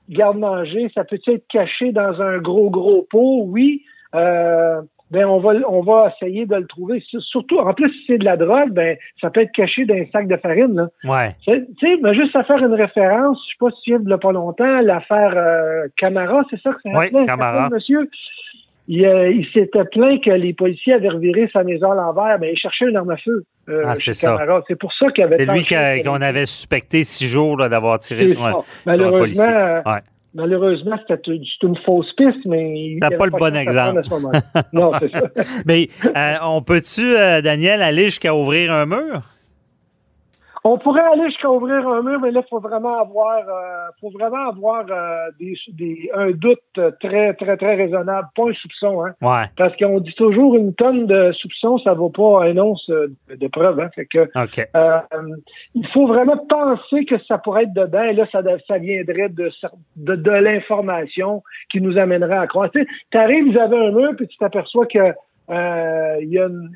garde-manger, 0.10 0.92
ça 0.94 1.04
peut 1.04 1.20
être 1.28 1.48
caché 1.50 1.92
dans 1.92 2.22
un 2.22 2.38
gros, 2.38 2.70
gros 2.70 3.08
pot, 3.10 3.44
oui. 3.48 3.84
Euh, 4.14 4.80
ben 5.10 5.26
on 5.26 5.40
va 5.40 5.52
on 5.68 5.82
va 5.82 6.14
essayer 6.16 6.46
de 6.46 6.56
le 6.56 6.66
trouver. 6.68 7.04
Surtout, 7.20 7.58
en 7.58 7.74
plus, 7.74 7.90
si 7.90 8.04
c'est 8.08 8.18
de 8.18 8.24
la 8.24 8.38
drogue, 8.38 8.72
ben 8.72 8.96
ça 9.20 9.30
peut 9.30 9.42
être 9.42 9.52
caché 9.52 9.86
dans 9.86 9.96
un 9.96 10.06
sac 10.12 10.28
de 10.28 10.38
farine. 10.38 10.74
Là. 10.76 10.88
Ouais. 11.04 11.36
Tu 11.46 11.52
sais, 11.82 11.98
mais 12.02 12.14
juste 12.14 12.36
à 12.36 12.44
faire 12.44 12.64
une 12.64 12.74
référence, 12.74 13.38
je 13.46 13.52
sais 13.52 13.58
pas 13.60 13.76
si 13.76 13.82
tu 13.82 13.90
viens 13.92 14.00
de 14.00 14.16
pas 14.16 14.32
longtemps, 14.32 14.80
l'affaire 14.82 15.34
euh, 15.36 15.88
Camara, 15.98 16.44
c'est 16.50 16.62
ça 16.62 16.72
que 16.72 16.80
c'est 16.84 16.96
Oui, 16.96 17.26
Camara. 17.26 17.70
monsieur? 17.70 18.10
Il, 18.88 19.06
euh, 19.06 19.32
il 19.32 19.46
s'était 19.54 19.86
plaint 19.86 20.22
que 20.24 20.32
les 20.32 20.54
policiers 20.54 20.94
avaient 20.94 21.10
reviré 21.10 21.50
sa 21.54 21.64
maison 21.64 21.92
à 21.92 21.96
l'envers, 21.96 22.38
mais 22.40 22.54
il 22.54 22.58
cherchait 22.58 22.86
une 22.86 22.98
arme 22.98 23.12
à 23.12 23.18
feu. 23.18 23.44
Euh, 23.70 23.84
ah, 23.86 23.96
c'est 23.96 24.14
ça. 24.14 24.38
C'est 24.68 24.78
pour 24.78 24.92
ça 24.94 25.10
qu'il 25.12 25.24
avait. 25.24 25.38
C'est 25.38 25.54
lui 25.54 26.04
qu'on 26.04 26.22
avait 26.22 26.46
suspecté 26.46 27.04
six 27.04 27.28
jours 27.28 27.58
d'avoir 27.58 28.00
tiré 28.00 28.28
sur 28.28 28.44
un, 28.44 28.58
Malheureusement, 28.86 29.46
ouais. 29.86 30.02
Malheureusement, 30.34 30.98
c'était 31.08 31.32
une 31.64 31.78
fausse 31.86 32.12
piste, 32.16 32.46
mais... 32.46 32.98
T'as 33.02 33.12
pas 33.12 33.26
le 33.26 33.32
bon 33.32 33.54
exemple. 33.56 34.02
non, 34.72 34.92
c'est 35.00 35.12
ça. 35.12 35.24
mais 35.66 35.90
euh, 36.06 36.36
on 36.44 36.62
peut-tu, 36.62 37.02
euh, 37.18 37.42
Daniel, 37.42 37.82
aller 37.82 38.06
jusqu'à 38.06 38.34
ouvrir 38.34 38.72
un 38.72 38.86
mur? 38.86 39.24
On 40.64 40.78
pourrait 40.78 41.02
aller 41.02 41.26
jusqu'à 41.26 41.50
ouvrir 41.50 41.88
un 41.88 42.04
mur, 42.04 42.20
mais 42.20 42.30
là, 42.30 42.42
il 42.46 42.50
faut 42.50 42.60
vraiment 42.60 43.00
avoir, 43.00 43.40
euh, 43.40 43.88
faut 44.00 44.12
vraiment 44.12 44.50
avoir 44.50 44.86
euh, 44.90 45.32
des, 45.40 45.56
des, 45.70 46.12
un 46.14 46.32
doute 46.32 46.60
très, 47.00 47.34
très, 47.34 47.58
très 47.58 47.76
raisonnable, 47.76 48.28
pas 48.36 48.44
un 48.48 48.54
soupçon. 48.54 49.04
Hein? 49.04 49.14
Ouais. 49.22 49.46
Parce 49.58 49.76
qu'on 49.78 50.00
dit 50.00 50.14
toujours 50.14 50.56
une 50.56 50.76
tonne 50.76 51.08
de 51.08 51.32
soupçons, 51.32 51.80
ça 51.80 51.94
vaut 51.94 52.10
pas 52.12 52.44
un 52.46 52.58
once 52.58 52.88
de 52.90 53.48
preuve. 53.48 53.80
Hein? 53.80 53.90
Fait 53.96 54.06
que, 54.06 54.30
euh, 54.76 55.00
il 55.74 55.88
faut 55.88 56.06
vraiment 56.06 56.38
penser 56.48 57.06
que 57.06 57.16
ça 57.24 57.40
pourrait 57.40 57.64
être 57.64 57.74
dedans, 57.74 58.04
et 58.04 58.14
là, 58.14 58.28
ça, 58.32 58.44
ça 58.68 58.78
viendrait 58.78 59.30
de, 59.30 59.50
de, 59.96 60.16
de 60.16 60.32
l'information 60.32 61.42
qui 61.72 61.82
nous 61.82 61.98
amènerait 61.98 62.38
à 62.38 62.46
croire. 62.46 62.70
Tu 62.72 62.88
arrives, 63.18 63.52
vous 63.52 63.60
avez 63.60 63.78
un 63.78 63.92
mur, 63.92 64.12
puis 64.16 64.28
tu 64.28 64.38
t'aperçois 64.38 64.86
que 64.86 65.00
euh, 65.52 66.18
il 66.22 66.30
y, 66.30 66.40
a 66.40 66.46
une 66.46 66.70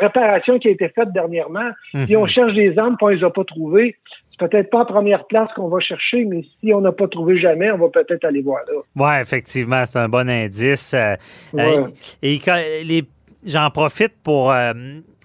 réparation 0.00 0.58
qui 0.58 0.68
a 0.68 0.70
été 0.70 0.88
faite 0.88 1.12
dernièrement. 1.12 1.70
Si 2.06 2.16
on 2.16 2.22
mhm. 2.22 2.28
cherche 2.28 2.54
des 2.54 2.78
armes, 2.78 2.96
puis 2.96 3.04
on 3.04 3.08
les 3.08 3.24
a 3.24 3.30
pas 3.30 3.44
trouvées, 3.44 3.96
c'est 4.30 4.48
peut-être 4.48 4.70
pas 4.70 4.80
en 4.80 4.86
première 4.86 5.26
place 5.26 5.50
qu'on 5.54 5.68
va 5.68 5.80
chercher, 5.80 6.24
mais 6.24 6.42
si 6.60 6.72
on 6.72 6.80
n'a 6.80 6.92
pas 6.92 7.08
trouvé 7.08 7.38
jamais, 7.38 7.70
on 7.70 7.78
va 7.78 7.88
peut-être 7.88 8.24
aller 8.24 8.40
voir 8.40 8.60
là. 8.68 8.80
Oui, 8.96 9.20
effectivement, 9.20 9.84
c'est 9.84 9.98
un 9.98 10.08
bon 10.08 10.28
indice. 10.28 10.94
Euh, 10.94 11.14
euh, 11.58 11.88
et 12.22 12.38
les 12.84 13.04
J'en 13.44 13.70
profite 13.70 14.14
pour 14.24 14.52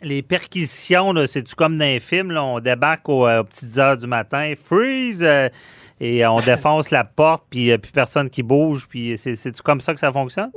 les 0.04 0.21
perquisitions. 0.21 1.12
C'est-tu 1.25 1.56
comme 1.56 1.80
dans 1.80 1.86
les 1.86 1.99
films? 1.99 2.38
on 2.38 2.60
débarque 2.60 3.10
aux, 3.10 3.25
petites 3.45 3.75
heures 3.80 3.97
du 3.97 4.06
matin, 4.06 4.54
freeze, 4.63 5.27
et 5.99 6.27
on 6.27 6.39
défonce 6.45 6.91
la 6.91 7.04
porte, 7.04 7.45
puis 7.49 7.62
il 7.62 7.65
n'y 7.65 7.71
a 7.71 7.80
plus 7.80 7.91
personne 7.91 8.30
qui 8.30 8.43
bouge. 8.43 8.88
Puis 8.88 9.17
c'est-tu 9.17 9.63
comme 9.63 9.82
ça 9.82 9.95
que 9.95 9.99
ça 9.99 10.12
fonctionne? 10.12 10.51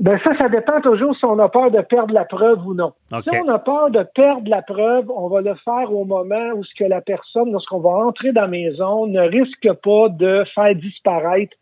Ben 0.00 0.18
ça, 0.24 0.36
ça 0.36 0.48
dépend 0.48 0.80
toujours 0.80 1.16
si 1.16 1.24
on 1.24 1.38
a 1.38 1.48
peur 1.48 1.70
de 1.70 1.80
perdre 1.80 2.12
la 2.12 2.24
preuve 2.24 2.66
ou 2.66 2.74
non. 2.74 2.92
Si 3.10 3.38
on 3.38 3.48
a 3.48 3.58
peur 3.60 3.90
de 3.90 4.04
perdre 4.14 4.48
la 4.48 4.60
preuve, 4.62 5.08
on 5.10 5.28
va 5.28 5.40
le 5.40 5.54
faire 5.64 5.92
au 5.92 6.04
moment 6.04 6.50
où 6.56 6.64
ce 6.64 6.74
que 6.76 6.84
la 6.84 7.00
personne, 7.00 7.52
lorsqu'on 7.52 7.78
va 7.78 7.90
entrer 7.90 8.32
dans 8.32 8.42
la 8.42 8.48
maison, 8.48 9.06
ne 9.06 9.20
risque 9.20 9.72
pas 9.84 10.08
de 10.08 10.44
faire 10.54 10.74
disparaître 10.74 11.56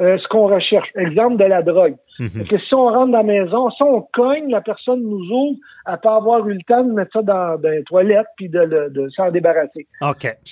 euh, 0.00 0.16
ce 0.18 0.28
qu'on 0.28 0.46
recherche. 0.46 0.88
Exemple 0.96 1.38
de 1.38 1.44
la 1.44 1.62
drogue. 1.62 1.96
Mhm. 2.20 2.46
que 2.46 2.58
si 2.58 2.74
on 2.74 2.86
rentre 2.86 3.12
dans 3.12 3.18
la 3.18 3.22
maison, 3.22 3.70
si 3.70 3.82
on 3.82 4.02
cogne, 4.12 4.50
la 4.50 4.60
personne 4.60 5.02
nous 5.02 5.30
ouvre, 5.30 5.56
elle 5.86 5.98
peut 5.98 6.08
avoir 6.08 6.46
eu 6.48 6.54
le 6.54 6.62
temps 6.62 6.82
de 6.82 6.92
mettre 6.92 7.12
ça 7.12 7.22
dans, 7.22 7.60
dans 7.60 7.68
les 7.68 7.84
toilettes 7.84 8.26
puis 8.36 8.48
de, 8.48 8.90
de, 8.90 9.08
s'en 9.10 9.30
débarrasser. 9.30 9.86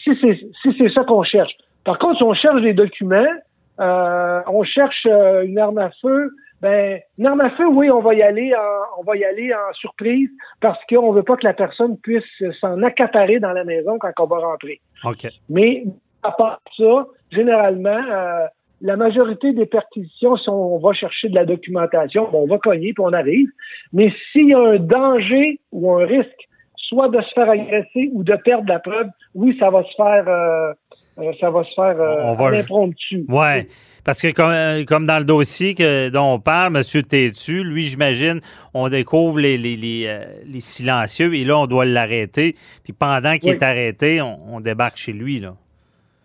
Si 0.05 0.11
c'est 0.21 0.39
si 0.63 0.77
c'est 0.79 0.93
ça 0.93 1.05
qu'on 1.05 1.23
cherche. 1.23 1.53
Par 1.85 1.99
contre, 1.99 2.19
si 2.19 2.23
on 2.23 2.35
cherche 2.35 2.63
des 2.63 2.73
documents, 2.73 3.33
euh, 3.81 4.41
on 4.47 4.65
cherche 4.65 5.07
euh, 5.07 5.45
une 5.45 5.59
arme 5.59 5.79
à 5.79 5.91
feu, 6.03 6.31
ben, 6.63 7.01
arme 7.25 7.41
à 7.41 7.51
feu, 7.51 7.67
oui, 7.69 7.91
on 7.91 8.01
va 8.01 8.15
y 8.15 8.23
aller 8.23 8.55
en, 8.55 9.01
on 9.01 9.05
va 9.05 9.17
y 9.17 9.25
aller 9.25 9.53
en 9.53 9.73
surprise 9.75 10.31
parce 10.61 10.79
qu'on 10.89 11.13
veut 11.13 11.23
pas 11.23 11.37
que 11.37 11.47
la 11.47 11.55
personne 11.55 11.99
puisse 11.99 12.25
s'en 12.61 12.83
accaparer 12.83 13.39
dans 13.41 13.53
la 13.53 13.65
maison 13.65 13.99
quand 13.99 14.13
on 14.19 14.27
va 14.27 14.39
rentrer. 14.39 14.81
OK. 15.05 15.27
Mais 15.51 15.85
à 16.23 16.33
part 16.33 16.61
ça, 16.77 17.07
généralement, 17.31 17.91
euh, 17.91 18.47
la 18.81 18.97
majorité 18.97 19.53
des 19.53 19.67
perquisitions, 19.67 20.37
si 20.37 20.49
on 20.49 20.79
va 20.79 20.93
chercher 20.93 21.29
de 21.29 21.35
la 21.35 21.45
documentation, 21.45 22.29
on 22.33 22.47
va 22.47 22.59
cogner 22.59 22.93
puis 22.93 23.05
on 23.05 23.13
arrive. 23.13 23.49
Mais 23.93 24.13
s'il 24.33 24.49
y 24.49 24.55
a 24.55 24.61
un 24.61 24.79
danger 24.79 25.61
ou 25.73 25.93
un 25.93 26.05
risque, 26.05 26.49
soit 26.77 27.09
de 27.09 27.21
se 27.21 27.33
faire 27.35 27.51
agresser 27.51 28.11
ou 28.13 28.23
de 28.23 28.37
perdre 28.37 28.69
la 28.69 28.79
preuve, 28.79 29.09
oui, 29.35 29.57
ça 29.59 29.71
va 29.71 29.83
se 29.83 29.95
faire. 29.97 30.29
Euh, 30.29 30.73
euh, 31.19 31.33
ça 31.41 31.51
va 31.51 31.65
se 31.65 31.75
faire 31.75 31.99
euh, 32.01 32.17
on 32.25 32.35
va... 32.35 32.49
impromptu. 32.49 33.25
Oui, 33.29 33.67
parce 34.05 34.21
que 34.21 34.33
comme, 34.33 34.51
euh, 34.51 34.85
comme, 34.85 35.07
dans 35.07 35.19
le 35.19 35.25
dossier 35.25 35.75
que, 35.75 36.11
dont 36.11 36.35
on 36.35 36.39
parle, 36.39 36.77
M. 36.77 36.83
Tétu, 37.03 37.65
lui, 37.65 37.85
j'imagine, 37.85 38.41
on 38.75 38.89
découvre 38.89 39.41
les, 39.41 39.57
les, 39.57 39.77
les, 39.77 40.61
silencieux 40.61 41.35
et 41.35 41.45
là, 41.45 41.59
on 41.59 41.67
doit 41.67 41.87
l'arrêter. 41.87 42.55
Puis 42.85 42.93
pendant 42.93 43.39
qu'il 43.39 43.51
est 43.51 43.63
arrêté, 43.63 44.21
on, 44.21 44.61
débarque 44.61 44.99
chez 44.99 45.13
lui. 45.13 45.41
Là. 45.41 45.55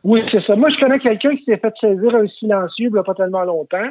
Oui, 0.04 0.22
c'est 0.32 0.44
ça. 0.46 0.56
Moi, 0.56 0.70
je 0.70 0.80
connais 0.80 1.00
quelqu'un 1.00 1.36
qui 1.36 1.44
s'est 1.46 1.58
fait 1.58 1.74
saisir 1.80 2.16
un 2.16 2.28
silencieux 2.28 2.88
il 2.88 2.94
n'y 2.94 3.00
a 3.00 3.04
pas 3.04 3.14
tellement 3.14 3.44
longtemps. 3.44 3.90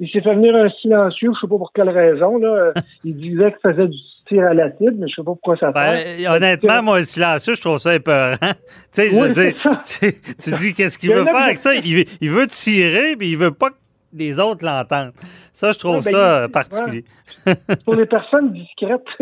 Il 0.00 0.08
s'est 0.10 0.20
fait 0.20 0.34
venir 0.34 0.54
un 0.56 0.68
silencieux, 0.80 1.28
je 1.28 1.36
ne 1.36 1.40
sais 1.40 1.48
pas 1.48 1.58
pour 1.58 1.72
quelle 1.72 1.90
raison. 1.90 2.38
Là. 2.38 2.72
il 3.04 3.16
disait 3.16 3.52
qu'il 3.52 3.70
faisait 3.70 3.88
du 3.88 3.98
tir 4.28 4.44
à 4.44 4.54
l'acide, 4.54 4.98
mais 4.98 5.08
je 5.08 5.14
sais 5.14 5.22
pas 5.22 5.32
pourquoi 5.32 5.56
ça 5.56 5.70
ben, 5.72 5.96
fait. 5.96 6.28
honnêtement, 6.28 6.82
moi, 6.82 6.98
le 6.98 7.04
silencieux, 7.04 7.54
je 7.54 7.60
trouve 7.60 7.78
ça 7.78 7.94
épeurant. 7.94 8.36
tu 8.40 8.52
sais, 8.90 9.10
je 9.10 9.16
veux 9.16 9.32
dire, 9.32 9.54
tu, 10.38 10.54
dis 10.54 10.74
qu'est-ce 10.74 10.98
qu'il 10.98 11.12
veut 11.12 11.24
faire 11.24 11.36
avec 11.36 11.58
ça? 11.58 11.74
Il, 11.74 12.30
veut 12.30 12.46
tirer, 12.46 13.16
mais 13.18 13.28
il 13.28 13.36
veut 13.36 13.52
pas 13.52 13.70
que 13.70 13.76
les 14.14 14.38
autres 14.40 14.64
l'entendent. 14.64 15.12
Ça, 15.52 15.72
je 15.72 15.78
trouve 15.78 16.04
ben, 16.04 16.12
ça 16.12 16.48
particulier. 16.52 17.04
pour 17.84 17.94
les 17.94 18.06
personnes 18.06 18.52
discrètes. 18.52 19.00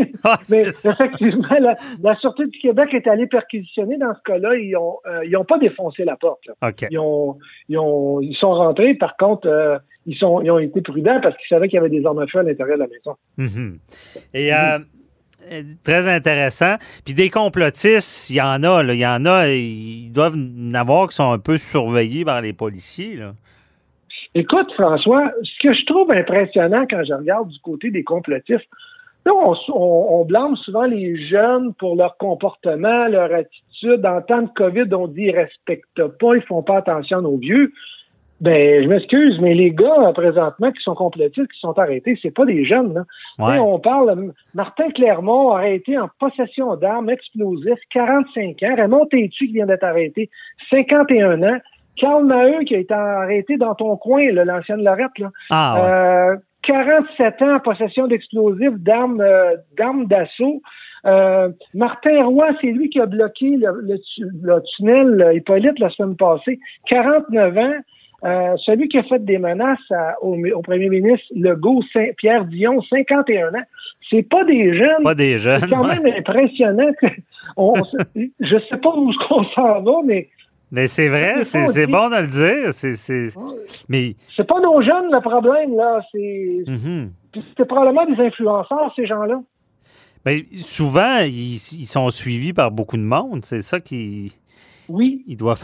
mais 0.50 0.60
effectivement, 0.60 1.76
la, 2.02 2.16
Sûreté 2.16 2.46
du 2.46 2.58
Québec 2.58 2.90
est 2.92 3.06
allée 3.06 3.26
perquisitionner 3.26 3.98
dans 3.98 4.14
ce 4.14 4.20
cas-là. 4.24 4.56
Ils 4.56 4.72
n'ont 4.72 4.98
euh, 5.06 5.44
pas 5.44 5.58
défoncé 5.58 6.04
la 6.04 6.16
porte. 6.16 6.40
Ils, 6.90 6.98
ont, 6.98 7.38
ils, 7.68 7.78
ont, 7.78 8.20
ils, 8.20 8.36
sont 8.36 8.52
rentrés. 8.52 8.94
Par 8.94 9.16
contre, 9.16 9.48
euh, 9.48 9.78
ils, 10.10 10.16
sont, 10.16 10.40
ils 10.42 10.50
ont 10.50 10.58
été 10.58 10.80
prudents 10.80 11.20
parce 11.22 11.36
qu'ils 11.36 11.46
savaient 11.48 11.68
qu'il 11.68 11.76
y 11.76 11.78
avait 11.78 11.88
des 11.88 12.04
armes 12.04 12.18
à 12.18 12.26
feu 12.26 12.40
à 12.40 12.42
l'intérieur 12.42 12.76
de 12.78 12.82
la 12.82 12.88
maison. 12.88 13.16
Mm-hmm. 13.38 13.78
Et 14.34 14.52
euh, 14.52 14.78
très 15.84 16.08
intéressant. 16.08 16.74
Puis 17.04 17.14
des 17.14 17.30
complotistes, 17.30 18.28
il 18.28 18.36
y 18.36 18.40
en 18.40 18.62
a, 18.64 18.82
il 18.82 18.98
y 18.98 19.06
en 19.06 19.24
a, 19.24 19.46
ils 19.48 20.10
doivent 20.10 20.34
en 20.34 20.74
avoir 20.74 21.08
qui 21.08 21.14
sont 21.14 21.30
un 21.30 21.38
peu 21.38 21.56
surveillés 21.56 22.24
par 22.24 22.42
les 22.42 22.52
policiers. 22.52 23.16
Là. 23.16 23.34
Écoute, 24.34 24.72
François, 24.74 25.30
ce 25.42 25.62
que 25.62 25.74
je 25.74 25.86
trouve 25.86 26.10
impressionnant 26.10 26.86
quand 26.90 27.04
je 27.04 27.14
regarde 27.14 27.48
du 27.48 27.60
côté 27.60 27.90
des 27.90 28.02
complotistes, 28.02 28.68
on, 29.26 29.54
on, 29.68 30.24
blâme 30.24 30.56
souvent 30.56 30.86
les 30.86 31.28
jeunes 31.28 31.72
pour 31.74 31.94
leur 31.94 32.16
comportement, 32.16 33.06
leur 33.06 33.32
attitude. 33.32 34.04
En 34.04 34.22
temps 34.22 34.42
de 34.42 34.50
COVID, 34.56 34.92
on 34.92 35.06
dit 35.06 35.26
qu'ils 35.26 35.36
respectent 35.36 36.06
pas, 36.18 36.34
ils 36.34 36.42
font 36.42 36.62
pas 36.62 36.78
attention 36.78 37.18
aux 37.18 37.38
vieux. 37.38 37.72
Ben, 38.40 38.82
je 38.82 38.88
m'excuse, 38.88 39.38
mais 39.40 39.52
les 39.52 39.70
gars, 39.70 40.12
présentement, 40.14 40.72
qui 40.72 40.82
sont 40.82 40.94
complétistes, 40.94 41.52
qui 41.52 41.60
sont 41.60 41.78
arrêtés, 41.78 42.18
c'est 42.22 42.34
pas 42.34 42.46
des 42.46 42.64
jeunes, 42.64 42.94
là. 42.94 43.04
On 43.38 43.78
parle, 43.78 44.32
Martin 44.54 44.88
Clermont, 44.90 45.50
arrêté 45.50 45.98
en 45.98 46.08
possession 46.18 46.74
d'armes 46.76 47.10
explosives, 47.10 47.76
45 47.92 48.62
ans. 48.62 48.74
Raymond 48.76 49.06
Tétu, 49.06 49.46
qui 49.46 49.52
vient 49.52 49.66
d'être 49.66 49.84
arrêté, 49.84 50.30
51 50.70 51.42
ans. 51.42 51.58
Carl 51.96 52.24
Maheu, 52.24 52.64
qui 52.64 52.74
a 52.74 52.78
été 52.78 52.94
arrêté 52.94 53.58
dans 53.58 53.74
ton 53.74 53.96
coin, 53.98 54.30
l'ancienne 54.32 54.82
Lorette, 54.82 55.18
là. 55.18 55.30
Ah, 55.50 56.36
47 56.62 57.20
euh, 57.20 57.44
ans 57.44 57.56
en 57.56 57.60
possession 57.60 58.06
d'explosifs, 58.06 58.78
d'armes, 58.78 59.20
euh, 59.20 59.56
d'armes 59.76 60.06
d'assaut. 60.06 60.62
Euh, 61.06 61.50
Martin 61.74 62.24
Roy, 62.24 62.46
c'est 62.60 62.68
lui 62.68 62.88
qui 62.88 63.00
a 63.00 63.06
bloqué 63.06 63.56
le, 63.56 64.60
tunnel 64.76 65.32
Hippolyte 65.34 65.78
la 65.78 65.90
semaine 65.90 66.16
passée. 66.16 66.58
49 66.86 67.58
ans. 67.58 67.74
Euh, 68.22 68.54
celui 68.66 68.88
qui 68.88 68.98
a 68.98 69.02
fait 69.04 69.24
des 69.24 69.38
menaces 69.38 69.78
au, 70.20 70.36
premier 70.62 70.88
ministre 70.88 71.26
Legault, 71.34 71.82
Saint 71.92 72.08
Pierre 72.16 72.44
Dion, 72.44 72.80
51 72.82 73.48
ans. 73.48 73.62
C'est 74.10 74.22
pas 74.22 74.44
des 74.44 74.76
jeunes. 74.76 75.02
Pas 75.02 75.14
des 75.14 75.38
jeunes. 75.38 75.60
C'est 75.60 75.70
quand 75.70 75.86
même 75.86 76.06
impressionnant. 76.06 76.90
on, 77.56 77.72
je 78.14 78.56
sais 78.68 78.76
pas 78.76 78.90
où 78.90 79.10
on 79.30 79.44
s'en 79.44 79.82
va, 79.82 79.92
mais. 80.04 80.28
Mais 80.72 80.86
c'est 80.86 81.08
vrai, 81.08 81.42
c'est 81.44 81.86
bon 81.88 82.10
de 82.10 82.20
le 82.20 82.26
dire. 82.28 82.72
C'est, 82.72 83.30
mais 83.88 84.14
c'est 84.36 84.46
pas 84.46 84.60
nos 84.60 84.80
jeunes 84.82 85.10
le 85.10 85.20
problème 85.20 85.76
là. 85.76 86.00
C'est, 86.12 86.18
mm-hmm. 86.18 87.64
probablement 87.66 88.06
des 88.06 88.22
influenceurs 88.22 88.92
ces 88.94 89.06
gens-là. 89.06 89.40
Ben, 90.24 90.42
souvent, 90.54 91.18
ils, 91.24 91.56
sont 91.58 92.10
suivis 92.10 92.52
par 92.52 92.70
beaucoup 92.70 92.96
de 92.96 93.02
monde. 93.02 93.44
C'est 93.44 93.62
ça 93.62 93.80
qui. 93.80 94.32
Oui. 94.90 95.22
Il 95.26 95.36
doit, 95.36 95.54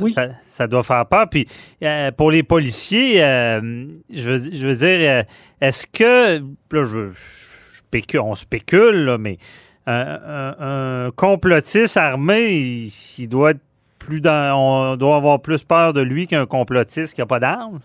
Ça, 0.47 0.67
doit 0.67 0.83
faire 0.83 1.07
peur. 1.07 1.29
Puis 1.29 1.47
euh, 1.83 2.11
pour 2.13 2.31
les 2.31 2.43
policiers, 2.43 3.23
euh, 3.23 3.87
je, 4.13 4.31
veux, 4.31 4.75
dire, 4.75 4.99
euh, 5.01 5.23
est-ce 5.61 5.87
que. 5.87 6.39
Là, 6.39 6.85
je, 6.85 8.19
on 8.19 8.35
spécule, 8.35 9.17
mais 9.19 9.39
un, 9.87 11.11
complotiste 11.17 11.97
armé, 11.97 12.89
il, 13.19 13.29
doit 13.29 13.53
être 13.53 13.61
plus 13.99 14.21
dans. 14.21 14.93
On 14.93 14.97
doit 14.97 15.17
avoir 15.17 15.41
plus 15.41 15.65
peur 15.65 15.93
de 15.93 16.03
lui 16.03 16.27
qu'un 16.27 16.47
complotiste 16.47 17.15
qui 17.15 17.21
n'a 17.21 17.27
pas 17.27 17.41
d'armes? 17.41 17.81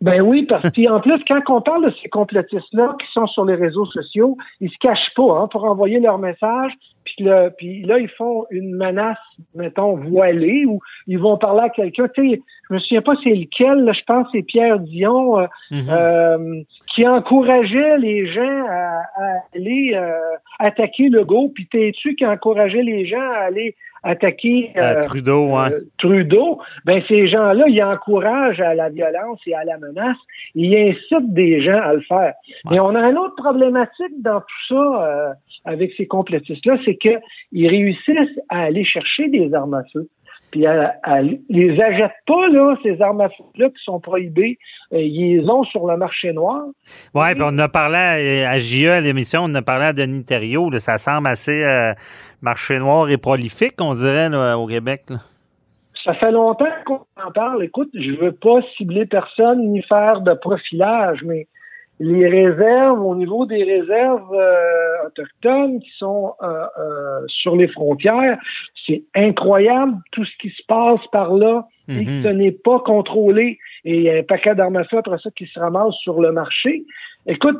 Ben 0.00 0.20
oui, 0.20 0.44
parce 0.48 0.68
qu'en 0.70 1.00
plus, 1.00 1.22
quand 1.28 1.40
on 1.48 1.60
parle 1.60 1.86
de 1.86 1.94
ces 2.02 2.08
complotistes-là 2.08 2.96
qui 2.98 3.06
sont 3.12 3.26
sur 3.28 3.44
les 3.44 3.54
réseaux 3.54 3.86
sociaux, 3.86 4.36
ils 4.60 4.68
se 4.68 4.76
cachent 4.80 5.14
pas 5.14 5.38
hein, 5.38 5.48
pour 5.48 5.64
envoyer 5.64 6.00
leur 6.00 6.18
message. 6.18 6.72
Puis, 7.04 7.26
puis 7.58 7.82
là, 7.82 7.98
ils 7.98 8.08
font 8.08 8.46
une 8.50 8.74
menace, 8.74 9.18
mettons, 9.54 9.96
voilée, 9.96 10.64
ou 10.66 10.80
ils 11.06 11.18
vont 11.18 11.36
parler 11.36 11.62
à 11.62 11.68
quelqu'un. 11.68 12.08
Tu 12.14 12.30
sais, 12.30 12.42
je 12.68 12.74
me 12.74 12.78
souviens 12.78 13.02
pas 13.02 13.14
c'est 13.22 13.34
lequel, 13.34 13.84
là, 13.84 13.92
je 13.92 14.02
pense 14.06 14.26
que 14.26 14.38
c'est 14.38 14.42
Pierre 14.42 14.78
Dion, 14.78 15.40
euh, 15.40 15.46
mm-hmm. 15.70 15.90
euh, 15.90 16.62
qui 16.94 17.06
encourageait 17.06 17.98
les 17.98 18.26
gens 18.32 18.66
à, 18.68 19.02
aller 19.54 19.92
euh, 19.94 20.12
attaquer 20.58 21.08
le 21.08 21.24
go, 21.24 21.50
puis 21.54 21.66
t'es-tu 21.66 22.14
qui 22.14 22.26
encourageait 22.26 22.82
les 22.82 23.06
gens 23.06 23.30
à 23.32 23.46
aller 23.46 23.74
attaquer 24.02 24.72
euh, 24.76 25.00
Trudeau, 25.02 25.54
hein. 25.54 25.70
Trudeau, 25.98 26.60
ben 26.84 27.02
ces 27.08 27.28
gens-là, 27.28 27.64
ils 27.68 27.82
encouragent 27.82 28.60
à 28.60 28.74
la 28.74 28.88
violence 28.88 29.40
et 29.46 29.54
à 29.54 29.64
la 29.64 29.78
menace. 29.78 30.16
Ils 30.54 30.76
incitent 30.76 31.32
des 31.32 31.62
gens 31.62 31.80
à 31.80 31.94
le 31.94 32.00
faire. 32.00 32.34
Mais 32.70 32.80
on 32.80 32.94
a 32.94 33.08
une 33.08 33.18
autre 33.18 33.36
problématique 33.36 34.20
dans 34.20 34.40
tout 34.40 34.74
ça 34.74 35.04
euh, 35.06 35.32
avec 35.64 35.92
ces 35.96 36.06
complétistes-là, 36.06 36.78
c'est 36.84 36.96
qu'ils 36.96 37.68
réussissent 37.68 38.40
à 38.48 38.62
aller 38.62 38.84
chercher 38.84 39.28
des 39.28 39.54
armes 39.54 39.74
à 39.74 39.84
feu 39.92 40.08
puis 40.52 40.64
elle, 40.64 41.40
les 41.48 41.80
achète 41.80 42.12
pas, 42.26 42.48
là, 42.48 42.76
ces 42.82 43.00
armes 43.00 43.22
à 43.22 43.30
feu-là 43.30 43.70
qui 43.70 43.82
sont 43.82 43.98
prohibées. 43.98 44.58
Euh, 44.92 45.00
ils 45.00 45.38
les 45.38 45.48
ont 45.48 45.64
sur 45.64 45.86
le 45.86 45.96
marché 45.96 46.32
noir. 46.32 46.66
Oui, 47.14 47.34
puis 47.34 47.42
on 47.44 47.58
a 47.58 47.68
parlé 47.68 48.44
à, 48.44 48.50
à 48.50 48.58
JE, 48.58 48.88
à 48.88 49.00
l'émission, 49.00 49.40
on 49.44 49.54
a 49.54 49.62
parlé 49.62 49.86
à 49.86 49.92
Denis 49.92 50.24
Thériault. 50.24 50.70
ça 50.78 50.98
semble 50.98 51.26
assez 51.26 51.64
euh, 51.64 51.94
marché 52.42 52.78
noir 52.78 53.08
et 53.08 53.16
prolifique, 53.16 53.74
on 53.80 53.94
dirait, 53.94 54.28
au 54.54 54.66
Québec. 54.66 55.06
Ça 56.04 56.14
fait 56.14 56.32
longtemps 56.32 56.66
qu'on 56.84 57.00
en 57.24 57.30
parle. 57.32 57.64
Écoute, 57.64 57.90
je 57.94 58.20
veux 58.20 58.32
pas 58.32 58.60
cibler 58.76 59.06
personne 59.06 59.72
ni 59.72 59.82
faire 59.82 60.20
de 60.20 60.34
profilage, 60.34 61.20
mais 61.24 61.46
les 62.02 62.26
réserves, 62.26 63.00
au 63.00 63.14
niveau 63.14 63.46
des 63.46 63.62
réserves 63.62 64.34
euh, 64.34 65.06
autochtones 65.06 65.78
qui 65.78 65.90
sont 65.98 66.34
euh, 66.42 66.66
euh, 66.76 67.20
sur 67.28 67.54
les 67.54 67.68
frontières, 67.68 68.38
c'est 68.84 69.04
incroyable 69.14 69.94
tout 70.10 70.24
ce 70.24 70.36
qui 70.40 70.50
se 70.50 70.62
passe 70.66 71.00
par 71.12 71.32
là 71.34 71.68
et 71.88 72.04
que 72.04 72.10
mhm. 72.10 72.22
ce 72.24 72.28
n'est 72.28 72.52
pas 72.52 72.80
contrôlé. 72.80 73.58
Et 73.84 73.98
il 73.98 74.02
y 74.02 74.10
a 74.10 74.16
un 74.16 74.22
paquet 74.24 74.56
d'armes 74.56 74.76
à 74.76 74.84
feu 74.84 74.98
après 74.98 75.18
ça 75.18 75.30
qui 75.36 75.46
se 75.46 75.60
ramasse 75.60 75.94
sur 76.02 76.20
le 76.20 76.32
marché. 76.32 76.84
Écoute, 77.26 77.58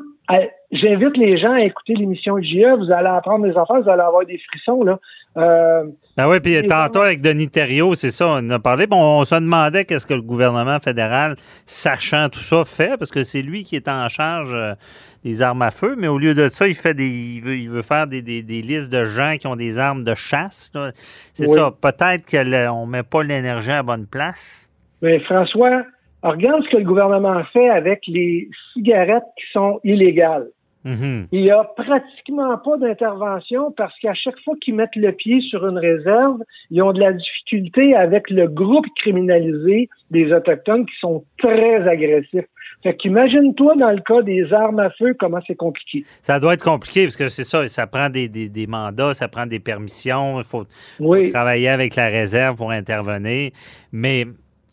j'invite 0.73 1.17
les 1.17 1.39
gens 1.39 1.53
à 1.53 1.61
écouter 1.61 1.95
l'émission 1.95 2.37
JE. 2.43 2.79
Vous 2.79 2.91
allez 2.91 3.09
apprendre 3.09 3.45
des 3.45 3.57
affaires, 3.57 3.81
vous 3.81 3.89
allez 3.89 4.03
avoir 4.03 4.27
des 4.27 4.39
frissons. 4.39 4.83
Là. 4.83 4.99
Euh, 5.37 5.85
ben 6.17 6.29
oui, 6.29 6.41
puis 6.41 6.67
tantôt 6.67 7.01
avec 7.01 7.23
Denis 7.23 7.49
Thériault, 7.49 7.95
c'est 7.95 8.11
ça, 8.11 8.27
on 8.29 8.51
a 8.51 8.59
parlé. 8.59 8.87
Bon, 8.87 9.21
on 9.21 9.25
se 9.25 9.35
demandait 9.35 9.85
qu'est-ce 9.87 10.07
que 10.07 10.15
le 10.15 10.21
gouvernement 10.23 10.79
fédéral, 10.79 11.37
sachant 11.65 12.29
tout 12.29 12.41
ça, 12.41 12.65
fait, 12.65 12.99
parce 12.99 13.11
que 13.11 13.23
c'est 13.23 13.41
lui 13.41 13.65
qui 13.65 13.77
est 13.77 13.89
en 13.89 14.09
charge 14.11 14.53
euh, 14.55 14.75
des 15.25 15.41
armes 15.41 15.63
à 15.63 15.71
feu, 15.71 15.95
mais 15.97 16.09
au 16.09 16.19
lieu 16.19 16.35
de 16.35 16.49
ça, 16.49 16.69
il 16.69 16.75
fait 16.75 16.93
des, 16.93 17.09
il 17.09 17.71
veut, 17.71 17.83
faire 17.83 18.07
des, 18.07 18.21
listes 18.21 18.93
de 18.93 19.07
gens 19.07 19.37
qui 19.41 19.47
ont 19.47 19.57
des 19.57 19.79
armes 19.79 20.05
de 20.05 20.15
chasse. 20.15 20.71
C'est 21.33 21.47
ça. 21.47 21.73
Peut-être 21.81 22.27
qu'on 22.29 22.87
ne 22.87 22.91
met 22.91 23.03
pas 23.03 23.23
l'énergie 23.23 23.71
à 23.71 23.83
bonne 23.83 24.07
place. 24.07 24.69
Mais 25.01 25.19
François, 25.21 25.85
regarde 26.23 26.63
ce 26.65 26.71
que 26.71 26.77
le 26.77 26.85
gouvernement 26.85 27.43
fait 27.53 27.71
avec 27.71 28.01
les 28.07 28.49
cigarettes 28.73 29.25
qui 29.37 29.45
sont 29.53 29.81
illégales. 29.83 30.49
Mm-hmm. 30.85 31.27
Il 31.33 31.43
n'y 31.43 31.51
a 31.51 31.65
pratiquement 31.65 32.59
pas 32.59 32.77
d'intervention 32.77 33.73
parce 33.73 33.97
qu'à 34.01 34.15
chaque 34.15 34.39
fois 34.45 34.55
qu'ils 34.61 34.75
mettent 34.75 34.97
le 34.97 35.13
pied 35.13 35.41
sur 35.41 35.67
une 35.67 35.79
réserve, 35.79 36.39
ils 36.71 36.83
ont 36.83 36.93
de 36.93 37.01
la 37.01 37.13
difficulté 37.13 37.95
avec 37.95 38.31
le 38.31 38.49
groupe 38.49 38.87
criminalisé 38.97 39.89
des 40.11 40.33
Autochtones 40.33 40.87
qui 40.87 40.95
sont 41.01 41.25
très 41.39 41.89
agressifs. 41.89 42.47
Fait 42.83 42.97
qu'imagine-toi 42.97 43.77
dans 43.77 43.91
le 43.91 44.01
cas 44.01 44.23
des 44.23 44.53
armes 44.53 44.81
à 44.81 44.91
feu, 44.91 45.15
comment 45.19 45.39
c'est 45.47 45.55
compliqué. 45.55 46.05
Ça 46.21 46.41
doit 46.41 46.55
être 46.55 46.65
compliqué 46.65 47.05
parce 47.05 47.17
que 47.17 47.29
c'est 47.29 47.45
ça, 47.45 47.69
ça 47.69 47.87
prend 47.87 48.11
des, 48.11 48.29
des, 48.29 48.67
mandats, 48.67 49.15
ça 49.15 49.29
prend 49.29 49.47
des 49.47 49.61
permissions, 49.61 50.41
il 50.41 50.45
faut, 50.45 50.65
travailler 51.31 51.69
avec 51.69 51.95
la 51.95 52.09
réserve 52.09 52.57
pour 52.57 52.73
intervenir. 52.73 53.53
Mais 53.93 54.27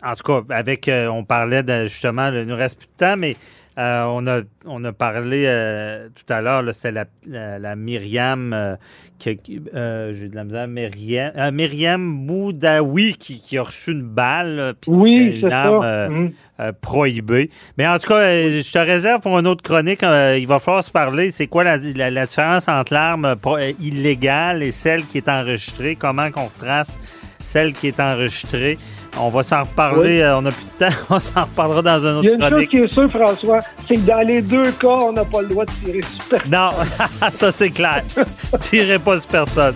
en 0.03 0.13
tout 0.13 0.23
cas, 0.23 0.55
avec, 0.55 0.87
euh, 0.87 1.07
on 1.07 1.23
parlait 1.23 1.61
de, 1.61 1.83
justement, 1.83 2.31
il 2.31 2.43
nous 2.43 2.55
reste 2.55 2.79
plus 2.79 2.87
de 2.87 2.97
temps, 2.97 3.17
mais 3.17 3.35
euh, 3.77 4.03
on, 4.07 4.27
a, 4.27 4.41
on 4.65 4.83
a 4.83 4.91
parlé 4.91 5.43
euh, 5.45 6.09
tout 6.09 6.33
à 6.33 6.41
l'heure, 6.41 6.63
c'était 6.73 6.91
la, 6.91 7.59
la, 7.59 7.75
Myriam, 7.75 8.51
euh, 8.51 8.75
j'ai 9.23 10.27
de 10.27 10.35
la 10.35 10.43
misère, 10.43 10.67
Myriam, 10.67 11.51
Myriam 11.53 12.25
Boudaoui 12.25 13.13
qui, 13.13 13.57
a 13.57 13.63
reçu 13.63 13.91
une 13.91 14.01
balle, 14.01 14.73
puis 14.81 14.91
oui, 14.91 15.39
une 15.41 15.51
arme 15.51 16.09
mhm. 16.09 16.73
prohibée. 16.81 17.49
Mais 17.77 17.87
en 17.87 17.97
tout 17.99 18.09
cas, 18.09 18.25
je 18.31 18.71
te 18.71 18.79
réserve 18.79 19.21
pour 19.21 19.37
une 19.39 19.47
autre 19.47 19.63
chronique, 19.63 20.01
il 20.01 20.45
va 20.47 20.59
falloir 20.59 20.83
se 20.83 20.91
parler, 20.91 21.31
c'est 21.31 21.47
quoi 21.47 21.63
la, 21.63 21.77
la 21.77 22.25
différence 22.25 22.67
entre 22.67 22.93
l'arme 22.93 23.35
illégale 23.79 24.61
et 24.63 24.71
celle 24.71 25.05
qui 25.05 25.19
est 25.19 25.29
enregistrée, 25.29 25.95
comment 25.95 26.31
qu'on 26.31 26.45
retrace 26.45 26.97
celle 27.39 27.73
qui 27.73 27.87
est 27.87 27.99
enregistrée? 27.99 28.77
On 29.17 29.29
va 29.29 29.43
s'en 29.43 29.63
reparler. 29.63 30.21
Euh, 30.21 30.37
on 30.37 30.41
n'a 30.43 30.51
plus 30.51 30.65
de 30.65 30.85
temps. 30.85 30.95
On 31.09 31.19
s'en 31.19 31.43
reparlera 31.43 31.81
dans 31.81 32.05
un 32.05 32.15
autre 32.17 32.23
Il 32.23 32.39
y 32.39 32.43
a 32.43 32.47
une 32.49 32.57
chose 32.57 32.67
qui 32.67 32.77
est 32.77 32.93
sûre, 32.93 33.09
François, 33.09 33.59
c'est 33.87 33.95
que 33.95 33.99
dans 34.01 34.27
les 34.27 34.41
deux 34.41 34.71
cas, 34.73 34.87
on 34.87 35.11
n'a 35.13 35.25
pas 35.25 35.41
le 35.41 35.47
droit 35.47 35.65
de 35.65 35.71
tirer 35.83 36.01
sur 36.01 36.25
personne. 36.29 36.51
Non, 36.51 36.69
ça 37.31 37.51
c'est 37.51 37.69
clair. 37.69 38.03
Tirez 38.59 38.99
pas 38.99 39.19
sur 39.19 39.29
personne. 39.29 39.75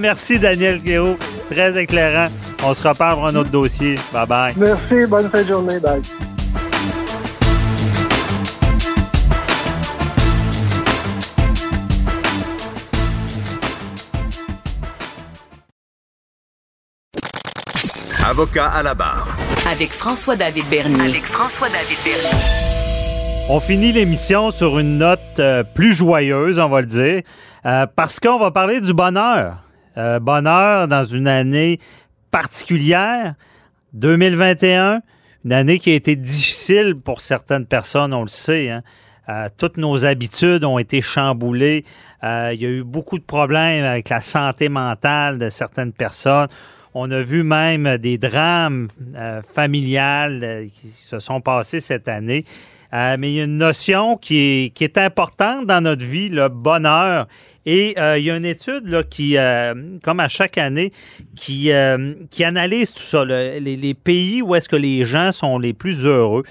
merci 0.00 0.38
Daniel 0.38 0.78
Guéraud. 0.78 1.16
Très 1.50 1.80
éclairant. 1.80 2.30
On 2.64 2.74
se 2.74 2.86
reparle 2.86 3.16
pour 3.16 3.26
un 3.26 3.34
autre 3.36 3.50
dossier. 3.50 3.96
Bye 4.12 4.26
bye. 4.26 4.54
Merci. 4.56 5.06
Bonne 5.08 5.30
fin 5.30 5.42
de 5.42 5.48
journée. 5.48 5.80
Bye. 5.80 6.02
Avocat 18.36 18.66
à 18.66 18.82
la 18.82 18.92
barre. 18.92 19.34
Avec 19.72 19.90
François-David 19.92 20.68
Bernier. 20.68 21.00
Avec 21.00 21.24
François-David 21.24 21.96
Bernier. 22.04 22.38
On 23.48 23.60
finit 23.60 23.92
l'émission 23.92 24.50
sur 24.50 24.78
une 24.78 24.98
note 24.98 25.20
euh, 25.38 25.64
plus 25.64 25.94
joyeuse, 25.94 26.58
on 26.58 26.68
va 26.68 26.82
le 26.82 26.86
dire, 26.86 27.22
euh, 27.64 27.86
parce 27.86 28.20
qu'on 28.20 28.38
va 28.38 28.50
parler 28.50 28.82
du 28.82 28.92
bonheur. 28.92 29.62
Euh, 29.96 30.20
bonheur 30.20 30.86
dans 30.86 31.04
une 31.04 31.26
année 31.26 31.78
particulière, 32.30 33.36
2021, 33.94 35.00
une 35.46 35.52
année 35.52 35.78
qui 35.78 35.92
a 35.92 35.94
été 35.94 36.14
difficile 36.14 36.94
pour 36.94 37.22
certaines 37.22 37.64
personnes, 37.64 38.12
on 38.12 38.20
le 38.20 38.28
sait. 38.28 38.68
Hein. 38.68 38.82
toutes 39.56 39.78
nos 39.78 40.04
habitudes 40.04 40.62
ont 40.62 40.78
été 40.78 41.00
chamboulées. 41.00 41.86
il 42.22 42.60
y 42.60 42.66
a 42.66 42.68
eu 42.68 42.84
beaucoup 42.84 43.18
de 43.18 43.24
problèmes 43.24 43.86
avec 43.86 44.10
la 44.10 44.20
santé 44.20 44.68
mentale 44.68 45.38
de 45.38 45.48
certaines 45.48 45.94
personnes 45.94 46.48
On 46.98 47.10
a 47.10 47.20
vu 47.20 47.42
même 47.42 47.98
des 47.98 48.16
drames 48.16 48.88
euh, 49.16 49.42
familiales 49.42 50.40
euh, 50.42 50.66
qui 50.72 50.88
se 50.88 51.18
sont 51.18 51.42
passés 51.42 51.80
cette 51.80 52.08
année. 52.08 52.46
Euh, 52.94 53.18
mais 53.18 53.32
il 53.32 53.34
y 53.34 53.40
a 53.42 53.44
une 53.44 53.58
notion 53.58 54.16
qui 54.16 54.38
est, 54.38 54.74
qui 54.74 54.82
est 54.84 54.96
importante 54.96 55.66
dans 55.66 55.82
notre 55.82 56.06
vie, 56.06 56.30
le 56.30 56.48
bonheur. 56.48 57.26
Et 57.66 57.96
il 57.98 58.22
y 58.22 58.30
a 58.30 58.36
une 58.36 58.44
étude 58.44 58.86
là, 58.86 59.02
qui, 59.02 59.36
comme 60.02 60.20
à 60.20 60.28
chaque 60.28 60.56
année, 60.56 60.92
qui, 61.34 61.70
qui 62.30 62.44
analyse 62.44 62.92
tout 62.92 63.02
ça, 63.02 63.24
les, 63.24 63.60
les, 63.60 63.94
pays 63.94 64.40
où 64.40 64.54
est-ce 64.54 64.68
que 64.68 64.76
les 64.76 65.04
gens 65.04 65.32
sont 65.32 65.58
les 65.58 65.72
plus 65.72 66.06
heureux, 66.06 66.44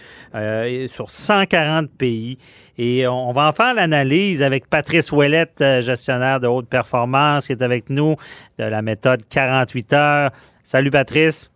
sur 0.87 1.09
140 1.09 1.89
pays. 1.89 2.37
Et 2.77 3.07
on 3.07 3.31
va 3.31 3.47
en 3.47 3.53
faire 3.53 3.73
l'analyse 3.73 4.43
avec 4.43 4.69
Patrice 4.69 5.11
Ouellette, 5.11 5.61
euh, 5.61 5.81
gestionnaire 5.81 6.39
de 6.39 6.47
haute 6.47 6.67
performance, 6.67 7.47
qui 7.47 7.53
est 7.53 7.61
avec 7.61 7.89
nous 7.89 8.15
de 8.59 8.65
la 8.65 8.81
méthode 8.81 9.21
48 9.29 9.93
heures. 9.93 10.31
Salut 10.63 10.91
Patrice. 10.91 11.49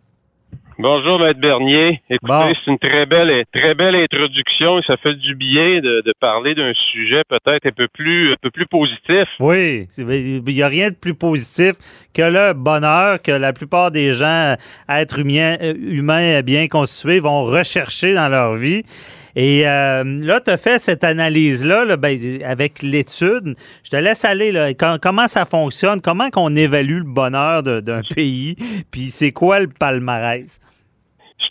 Bonjour, 0.82 1.20
Maître 1.20 1.38
Bernier. 1.38 2.00
Écoutez, 2.08 2.56
c'est 2.64 2.70
une 2.70 2.78
très 2.78 3.04
belle, 3.04 3.44
très 3.52 3.74
belle 3.74 3.96
introduction 3.96 4.78
et 4.78 4.82
ça 4.86 4.96
fait 4.96 5.12
du 5.12 5.34
bien 5.34 5.80
de, 5.80 6.02
parler 6.20 6.54
d'un 6.54 6.72
sujet 6.72 7.20
peut-être 7.28 7.66
un 7.66 7.72
peu 7.72 7.86
plus, 7.86 8.32
un 8.32 8.36
peu 8.40 8.50
plus 8.50 8.66
positif. 8.66 9.28
Oui, 9.40 9.88
il 9.98 10.42
n'y 10.42 10.62
a 10.62 10.68
rien 10.68 10.88
de 10.88 10.94
plus 10.94 11.12
positif 11.12 11.72
que 12.14 12.22
le 12.22 12.54
bonheur 12.54 13.20
que 13.20 13.30
la 13.30 13.52
plupart 13.52 13.90
des 13.90 14.14
gens, 14.14 14.54
êtres 14.88 15.18
humains, 15.18 15.58
humains 15.60 16.40
bien 16.40 16.66
constitués, 16.66 17.20
vont 17.20 17.44
rechercher 17.44 18.14
dans 18.14 18.28
leur 18.28 18.54
vie. 18.54 18.82
Et 19.36 19.68
euh, 19.68 20.02
là, 20.04 20.40
tu 20.40 20.50
as 20.50 20.56
fait 20.56 20.78
cette 20.78 21.04
analyse-là 21.04 21.94
ben, 21.98 22.18
avec 22.42 22.82
l'étude. 22.82 23.54
Je 23.84 23.90
te 23.90 23.96
laisse 23.96 24.24
aller. 24.24 24.50
Là. 24.50 24.72
comment 24.74 25.28
ça 25.28 25.44
fonctionne? 25.44 26.00
Comment 26.00 26.30
qu'on 26.30 26.56
évalue 26.56 26.98
le 26.98 27.04
bonheur 27.04 27.62
d'un 27.62 28.00
pays? 28.14 28.56
Puis 28.90 29.10
c'est 29.10 29.32
quoi 29.32 29.60
le 29.60 29.68
palmarès? 29.68 30.58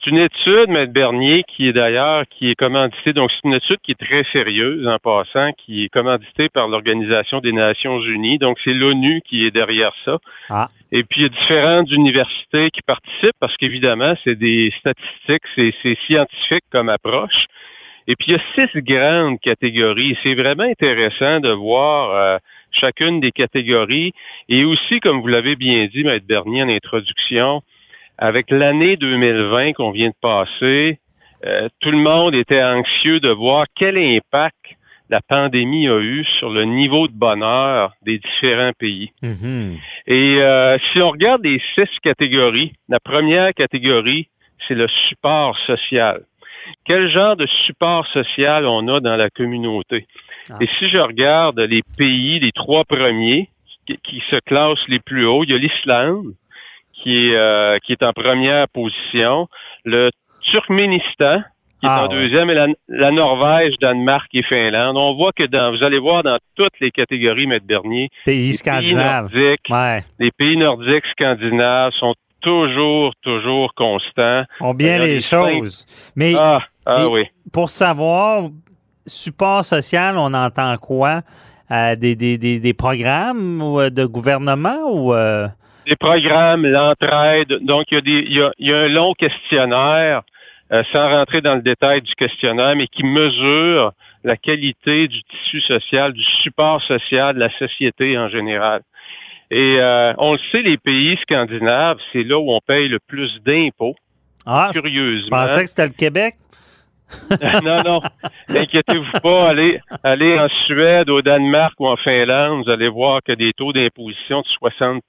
C'est 0.02 0.12
une 0.12 0.18
étude, 0.18 0.70
M. 0.70 0.86
Bernier, 0.86 1.43
qui 1.43 1.68
est 1.68 1.74
d'ailleurs, 1.74 2.24
qui 2.30 2.50
est 2.50 2.56
commanditée. 2.56 3.12
Donc, 3.12 3.32
c'est 3.32 3.47
une 3.47 3.56
étude 3.56 3.80
qui 3.84 3.91
est 3.91 4.00
très 4.00 4.24
sérieuse 4.32 4.88
en 4.88 4.97
passant, 4.97 5.52
qui 5.54 5.84
est 5.84 5.89
commanditée 5.89 6.47
par 6.47 6.70
l'Organisation 6.70 7.39
des 7.39 7.52
Nations 7.52 8.00
Unies. 8.02 8.38
Donc, 8.38 8.58
c'est 8.64 8.74
l'ONU 8.74 9.22
qui 9.28 9.45
est 9.45 9.52
derrière 9.52 9.91
ça. 10.06 10.18
Ah. 10.50 10.68
Et 10.93 11.04
puis, 11.04 11.22
il 11.22 11.24
y 11.24 11.26
a 11.26 11.30
différentes 11.30 11.91
universités 11.91 12.72
qui 12.72 12.82
participent 12.82 13.36
parce 13.41 13.58
qu'évidemment, 13.58 14.14
c'est 14.24 14.36
des 14.36 14.72
statistiques, 14.80 15.43
c'est 15.84 15.97
scientifique 16.06 16.64
comme 16.72 16.88
approche. 16.88 17.47
Et 18.08 18.16
puis, 18.16 18.28
il 18.30 18.34
y 18.34 18.36
a 18.36 18.68
six 18.68 18.82
grandes 18.82 19.39
catégories. 19.41 20.18
C'est 20.24 20.34
vraiment 20.34 20.64
intéressant 20.64 21.41
de 21.41 21.52
voir 21.52 22.12
euh, 22.12 22.38
chacune 22.72 23.20
des 23.20 23.32
catégories. 23.32 24.14
Et 24.47 24.64
aussi, 24.64 25.02
comme 25.02 25.20
vous 25.20 25.28
l'avez 25.28 25.58
bien 25.58 25.88
dit, 25.88 26.04
Maître 26.06 26.26
Bernier, 26.26 26.64
en 26.64 26.70
introduction, 26.70 27.62
avec 28.20 28.51
l'année 28.51 28.97
2020 28.97 29.74
qu'on 29.74 29.91
vient 29.91 30.09
de 30.09 30.15
passer, 30.22 30.99
euh, 31.45 31.67
tout 31.80 31.89
le 31.89 31.97
monde 31.97 32.36
était 32.36 32.61
anxieux 32.61 33.20
de 33.20 33.30
voir 33.30 33.65
quel 33.76 33.97
impact 33.97 34.55
la 35.09 35.22
pandémie 35.22 35.88
a 35.88 35.99
eu 35.99 36.24
sur 36.38 36.51
le 36.51 36.65
niveau 36.65 37.07
de 37.07 37.13
bonheur 37.13 37.93
des 38.03 38.20
différents 38.20 38.74
pays. 38.78 39.11
Mm-hmm. 39.24 39.78
Et 40.05 40.38
euh, 40.39 40.78
si 40.91 41.01
on 41.01 41.09
regarde 41.09 41.43
les 41.43 41.59
six 41.74 41.89
catégories, 42.03 42.74
la 42.89 42.99
première 42.99 43.53
catégorie, 43.55 44.30
c'est 44.67 44.76
le 44.76 44.88
support 45.07 45.57
social 45.65 46.22
quel 46.86 47.09
genre 47.09 47.36
de 47.36 47.47
support 47.65 48.05
social 48.07 48.65
on 48.65 48.88
a 48.88 48.99
dans 48.99 49.15
la 49.15 49.30
communauté? 49.30 50.07
Ah. 50.49 50.57
Et 50.61 50.67
si 50.78 50.89
je 50.89 50.97
regarde 50.97 51.59
les 51.59 51.82
pays, 51.97 52.39
les 52.39 52.51
trois 52.51 52.86
premiers 52.86 53.49
qui, 54.03 54.22
se 54.30 54.36
classent 54.45 54.88
les 54.88 54.99
plus 54.99 55.26
hauts, 55.26 55.43
il 55.43 55.51
y 55.51 55.53
a 55.53 55.57
l'Islande 55.57 56.34
qui 57.02 57.30
est, 57.30 57.36
euh, 57.36 57.78
qui 57.80 57.93
est 57.93 58.04
en 58.04 58.14
première 58.14 58.68
position, 58.70 59.47
le 59.86 60.12
Turkménistan 60.41 61.41
qui 61.80 61.86
est 61.86 61.89
ah, 61.89 62.04
en 62.04 62.08
deuxième, 62.08 62.50
et 62.50 62.56
la, 62.89 63.12
Norvège, 63.12 63.76
Danemark 63.80 64.28
et 64.34 64.43
Finlande. 64.43 64.97
On 64.97 65.16
voit 65.16 65.32
que 65.32 65.43
dans, 65.43 65.72
vous 65.72 65.82
allez 65.82 65.97
voir 65.97 66.24
dans 66.24 66.38
toutes 66.56 66.78
les 66.82 66.91
catégories, 66.91 67.47
Maître 67.47 67.66
Bernier, 67.66 68.10
pays 68.26 68.52
scandinaves, 68.54 69.30
les 69.34 70.32
pays 70.32 70.58
nordiques 70.58 71.06
scandinaves 71.12 71.93
sont 71.93 72.16
toujours, 72.41 73.14
toujours 73.22 73.74
constant. 73.76 74.43
On 74.60 74.74
bien 74.74 75.00
les 75.00 75.22
choses. 75.22 75.86
Mais 76.16 76.34
ah, 76.38 76.60
ah 76.86 77.08
oui. 77.08 77.26
pour 77.52 77.70
savoir, 77.70 78.50
support 79.06 79.64
social, 79.64 80.18
on 80.18 80.34
entend 80.34 80.76
quoi? 80.78 81.22
Euh, 81.72 81.95
des, 81.95 82.16
des, 82.16 82.38
des, 82.38 82.74
programmes 82.74 83.62
euh, 83.62 83.91
de 83.91 84.04
gouvernement 84.04 84.91
ou 84.91 85.14
euh? 85.14 85.47
Des 85.86 85.96
programmes, 85.96 86.66
l'entraide. 86.66 87.60
Donc, 87.62 87.86
il 87.92 87.96
y, 87.96 87.98
a 87.98 88.02
des, 88.02 88.12
il, 88.12 88.34
y 88.34 88.42
a, 88.42 88.52
il 88.58 88.68
y 88.68 88.74
a 88.74 88.78
un 88.78 88.88
long 88.88 89.14
questionnaire, 89.14 90.22
sans 90.92 91.10
rentrer 91.10 91.42
dans 91.42 91.56
le 91.56 91.62
détail 91.62 92.02
du 92.02 92.14
questionnaire, 92.16 92.76
mais 92.76 92.88
qui 92.88 93.04
mesure 93.04 93.92
la 94.24 94.38
qualité 94.38 95.08
du 95.08 95.24
tissu 95.24 95.62
social, 95.62 96.14
du 96.14 96.24
support 96.44 96.82
social 96.84 97.36
de 97.36 97.40
la 97.40 97.50
société 97.58 98.18
en 98.18 98.30
général. 98.30 98.82
Et 99.52 99.78
euh, 99.80 100.14
on 100.18 100.34
le 100.34 100.40
sait, 100.52 100.62
les 100.62 100.78
pays 100.78 101.18
scandinaves, 101.24 101.98
c'est 102.14 102.24
là 102.24 102.38
où 102.38 102.52
on 102.52 102.60
paye 102.60 102.88
le 102.88 103.00
plus 103.00 103.42
d'impôts. 103.44 103.96
Ah, 104.46 104.70
curieusement. 104.72 105.24
Je 105.24 105.30
pensais 105.48 105.64
que 105.64 105.70
c'était 105.70 105.88
le 105.88 105.94
Québec. 105.94 106.36
non, 107.64 107.82
non. 107.84 108.02
Inquiétez-vous 108.50 109.20
pas. 109.24 109.50
Allez, 109.50 109.80
allez 110.04 110.38
en 110.38 110.48
Suède, 110.66 111.10
au 111.10 111.24
Danemark 111.24 111.74
ou 111.80 111.88
en 111.88 111.98
Finlande, 111.98 112.64
vous 112.64 112.72
allez 112.72 112.90
voir 112.90 113.22
que 113.24 113.32
des 113.32 113.52
taux 113.54 113.74
d'imposition 113.74 114.42
de 114.42 114.48
60 114.48 115.04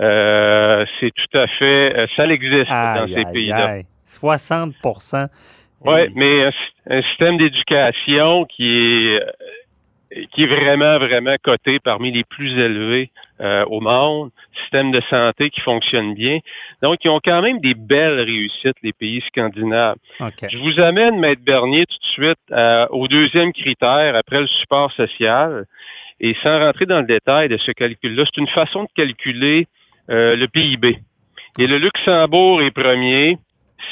euh, 0.00 0.84
c'est 0.98 1.12
tout 1.14 1.38
à 1.38 1.46
fait, 1.46 1.96
euh, 1.96 2.06
ça 2.16 2.26
existe 2.26 2.70
dans 2.70 3.06
ces 3.06 3.24
pays-là. 3.32 3.80
60 4.06 4.74
Oui, 5.82 6.00
mais 6.14 6.50
un 6.88 7.02
système 7.02 7.38
d'éducation 7.38 8.44
qui 8.44 9.14
est 9.14 9.20
qui 10.32 10.42
est 10.42 10.46
vraiment, 10.46 10.98
vraiment 10.98 11.36
coté 11.42 11.78
parmi 11.78 12.10
les 12.10 12.24
plus 12.24 12.50
élevés 12.58 13.10
euh, 13.40 13.64
au 13.66 13.80
monde, 13.80 14.30
système 14.60 14.90
de 14.90 15.00
santé 15.08 15.50
qui 15.50 15.60
fonctionne 15.60 16.14
bien. 16.14 16.40
Donc, 16.82 16.98
ils 17.04 17.10
ont 17.10 17.20
quand 17.24 17.40
même 17.42 17.60
des 17.60 17.74
belles 17.74 18.20
réussites, 18.20 18.76
les 18.82 18.92
pays 18.92 19.22
scandinaves. 19.28 19.96
Je 20.50 20.58
vous 20.58 20.80
amène, 20.80 21.18
Maître 21.18 21.42
Bernier, 21.44 21.86
tout 21.86 21.98
de 21.98 22.12
suite 22.12 22.38
euh, 22.50 22.86
au 22.90 23.06
deuxième 23.06 23.52
critère, 23.52 24.16
après 24.16 24.40
le 24.40 24.48
support 24.48 24.92
social. 24.92 25.64
Et 26.18 26.36
sans 26.42 26.58
rentrer 26.58 26.86
dans 26.86 27.00
le 27.00 27.06
détail 27.06 27.48
de 27.48 27.56
ce 27.56 27.70
calcul-là, 27.70 28.24
c'est 28.26 28.40
une 28.40 28.48
façon 28.48 28.82
de 28.82 28.88
calculer 28.94 29.66
euh, 30.10 30.36
le 30.36 30.48
PIB. 30.48 30.98
Et 31.58 31.66
le 31.66 31.78
Luxembourg 31.78 32.62
est 32.62 32.70
premier, 32.70 33.38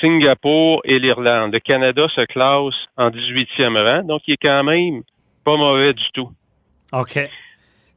Singapour 0.01 0.81
et 0.85 0.99
l'Irlande. 0.99 1.53
Le 1.53 1.61
Canada 1.61 2.07
se 2.15 2.25
classe 2.27 2.75
en 2.97 3.11
18e 3.11 3.77
rang, 3.77 4.05
donc 4.05 4.23
il 4.27 4.35
est 4.35 4.39
quand 4.41 4.65
même 4.65 5.03
pas 5.45 5.57
mauvais 5.57 5.93
du 5.93 6.05
tout. 6.13 6.31
OK. 6.93 7.19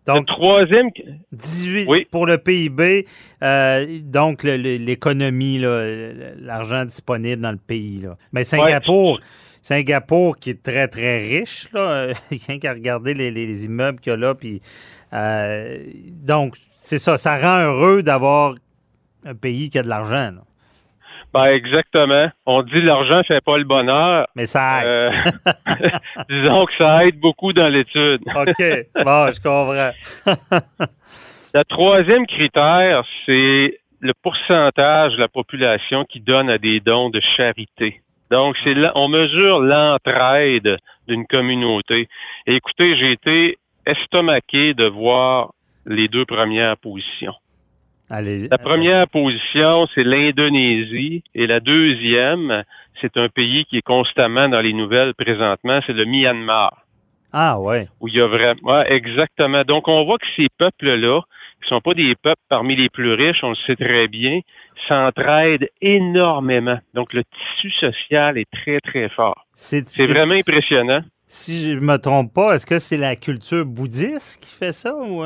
Donc, 0.08 0.28
le 0.30 0.34
troisième. 0.34 0.90
18 1.32 2.10
pour 2.10 2.26
le 2.26 2.38
PIB. 2.38 3.06
Euh, 3.44 3.86
donc, 4.02 4.44
l'économie, 4.44 5.60
l'argent 5.60 6.86
disponible 6.86 7.42
dans 7.42 7.52
le 7.52 7.58
pays. 7.58 8.00
Là. 8.02 8.18
Mais 8.32 8.44
Singapour. 8.44 9.20
Singapour 9.62 10.38
qui 10.38 10.50
est 10.52 10.64
très, 10.64 10.88
très 10.88 11.18
riche, 11.20 11.72
là. 11.74 12.08
A 12.50 12.58
qu'à 12.58 12.74
regarder 12.74 13.14
les, 13.14 13.66
immeubles 13.66 14.00
qu'il 14.00 14.12
y 14.12 14.14
a 14.14 14.18
là. 14.18 14.36
Puis, 14.36 14.60
euh, 15.14 15.78
donc, 16.26 16.56
c'est 16.78 16.98
ça. 16.98 17.18
Ça 17.18 17.38
rend 17.38 17.60
heureux 17.60 18.04
d'avoir 18.04 18.56
un 19.26 19.36
pays 19.36 19.70
qui 19.70 19.78
a 19.78 19.84
de 19.84 19.90
l'argent. 19.90 20.32
Ben 21.34 21.46
exactement. 21.46 22.30
On 22.46 22.62
dit 22.62 22.82
l'argent 22.82 23.22
fait 23.24 23.40
pas 23.40 23.58
le 23.58 23.64
bonheur. 23.64 24.28
Mais 24.36 24.46
ça 24.46 24.82
aide. 24.82 24.88
Euh, 24.88 25.12
disons 26.30 26.66
que 26.66 26.74
ça 26.78 27.06
aide 27.06 27.20
beaucoup 27.20 27.54
dans 27.54 27.70
l'étude. 27.70 28.22
OK. 28.36 28.64
Bon, 29.06 29.32
je 29.32 29.42
comprends. 29.42 29.92
le 31.54 31.64
troisième 31.66 32.26
critère, 32.26 33.06
c'est 33.26 33.80
le 34.02 34.14
pourcentage 34.22 35.14
de 35.14 35.20
la 35.20 35.28
population 35.28 36.04
qui 36.06 36.20
donne 36.20 36.50
à 36.50 36.58
des 36.58 36.80
dons 36.80 37.10
de 37.10 37.22
charité. 37.38 38.02
Donc, 38.32 38.56
c'est 38.64 38.74
là, 38.74 38.92
on 38.96 39.10
mesure 39.10 39.60
l'entraide 39.60 40.78
d'une 41.08 41.28
communauté. 41.28 42.08
Et 42.48 42.56
écoutez, 42.56 42.96
j'ai 42.96 43.12
été 43.12 43.58
estomaqué 43.86 44.74
de 44.74 44.86
voir 44.86 45.54
les 45.86 46.08
deux 46.08 46.26
premières 46.26 46.78
positions 46.78 47.36
la 48.12 48.58
première 48.58 49.08
position, 49.08 49.88
c'est 49.96 50.04
l'Indonésie. 50.04 51.24
Et 51.34 51.48
la 51.48 51.60
deuxième, 51.60 52.64
c'est 53.00 53.16
un 53.18 53.30
pays 53.30 53.66
qui 53.66 53.78
est 53.78 53.82
constamment 53.82 54.50
dans 54.50 54.60
les 54.60 54.74
nouvelles 54.74 55.14
présentement, 55.14 55.80
c'est 55.86 55.94
le 55.94 56.06
Myanmar. 56.06 56.86
Ah 57.32 57.60
ouais. 57.60 57.88
Où 58.02 58.10
il 58.10 58.16
y 58.16 58.22
a 58.22 58.28
vraiment, 58.28 58.84
exactement. 58.84 59.64
Donc 59.64 59.88
on 59.88 60.04
voit 60.04 60.18
que 60.18 60.28
ces 60.36 60.48
peuples-là, 60.58 61.22
qui 61.62 61.70
sont 61.70 61.82
pas 61.82 61.94
des 61.94 62.16
peuples 62.16 62.42
parmi 62.50 62.76
les 62.76 62.90
plus 62.90 63.14
riches, 63.14 63.44
on 63.44 63.50
le 63.50 63.56
sait 63.68 63.76
très 63.76 64.08
bien, 64.08 64.42
s'entraident 64.88 65.70
énormément. 65.82 66.80
Donc 66.94 67.14
le 67.14 67.24
tissu 67.24 67.72
social 67.72 68.38
est 68.38 68.50
très 68.52 68.80
très 68.80 69.10
fort. 69.10 69.46
C'est 69.54 70.08
vraiment 70.08 70.34
impressionnant. 70.34 71.02
Si 71.28 71.72
je 71.72 71.78
me 71.78 71.98
trompe 71.98 72.34
pas, 72.34 72.56
est-ce 72.56 72.66
que 72.66 72.80
c'est 72.80 72.98
la 72.98 73.16
culture 73.16 73.66
bouddhiste 73.66 74.44
qui 74.44 74.52
fait 74.52 74.74
ça 74.74 74.94
ou 74.94 75.24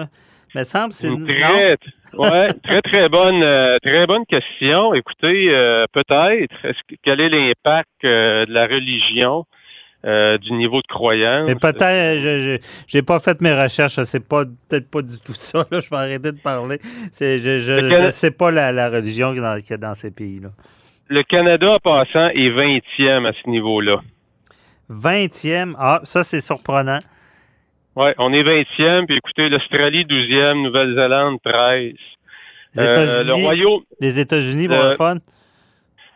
Mais 0.53 0.63
semble 0.63 0.93
c'est 0.93 1.09
très, 1.09 1.77
ouais, 2.13 2.47
très 2.63 2.81
très 2.81 3.09
bonne, 3.09 3.41
euh, 3.41 3.77
très 3.81 4.05
bonne 4.05 4.25
question. 4.27 4.93
Écoutez, 4.93 5.49
euh, 5.49 5.86
peut-être. 5.91 6.53
quel 7.01 7.21
est 7.21 7.29
l'impact 7.29 7.89
de 8.03 8.53
la 8.53 8.67
religion 8.67 9.45
du 10.06 10.53
niveau 10.53 10.82
de 10.82 10.88
croyance 10.88 11.47
Mais 11.47 11.56
peut-être, 11.56 12.20
je 12.20 12.58
j'ai 12.88 13.01
pas 13.01 13.20
fait 13.20 13.41
mes 13.41 13.53
recherches. 13.53 14.01
C'est 14.03 14.28
pas 14.28 14.43
peut-être 14.45 14.89
pas 14.89 15.01
du 15.01 15.20
tout 15.20 15.34
ça. 15.34 15.66
je 15.72 15.89
vais 15.89 15.95
arrêter 15.95 16.32
de 16.32 16.39
parler. 16.39 16.78
C'est, 17.12 17.39
je 17.39 18.06
ne 18.06 18.10
sais 18.12 18.32
pas 18.32 18.51
la, 18.51 18.89
religion 18.89 19.34
qu'il 19.34 19.41
y 19.41 19.74
a 19.74 19.78
dans 19.78 19.95
ces 19.95 20.12
pays-là. 20.12 20.49
Le 21.08 21.24
Canada, 21.24 21.72
en 21.72 21.80
passant, 21.80 22.30
est 22.30 22.49
20e 22.49 23.28
à 23.28 23.34
ce 23.34 23.49
niveau-là. 23.49 24.01
20e. 24.89 25.76
Ah, 25.78 26.01
ça, 26.03 26.24
c'est 26.24 26.41
surprenant. 26.41 26.99
Oui, 27.95 28.10
on 28.18 28.34
est 28.34 28.43
20e, 28.43 29.06
puis 29.06 29.18
écoutez, 29.18 29.49
l'Australie 29.49 30.03
12e, 30.06 30.64
Nouvelle-Zélande 30.64 31.38
13. 31.43 31.93
Les 32.76 32.82
euh, 32.82 33.24
le 33.24 33.34
Royaume. 33.34 33.82
Les 34.01 34.20
États-Unis, 34.20 34.68
bon, 34.68 34.84
le 34.84 34.95
fun? 34.95 35.18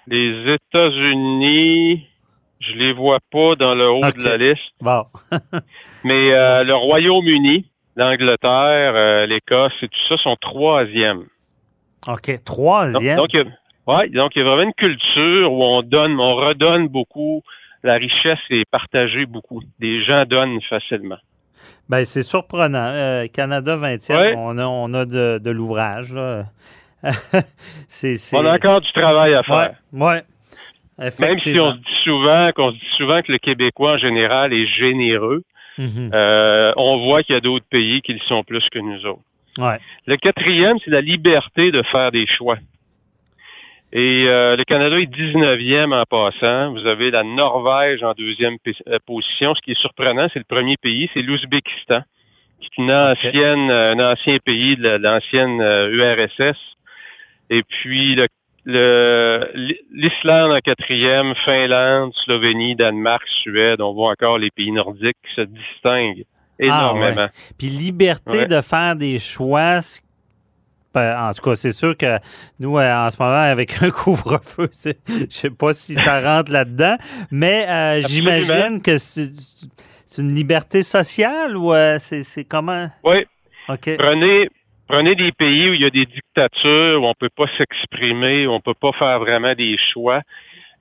Les 0.07 0.53
États-Unis, 0.53 2.08
je 2.59 2.73
les 2.73 2.93
vois 2.93 3.19
pas 3.31 3.55
dans 3.55 3.73
le 3.75 3.89
haut 3.89 4.01
de 4.01 4.23
la 4.23 4.37
liste. 4.37 4.71
Bon. 4.81 5.05
Mais 6.03 6.33
euh, 6.33 6.63
le 6.63 6.75
Royaume-Uni, 6.75 7.65
l'Angleterre, 7.95 8.93
euh, 8.95 9.25
l'Écosse 9.25 9.73
et 9.81 9.87
tout 9.87 9.99
ça 10.07 10.17
sont 10.17 10.35
troisième. 10.39 11.25
OK, 12.07 12.43
troisième. 12.43 13.17
Donc, 13.17 13.31
donc, 13.31 14.11
donc, 14.11 14.35
il 14.35 14.39
y 14.39 14.41
a 14.41 14.45
vraiment 14.45 14.63
une 14.63 14.73
culture 14.73 15.51
où 15.51 15.63
on 15.63 15.81
donne, 15.81 16.19
on 16.19 16.35
redonne 16.35 16.87
beaucoup. 16.87 17.41
La 17.83 17.95
richesse 17.95 18.39
est 18.49 18.69
partagée 18.69 19.25
beaucoup. 19.25 19.61
Les 19.79 20.03
gens 20.03 20.25
donnent 20.25 20.61
facilement. 20.61 21.17
Ben, 21.87 22.05
c'est 22.05 22.21
surprenant. 22.21 22.91
Euh, 22.93 23.27
Canada 23.27 23.75
20e, 23.75 24.35
on 24.37 24.57
a, 24.57 24.65
on 24.65 24.93
a 24.93 25.05
de, 25.05 25.49
l'ouvrage. 25.49 26.13
On 28.33 28.45
a 28.45 28.55
encore 28.55 28.81
du 28.81 28.91
travail 28.91 29.33
à 29.33 29.41
faire. 29.43 29.75
Oui. 29.93 30.15
Même 30.99 31.39
si 31.39 31.57
on 31.59 31.71
se 31.71 31.77
dit 31.77 31.97
souvent 32.03 32.51
qu'on 32.51 32.71
se 32.71 32.77
dit 32.77 32.91
souvent 32.97 33.21
que 33.21 33.31
le 33.31 33.37
Québécois 33.37 33.93
en 33.93 33.97
général 33.97 34.53
est 34.53 34.67
généreux, 34.67 35.43
mhm. 35.77 36.11
euh, 36.13 36.73
on 36.75 37.05
voit 37.05 37.23
qu'il 37.23 37.35
y 37.35 37.37
a 37.37 37.41
d'autres 37.41 37.65
pays 37.69 38.01
qui 38.01 38.13
le 38.13 38.19
sont 38.19 38.43
plus 38.43 38.67
que 38.69 38.79
nous 38.79 39.05
autres. 39.05 39.21
Ouais. 39.57 39.79
Le 40.05 40.17
quatrième, 40.17 40.77
c'est 40.83 40.91
la 40.91 41.01
liberté 41.01 41.71
de 41.71 41.81
faire 41.83 42.11
des 42.11 42.27
choix. 42.27 42.57
Et 43.91 44.25
euh, 44.27 44.55
le 44.55 44.63
Canada 44.65 44.99
est 44.99 45.11
19e 45.11 45.93
en 45.93 46.03
passant. 46.05 46.73
Vous 46.73 46.85
avez 46.85 47.09
la 47.09 47.23
Norvège 47.23 48.03
en 48.03 48.13
deuxième 48.13 48.57
euh, 48.67 48.99
position. 49.05 49.55
Ce 49.55 49.61
qui 49.61 49.71
est 49.71 49.79
surprenant, 49.79 50.27
c'est 50.31 50.39
le 50.39 50.45
premier 50.45 50.77
pays, 50.77 51.09
c'est 51.13 51.21
l'Ouzbékistan, 51.21 52.01
qui 52.59 52.67
est 52.67 52.83
une 52.83 52.91
ancienne, 52.91 53.71
un 53.71 54.11
ancien 54.11 54.37
pays 54.45 54.75
de 54.75 54.89
l'ancienne 54.89 55.59
URSS. 55.61 56.57
Et 57.49 57.63
puis 57.63 58.13
le, 58.13 58.27
l'Islande 58.69 60.51
en 60.51 60.59
quatrième, 60.59 61.33
Finlande, 61.45 62.13
Slovénie, 62.23 62.75
Danemark, 62.75 63.23
Suède. 63.41 63.81
On 63.81 63.93
voit 63.93 64.11
encore 64.11 64.37
les 64.37 64.51
pays 64.51 64.71
nordiques 64.71 65.17
qui 65.27 65.35
se 65.35 65.41
distinguent 65.41 66.25
ah, 66.61 66.65
énormément. 66.65 67.27
Puis 67.57 67.67
liberté 67.67 68.45
de 68.45 68.61
faire 68.61 68.95
des 68.95 69.19
choix, 69.19 69.79
ben, 70.93 71.29
en 71.29 71.33
tout 71.33 71.41
cas, 71.41 71.55
c'est 71.55 71.71
sûr 71.71 71.95
que 71.95 72.17
nous, 72.59 72.77
euh, 72.77 73.07
en 73.07 73.11
ce 73.11 73.17
moment, 73.19 73.41
avec 73.41 73.81
un 73.81 73.91
couvre-feu, 73.91 74.69
je 74.73 75.25
sais 75.29 75.49
pas 75.49 75.73
si 75.73 75.95
ça 75.95 76.21
rentre 76.37 76.51
là-dedans, 76.51 76.97
mais 77.31 77.67
euh, 77.67 78.01
j'imagine 78.07 78.81
que 78.81 78.97
c'est 78.97 79.31
une 80.17 80.33
liberté 80.33 80.81
sociale 80.83 81.55
ou 81.55 81.73
euh, 81.73 81.97
c'est 81.99 82.43
comment? 82.45 82.89
Oui. 83.03 83.25
Prenez, 83.67 84.49
prenez 84.89 85.15
des 85.15 85.31
pays 85.31 85.69
où 85.69 85.73
il 85.73 85.81
y 85.81 85.85
a 85.85 85.89
des 85.89 86.05
dictatures, 86.05 87.01
où 87.01 87.05
on 87.05 87.13
peut 87.13 87.29
pas 87.29 87.45
s'exprimer, 87.57 88.47
où 88.47 88.51
on 88.51 88.59
peut 88.59 88.73
pas 88.73 88.91
faire 88.91 89.19
vraiment 89.19 89.53
des 89.53 89.77
choix. 89.93 90.21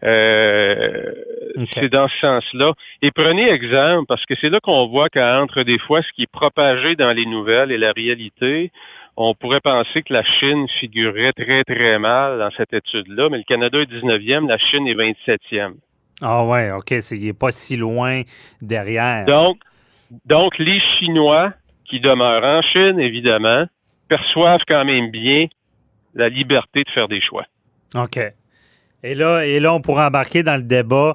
C'est 0.02 1.88
dans 1.90 2.08
ce 2.08 2.18
sens-là. 2.20 2.72
Et 3.02 3.10
prenez 3.10 3.50
exemple, 3.50 4.06
parce 4.08 4.24
que 4.26 4.34
c'est 4.40 4.48
là 4.48 4.60
qu'on 4.60 4.86
voit 4.86 5.08
qu'entre 5.08 5.62
des 5.62 5.78
fois 5.78 6.02
ce 6.02 6.12
qui 6.12 6.22
est 6.22 6.30
propagé 6.30 6.96
dans 6.96 7.12
les 7.12 7.26
nouvelles 7.26 7.72
et 7.72 7.78
la 7.78 7.92
réalité, 7.92 8.70
on 9.16 9.34
pourrait 9.34 9.60
penser 9.60 10.02
que 10.02 10.12
la 10.12 10.22
Chine 10.22 10.66
figurerait 10.78 11.32
très, 11.32 11.64
très 11.64 11.98
mal 11.98 12.38
dans 12.38 12.50
cette 12.56 12.72
étude-là, 12.72 13.28
mais 13.28 13.38
le 13.38 13.42
Canada 13.42 13.80
est 13.80 13.90
19e, 13.90 14.46
la 14.46 14.58
Chine 14.58 14.86
est 14.86 14.94
27e. 14.94 15.74
Ah 16.22 16.44
ouais, 16.44 16.70
OK, 16.70 16.92
il 17.10 17.26
n'est 17.26 17.32
pas 17.32 17.50
si 17.50 17.76
loin 17.76 18.22
derrière. 18.62 19.24
Donc, 19.24 19.58
donc, 20.24 20.56
les 20.58 20.80
Chinois 20.80 21.52
qui 21.84 21.98
demeurent 21.98 22.44
en 22.44 22.62
Chine, 22.62 23.00
évidemment, 23.00 23.66
perçoivent 24.08 24.62
quand 24.66 24.84
même 24.84 25.10
bien 25.10 25.46
la 26.14 26.28
liberté 26.28 26.84
de 26.84 26.90
faire 26.90 27.08
des 27.08 27.20
choix. 27.20 27.44
OK. 27.94 28.18
Et 29.02 29.14
là, 29.14 29.44
et 29.46 29.60
là 29.60 29.72
on 29.72 29.80
pourrait 29.80 30.04
embarquer 30.04 30.42
dans 30.42 30.56
le 30.56 30.62
débat 30.62 31.14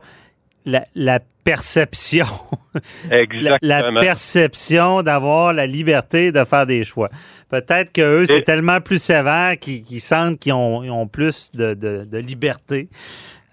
la, 0.66 1.20
perception. 1.44 2.26
Exactement. 3.12 3.58
La, 3.62 4.00
perception 4.00 5.02
d'avoir 5.02 5.52
la 5.52 5.68
liberté 5.68 6.32
de 6.32 6.44
faire 6.46 6.66
des 6.66 6.86
choix. 6.86 7.10
Peut-être 7.50 7.92
qu'eux, 7.92 8.26
c'est 8.26 8.44
tellement 8.44 8.80
plus 8.80 9.04
sévère 9.04 9.58
qu'ils 9.60 10.00
sentent 10.00 10.40
qu'ils 10.40 10.54
ont, 10.54 11.08
plus 11.08 11.52
de, 11.54 12.18
liberté. 12.18 12.88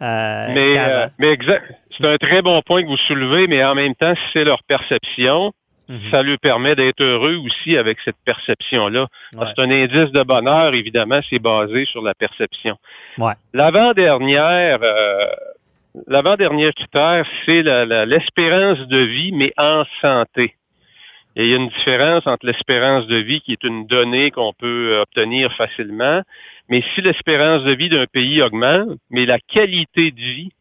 Euh, 0.03 0.47
mais 0.55 0.79
euh, 0.79 1.09
mais 1.19 1.33
exact. 1.33 1.65
C'est 1.99 2.07
un 2.07 2.17
très 2.17 2.41
bon 2.41 2.63
point 2.63 2.83
que 2.83 2.89
vous 2.89 2.97
soulevez, 2.97 3.47
mais 3.49 3.63
en 3.63 3.75
même 3.75 3.95
temps, 3.97 4.15
si 4.15 4.23
c'est 4.33 4.45
leur 4.45 4.63
perception, 4.63 5.53
mhm. 5.91 6.11
ça 6.11 6.23
lui 6.23 6.39
permet 6.39 6.75
d'être 6.75 7.03
heureux 7.03 7.37
aussi 7.37 7.77
avec 7.77 7.99
cette 8.05 8.17
perception-là. 8.25 9.07
C'est 9.33 9.63
un 9.63 9.71
indice 9.71 10.13
de 10.13 10.23
bonheur, 10.23 10.75
évidemment, 10.75 11.21
c'est 11.29 11.39
basé 11.39 11.85
sur 11.85 12.03
la 12.03 12.15
perception. 12.15 12.77
Ouais. 13.19 13.35
L'avant-dernière, 13.53 14.79
euh, 14.83 15.27
L'avant-dernier 16.07 16.73
critère, 16.73 17.27
c'est 17.45 17.63
l'espérance 18.07 18.79
de 18.87 18.99
vie, 18.99 19.33
mais 19.33 19.53
en 19.57 19.85
santé. 20.01 20.55
Et 21.37 21.45
il 21.45 21.51
y 21.51 21.53
a 21.53 21.57
une 21.57 21.69
différence 21.69 22.27
entre 22.27 22.47
l'espérance 22.47 23.07
de 23.07 23.17
vie, 23.17 23.41
qui 23.41 23.53
est 23.53 23.65
une 23.65 23.87
donnée 23.87 24.31
qu'on 24.31 24.53
peut 24.53 24.99
obtenir 25.01 25.53
facilement, 25.55 26.23
mais 26.69 26.83
si 26.95 27.01
l'espérance 27.01 27.65
de 27.65 27.73
vie 27.73 27.89
d'un 27.89 28.07
pays 28.07 28.41
augmente, 28.43 28.99
mais 29.11 29.27
la 29.27 29.39
qualité 29.39 30.13
de 30.13 30.21
vie 30.21 30.53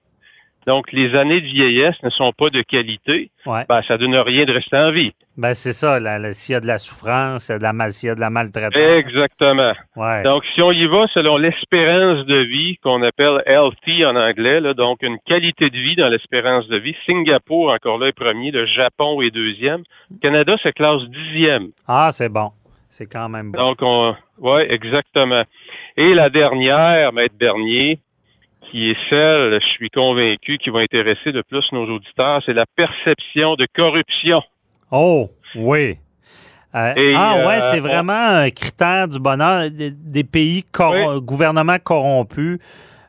donc, 0.68 0.92
les 0.92 1.16
années 1.16 1.42
de 1.42 1.48
vieillesse 1.48 1.96
ne 2.04 2.10
sont 2.10 2.32
pas 2.32 2.50
de 2.50 2.62
qualité. 2.62 3.32
Ouais. 3.46 3.66
Ben, 3.68 3.82
ça 3.88 3.98
donne 3.98 4.16
rien 4.16 4.46
de 4.46 4.54
rester 4.54 4.78
en 4.78 4.92
vie. 4.92 5.14
Ben, 5.38 5.54
c'est 5.54 5.72
ça. 5.72 5.98
S'il 6.34 6.54
y 6.54 6.56
a 6.56 6.60
de 6.60 6.68
la 6.68 6.78
souffrance, 6.78 7.44
s'il 7.44 7.54
y 7.54 7.56
a 7.56 7.58
de 7.60 7.64
la, 7.64 7.74
mal, 7.74 7.92
de 7.92 8.20
la 8.20 8.30
maltraitance. 8.30 8.76
Exactement. 8.76 9.74
Ouais. 9.96 10.24
Donc, 10.24 10.44
si 10.54 10.62
on 10.62 10.72
y 10.72 10.86
va 10.86 11.08
selon 11.14 11.38
l'espérance 11.38 12.26
de 12.26 12.36
vie 12.36 12.78
qu'on 12.84 13.02
appelle 13.02 13.42
healthy 13.46 14.06
en 14.06 14.16
anglais, 14.16 14.60
là, 14.60 14.74
donc 14.74 15.02
une 15.02 15.18
qualité 15.26 15.70
de 15.70 15.78
vie 15.78 15.96
dans 15.96 16.10
l'espérance 16.10 16.68
de 16.68 16.78
vie, 16.78 16.96
Singapour, 17.06 17.72
encore 17.72 17.98
là, 17.98 18.08
est 18.08 18.12
premier, 18.12 18.52
le 18.52 18.66
Japon 18.66 19.22
est 19.22 19.32
deuxième. 19.32 19.84
Le 20.12 20.18
Canada 20.22 20.58
se 20.62 20.70
classe 20.70 21.04
dixième. 21.04 21.70
Ah, 21.88 22.10
c'est 22.12 22.30
bon. 22.30 22.52
C'est 22.90 23.06
quand 23.06 23.30
même 23.30 23.52
bon. 23.52 23.60
Donc, 23.60 23.78
on, 23.82 24.16
oui, 24.40 24.62
exactement. 24.68 25.44
Et 25.96 26.14
la 26.14 26.30
dernière, 26.30 27.14
Maître 27.14 27.36
Bernier, 27.40 28.00
qui 28.72 28.92
est 28.92 28.98
celle, 29.10 29.60
je 29.62 29.68
suis 29.68 29.90
convaincu, 29.90 30.58
qui 30.58 30.70
va 30.70 30.80
intéresser 30.80 31.32
de 31.32 31.42
plus 31.42 31.66
nos 31.72 31.86
auditeurs, 31.86 32.42
c'est 32.46 32.54
la 32.54 32.66
perception 32.76 33.56
de 33.56 33.68
corruption. 33.76 34.42
Oh, 34.92 35.30
oui. 35.56 35.98
Euh, 36.76 37.14
ah 37.16 37.48
ouais, 37.48 37.58
euh, 37.58 37.72
c'est 37.72 37.80
vraiment 37.80 38.14
un 38.14 38.50
critère 38.52 39.08
du 39.08 39.20
bonheur 39.20 39.70
des, 39.72 40.24
pays 40.24 40.64
gouvernements 41.22 41.80
corrompus. 41.80 42.60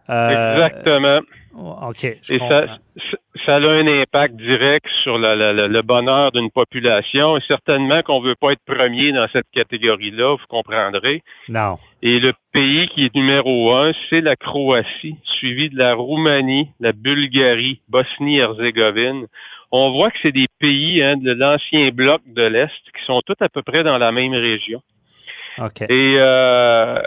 Euh, 0.09 0.55
Exactement. 0.55 1.21
OK. 1.55 2.05
Et 2.05 2.39
ça, 2.39 2.79
ça, 3.47 3.57
a 3.57 3.59
un 3.59 3.86
impact 3.86 4.36
direct 4.36 4.86
sur 5.03 5.18
le 5.18 5.82
bonheur 5.82 6.32
d'une 6.32 6.51
population. 6.51 7.36
Et 7.36 7.41
certainement 7.47 8.03
qu'on 8.03 8.20
ne 8.20 8.28
veut 8.28 8.34
pas 8.34 8.53
être 8.53 8.64
premier 8.66 9.12
dans 9.12 9.26
cette 9.32 9.51
catégorie-là, 9.53 10.36
vous 10.36 10.47
comprendrez. 10.49 11.22
Non. 11.49 11.78
Et 12.03 12.18
le 12.18 12.32
pays 12.53 12.88
qui 12.88 13.05
est 13.05 13.14
numéro 13.14 13.72
un, 13.74 13.93
c'est 14.09 14.20
la 14.20 14.36
Croatie, 14.36 15.16
suivi 15.24 15.68
de 15.70 15.78
la 15.78 15.95
Roumanie, 15.95 16.70
la 16.80 16.93
Bulgarie, 16.93 17.80
Bosnie-Herzégovine. 17.88 19.26
On 19.72 19.93
voit 19.93 20.11
que 20.11 20.18
c'est 20.22 20.32
des 20.32 20.49
pays 20.59 21.03
hein, 21.03 21.16
de 21.16 21.32
l'ancien 21.32 21.91
bloc 21.91 22.22
de 22.26 22.43
l'Est 22.43 22.70
qui 22.97 23.05
sont 23.07 23.20
tous 23.24 23.36
à 23.41 23.49
peu 23.49 23.62
près 23.62 23.84
dans 23.84 23.99
la 23.99 24.12
même 24.12 24.34
région. 24.34 24.82
OK. 25.59 25.82
Et 25.82 26.14
euh, 26.18 26.99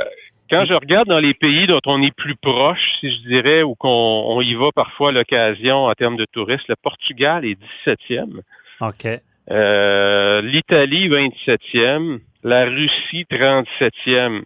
quand 0.53 0.65
je 0.65 0.73
regarde 0.75 1.07
dans 1.07 1.19
les 1.19 1.33
pays 1.33 1.65
dont 1.65 1.81
on 1.87 2.01
est 2.03 2.15
plus 2.15 2.35
proche, 2.35 2.97
si 2.99 3.09
je 3.11 3.27
dirais, 3.27 3.63
ou 3.63 3.73
qu'on 3.73 4.39
y 4.41 4.53
va 4.53 4.71
parfois 4.75 5.09
à 5.09 5.11
l'occasion 5.11 5.85
en 5.85 5.93
termes 5.93 6.15
de 6.15 6.25
touristes, 6.25 6.67
le 6.67 6.75
Portugal 6.75 7.43
est 7.43 7.57
17e. 7.87 8.41
OK. 8.81 9.07
Euh, 9.49 10.41
L'Italie, 10.41 11.09
27e. 11.09 12.19
La 12.43 12.65
Russie, 12.65 13.25
37e. 13.31 14.43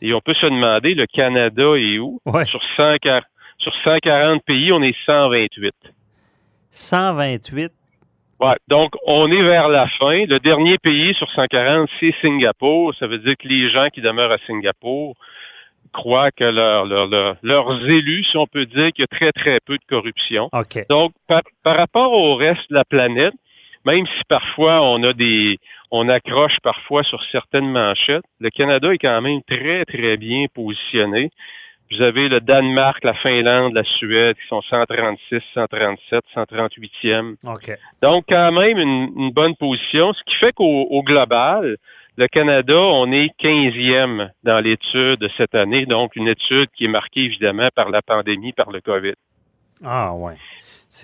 Et 0.00 0.14
on 0.14 0.20
peut 0.20 0.32
se 0.32 0.46
demander, 0.46 0.94
le 0.94 1.06
Canada 1.06 1.74
est 1.76 1.98
où? 1.98 2.20
Sur, 2.46 2.62
140, 3.82 4.42
pays, 4.46 4.72
on 4.72 4.82
est 4.82 4.96
128. 5.04 5.74
128? 6.70 7.70
Ouais, 8.40 8.56
donc 8.68 8.94
on 9.06 9.30
est 9.30 9.42
vers 9.42 9.68
la 9.68 9.86
fin. 9.88 10.24
Le 10.24 10.38
dernier 10.38 10.78
pays 10.78 11.12
sur 11.12 11.30
140, 11.30 11.90
c'est 11.98 12.14
Singapour. 12.22 12.94
Ça 12.98 13.06
veut 13.06 13.18
dire 13.18 13.34
que 13.36 13.46
les 13.46 13.68
gens 13.68 13.88
qui 13.90 14.00
demeurent 14.00 14.32
à 14.32 14.38
Singapour 14.46 15.14
croient 15.92 16.30
que 16.30 16.44
leurs 16.44 17.88
élus, 17.88 18.24
si 18.24 18.36
on 18.36 18.46
peut 18.46 18.66
dire, 18.66 18.92
qu'il 18.92 19.02
y 19.02 19.08
a 19.10 19.16
très, 19.16 19.32
très 19.32 19.60
peu 19.60 19.76
de 19.76 19.84
corruption. 19.88 20.48
Donc, 20.88 21.12
par, 21.26 21.42
rapport 21.64 22.12
au 22.12 22.36
reste 22.36 22.68
de 22.70 22.74
la 22.74 22.84
planète, 22.84 23.34
même 23.84 24.06
si 24.06 24.22
parfois 24.28 24.82
on 24.82 25.02
a 25.02 25.12
des 25.12 25.58
on 25.90 26.08
accroche 26.08 26.58
parfois 26.62 27.02
sur 27.02 27.20
certaines 27.32 27.70
manchettes, 27.70 28.24
le 28.38 28.50
Canada 28.50 28.92
est 28.92 28.98
quand 28.98 29.20
même 29.20 29.40
très, 29.42 29.84
très 29.84 30.16
bien 30.16 30.46
positionné. 30.54 31.30
Vous 31.90 32.02
avez 32.02 32.28
le 32.28 32.40
Danemark, 32.40 33.02
la 33.02 33.14
Finlande, 33.14 33.74
la 33.74 33.82
Suède 33.82 34.36
qui 34.36 34.46
sont 34.46 34.62
136, 34.62 35.40
137, 35.54 36.22
138e. 36.36 37.34
Donc, 38.00 38.24
quand 38.28 38.52
même 38.52 38.78
une, 38.78 39.32
bonne 39.32 39.56
position, 39.56 40.12
ce 40.12 40.22
qui 40.22 40.36
fait 40.36 40.52
qu'au 40.52 41.02
global, 41.02 41.76
le 42.16 42.28
Canada, 42.28 42.78
on 42.78 43.10
est 43.12 43.30
15e 43.40 44.30
dans 44.42 44.60
l'étude 44.60 45.20
de 45.20 45.30
cette 45.36 45.54
année, 45.54 45.86
donc 45.86 46.16
une 46.16 46.28
étude 46.28 46.68
qui 46.76 46.84
est 46.84 46.88
marquée 46.88 47.24
évidemment 47.24 47.68
par 47.74 47.90
la 47.90 48.02
pandémie, 48.02 48.52
par 48.52 48.70
le 48.70 48.80
COVID. 48.80 49.14
Ah 49.84 50.12
ouais. 50.12 50.36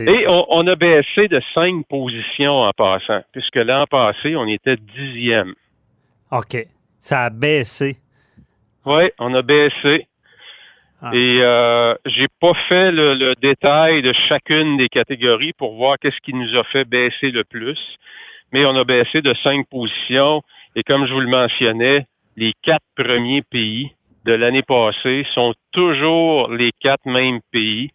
Et 0.01 0.27
on, 0.29 0.67
a 0.67 0.75
baissé 0.75 1.29
de 1.29 1.41
cinq 1.55 1.87
positions 1.89 2.63
en 2.63 2.73
passant, 2.73 3.23
puisque 3.33 3.57
l'an 3.57 3.87
passé, 3.87 4.35
on 4.35 4.47
était 4.47 4.77
dixième. 4.77 5.55
OK. 6.33 6.57
Ça 6.99 7.25
a 7.25 7.31
baissé. 7.31 7.97
Oui, 8.85 9.11
on 9.19 9.33
a 9.35 9.43
baissé. 9.43 10.09
Ah. 11.01 11.11
Et 11.15 11.39
euh, 11.41 11.95
j'ai 12.05 12.27
pas 12.41 12.55
fait 12.69 12.91
le, 12.91 13.35
détail 13.41 14.03
de 14.03 14.13
chacune 14.13 14.77
des 14.77 14.89
catégories 14.89 15.53
pour 15.53 15.77
voir 15.77 15.99
qu'est-ce 16.01 16.21
qui 16.21 16.35
nous 16.35 16.57
a 16.57 16.65
fait 16.65 16.85
baisser 16.85 17.31
le 17.31 17.45
plus. 17.45 17.79
Mais 18.53 18.65
on 18.65 18.75
a 18.75 18.85
baissé 18.85 19.23
de 19.23 19.35
cinq 19.35 19.69
positions. 19.69 20.43
Et 20.77 20.83
comme 20.83 21.07
je 21.07 21.13
vous 21.13 21.21
le 21.21 21.29
mentionnais, 21.29 22.07
les 22.37 22.53
quatre 22.63 22.85
premiers 22.97 23.43
pays 23.43 23.91
de 24.27 24.35
l'année 24.35 24.63
passée 24.63 25.27
sont 25.35 25.55
toujours 25.73 26.51
les 26.51 26.71
quatre 26.81 27.07
mêmes 27.07 27.41
pays 27.51 27.91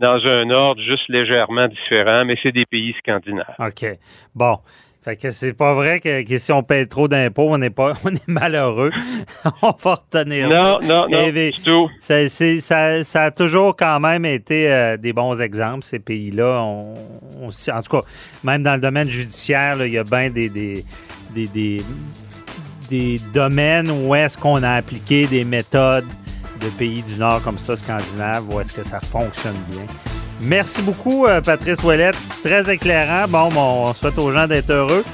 dans 0.00 0.20
un 0.26 0.50
ordre 0.50 0.82
juste 0.82 1.08
légèrement 1.08 1.66
différent, 1.66 2.26
mais 2.26 2.36
c'est 2.42 2.52
des 2.52 2.66
pays 2.66 2.94
scandinaves. 2.98 3.54
OK. 3.58 3.86
Bon. 4.34 4.58
Fait 5.02 5.16
que 5.16 5.30
c'est 5.30 5.52
pas 5.52 5.72
vrai 5.72 6.00
que, 6.00 6.36
si 6.36 6.50
on 6.50 6.64
paye 6.64 6.88
trop 6.88 7.06
d'impôts, 7.06 7.48
on 7.48 7.58
n'est 7.58 7.70
pas 7.70 7.92
on 8.04 8.08
est 8.08 8.28
malheureux. 8.28 8.90
on 9.62 9.70
va 9.70 9.94
retenir. 9.94 10.48
Non, 10.48 10.80
non, 10.82 11.08
non, 11.08 11.30
du 11.30 11.52
tout. 11.64 11.88
Ça, 12.00 12.28
ça, 12.28 13.22
a 13.22 13.30
toujours 13.30 13.76
quand 13.76 14.00
même 14.00 14.24
été 14.24 14.70
euh, 14.70 14.96
des 14.96 15.12
bons 15.12 15.40
exemples, 15.40 15.84
ces 15.84 16.00
pays-là. 16.00 16.60
On, 16.60 16.96
en 17.46 17.82
tout 17.82 18.00
cas, 18.00 18.02
même 18.42 18.64
dans 18.64 18.74
le 18.74 18.80
domaine 18.80 19.08
judiciaire, 19.08 19.76
il 19.86 19.92
y 19.92 19.98
a 19.98 20.02
bien 20.02 20.28
des, 20.28 20.48
des, 20.48 20.84
des, 21.32 21.46
des 21.46 21.82
domaines 23.32 23.90
où 23.90 24.14
est-ce 24.14 24.36
qu'on 24.36 24.62
a 24.62 24.70
appliqué 24.70 25.26
des 25.26 25.44
méthodes 25.44 26.06
de 26.60 26.68
pays 26.70 27.02
du 27.02 27.16
Nord 27.16 27.42
comme 27.42 27.58
ça, 27.58 27.76
scandinave, 27.76 28.44
où 28.48 28.60
est-ce 28.60 28.72
que 28.72 28.82
ça 28.82 29.00
fonctionne 29.00 29.56
bien. 29.70 29.84
Merci 30.40 30.82
beaucoup, 30.82 31.26
euh, 31.26 31.40
Patrice 31.40 31.82
Ouellette. 31.82 32.16
Très 32.42 32.72
éclairant. 32.72 33.26
Bon, 33.28 33.50
on 33.56 33.92
souhaite 33.94 34.18
aux 34.18 34.32
gens 34.32 34.46
d'être 34.46 34.70
heureux. 34.70 35.04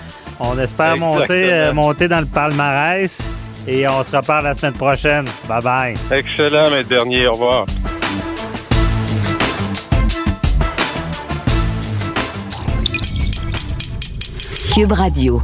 On 0.41 0.59
espère 0.59 0.97
monter, 0.97 1.53
euh, 1.53 1.73
monter 1.73 2.09
dans 2.09 2.21
le 2.21 2.27
palmarès 2.27 3.29
et 3.67 3.87
on 3.87 4.03
se 4.03 4.15
reparle 4.15 4.45
la 4.45 4.55
semaine 4.55 4.75
prochaine. 4.75 5.27
Bye 5.49 5.63
bye. 5.63 5.95
Excellent, 6.11 6.71
mes 6.71 6.85
dernier. 6.85 7.29
Au 7.29 7.33
revoir. 7.33 7.67
Cube 14.75 14.93
Radio. 14.93 15.43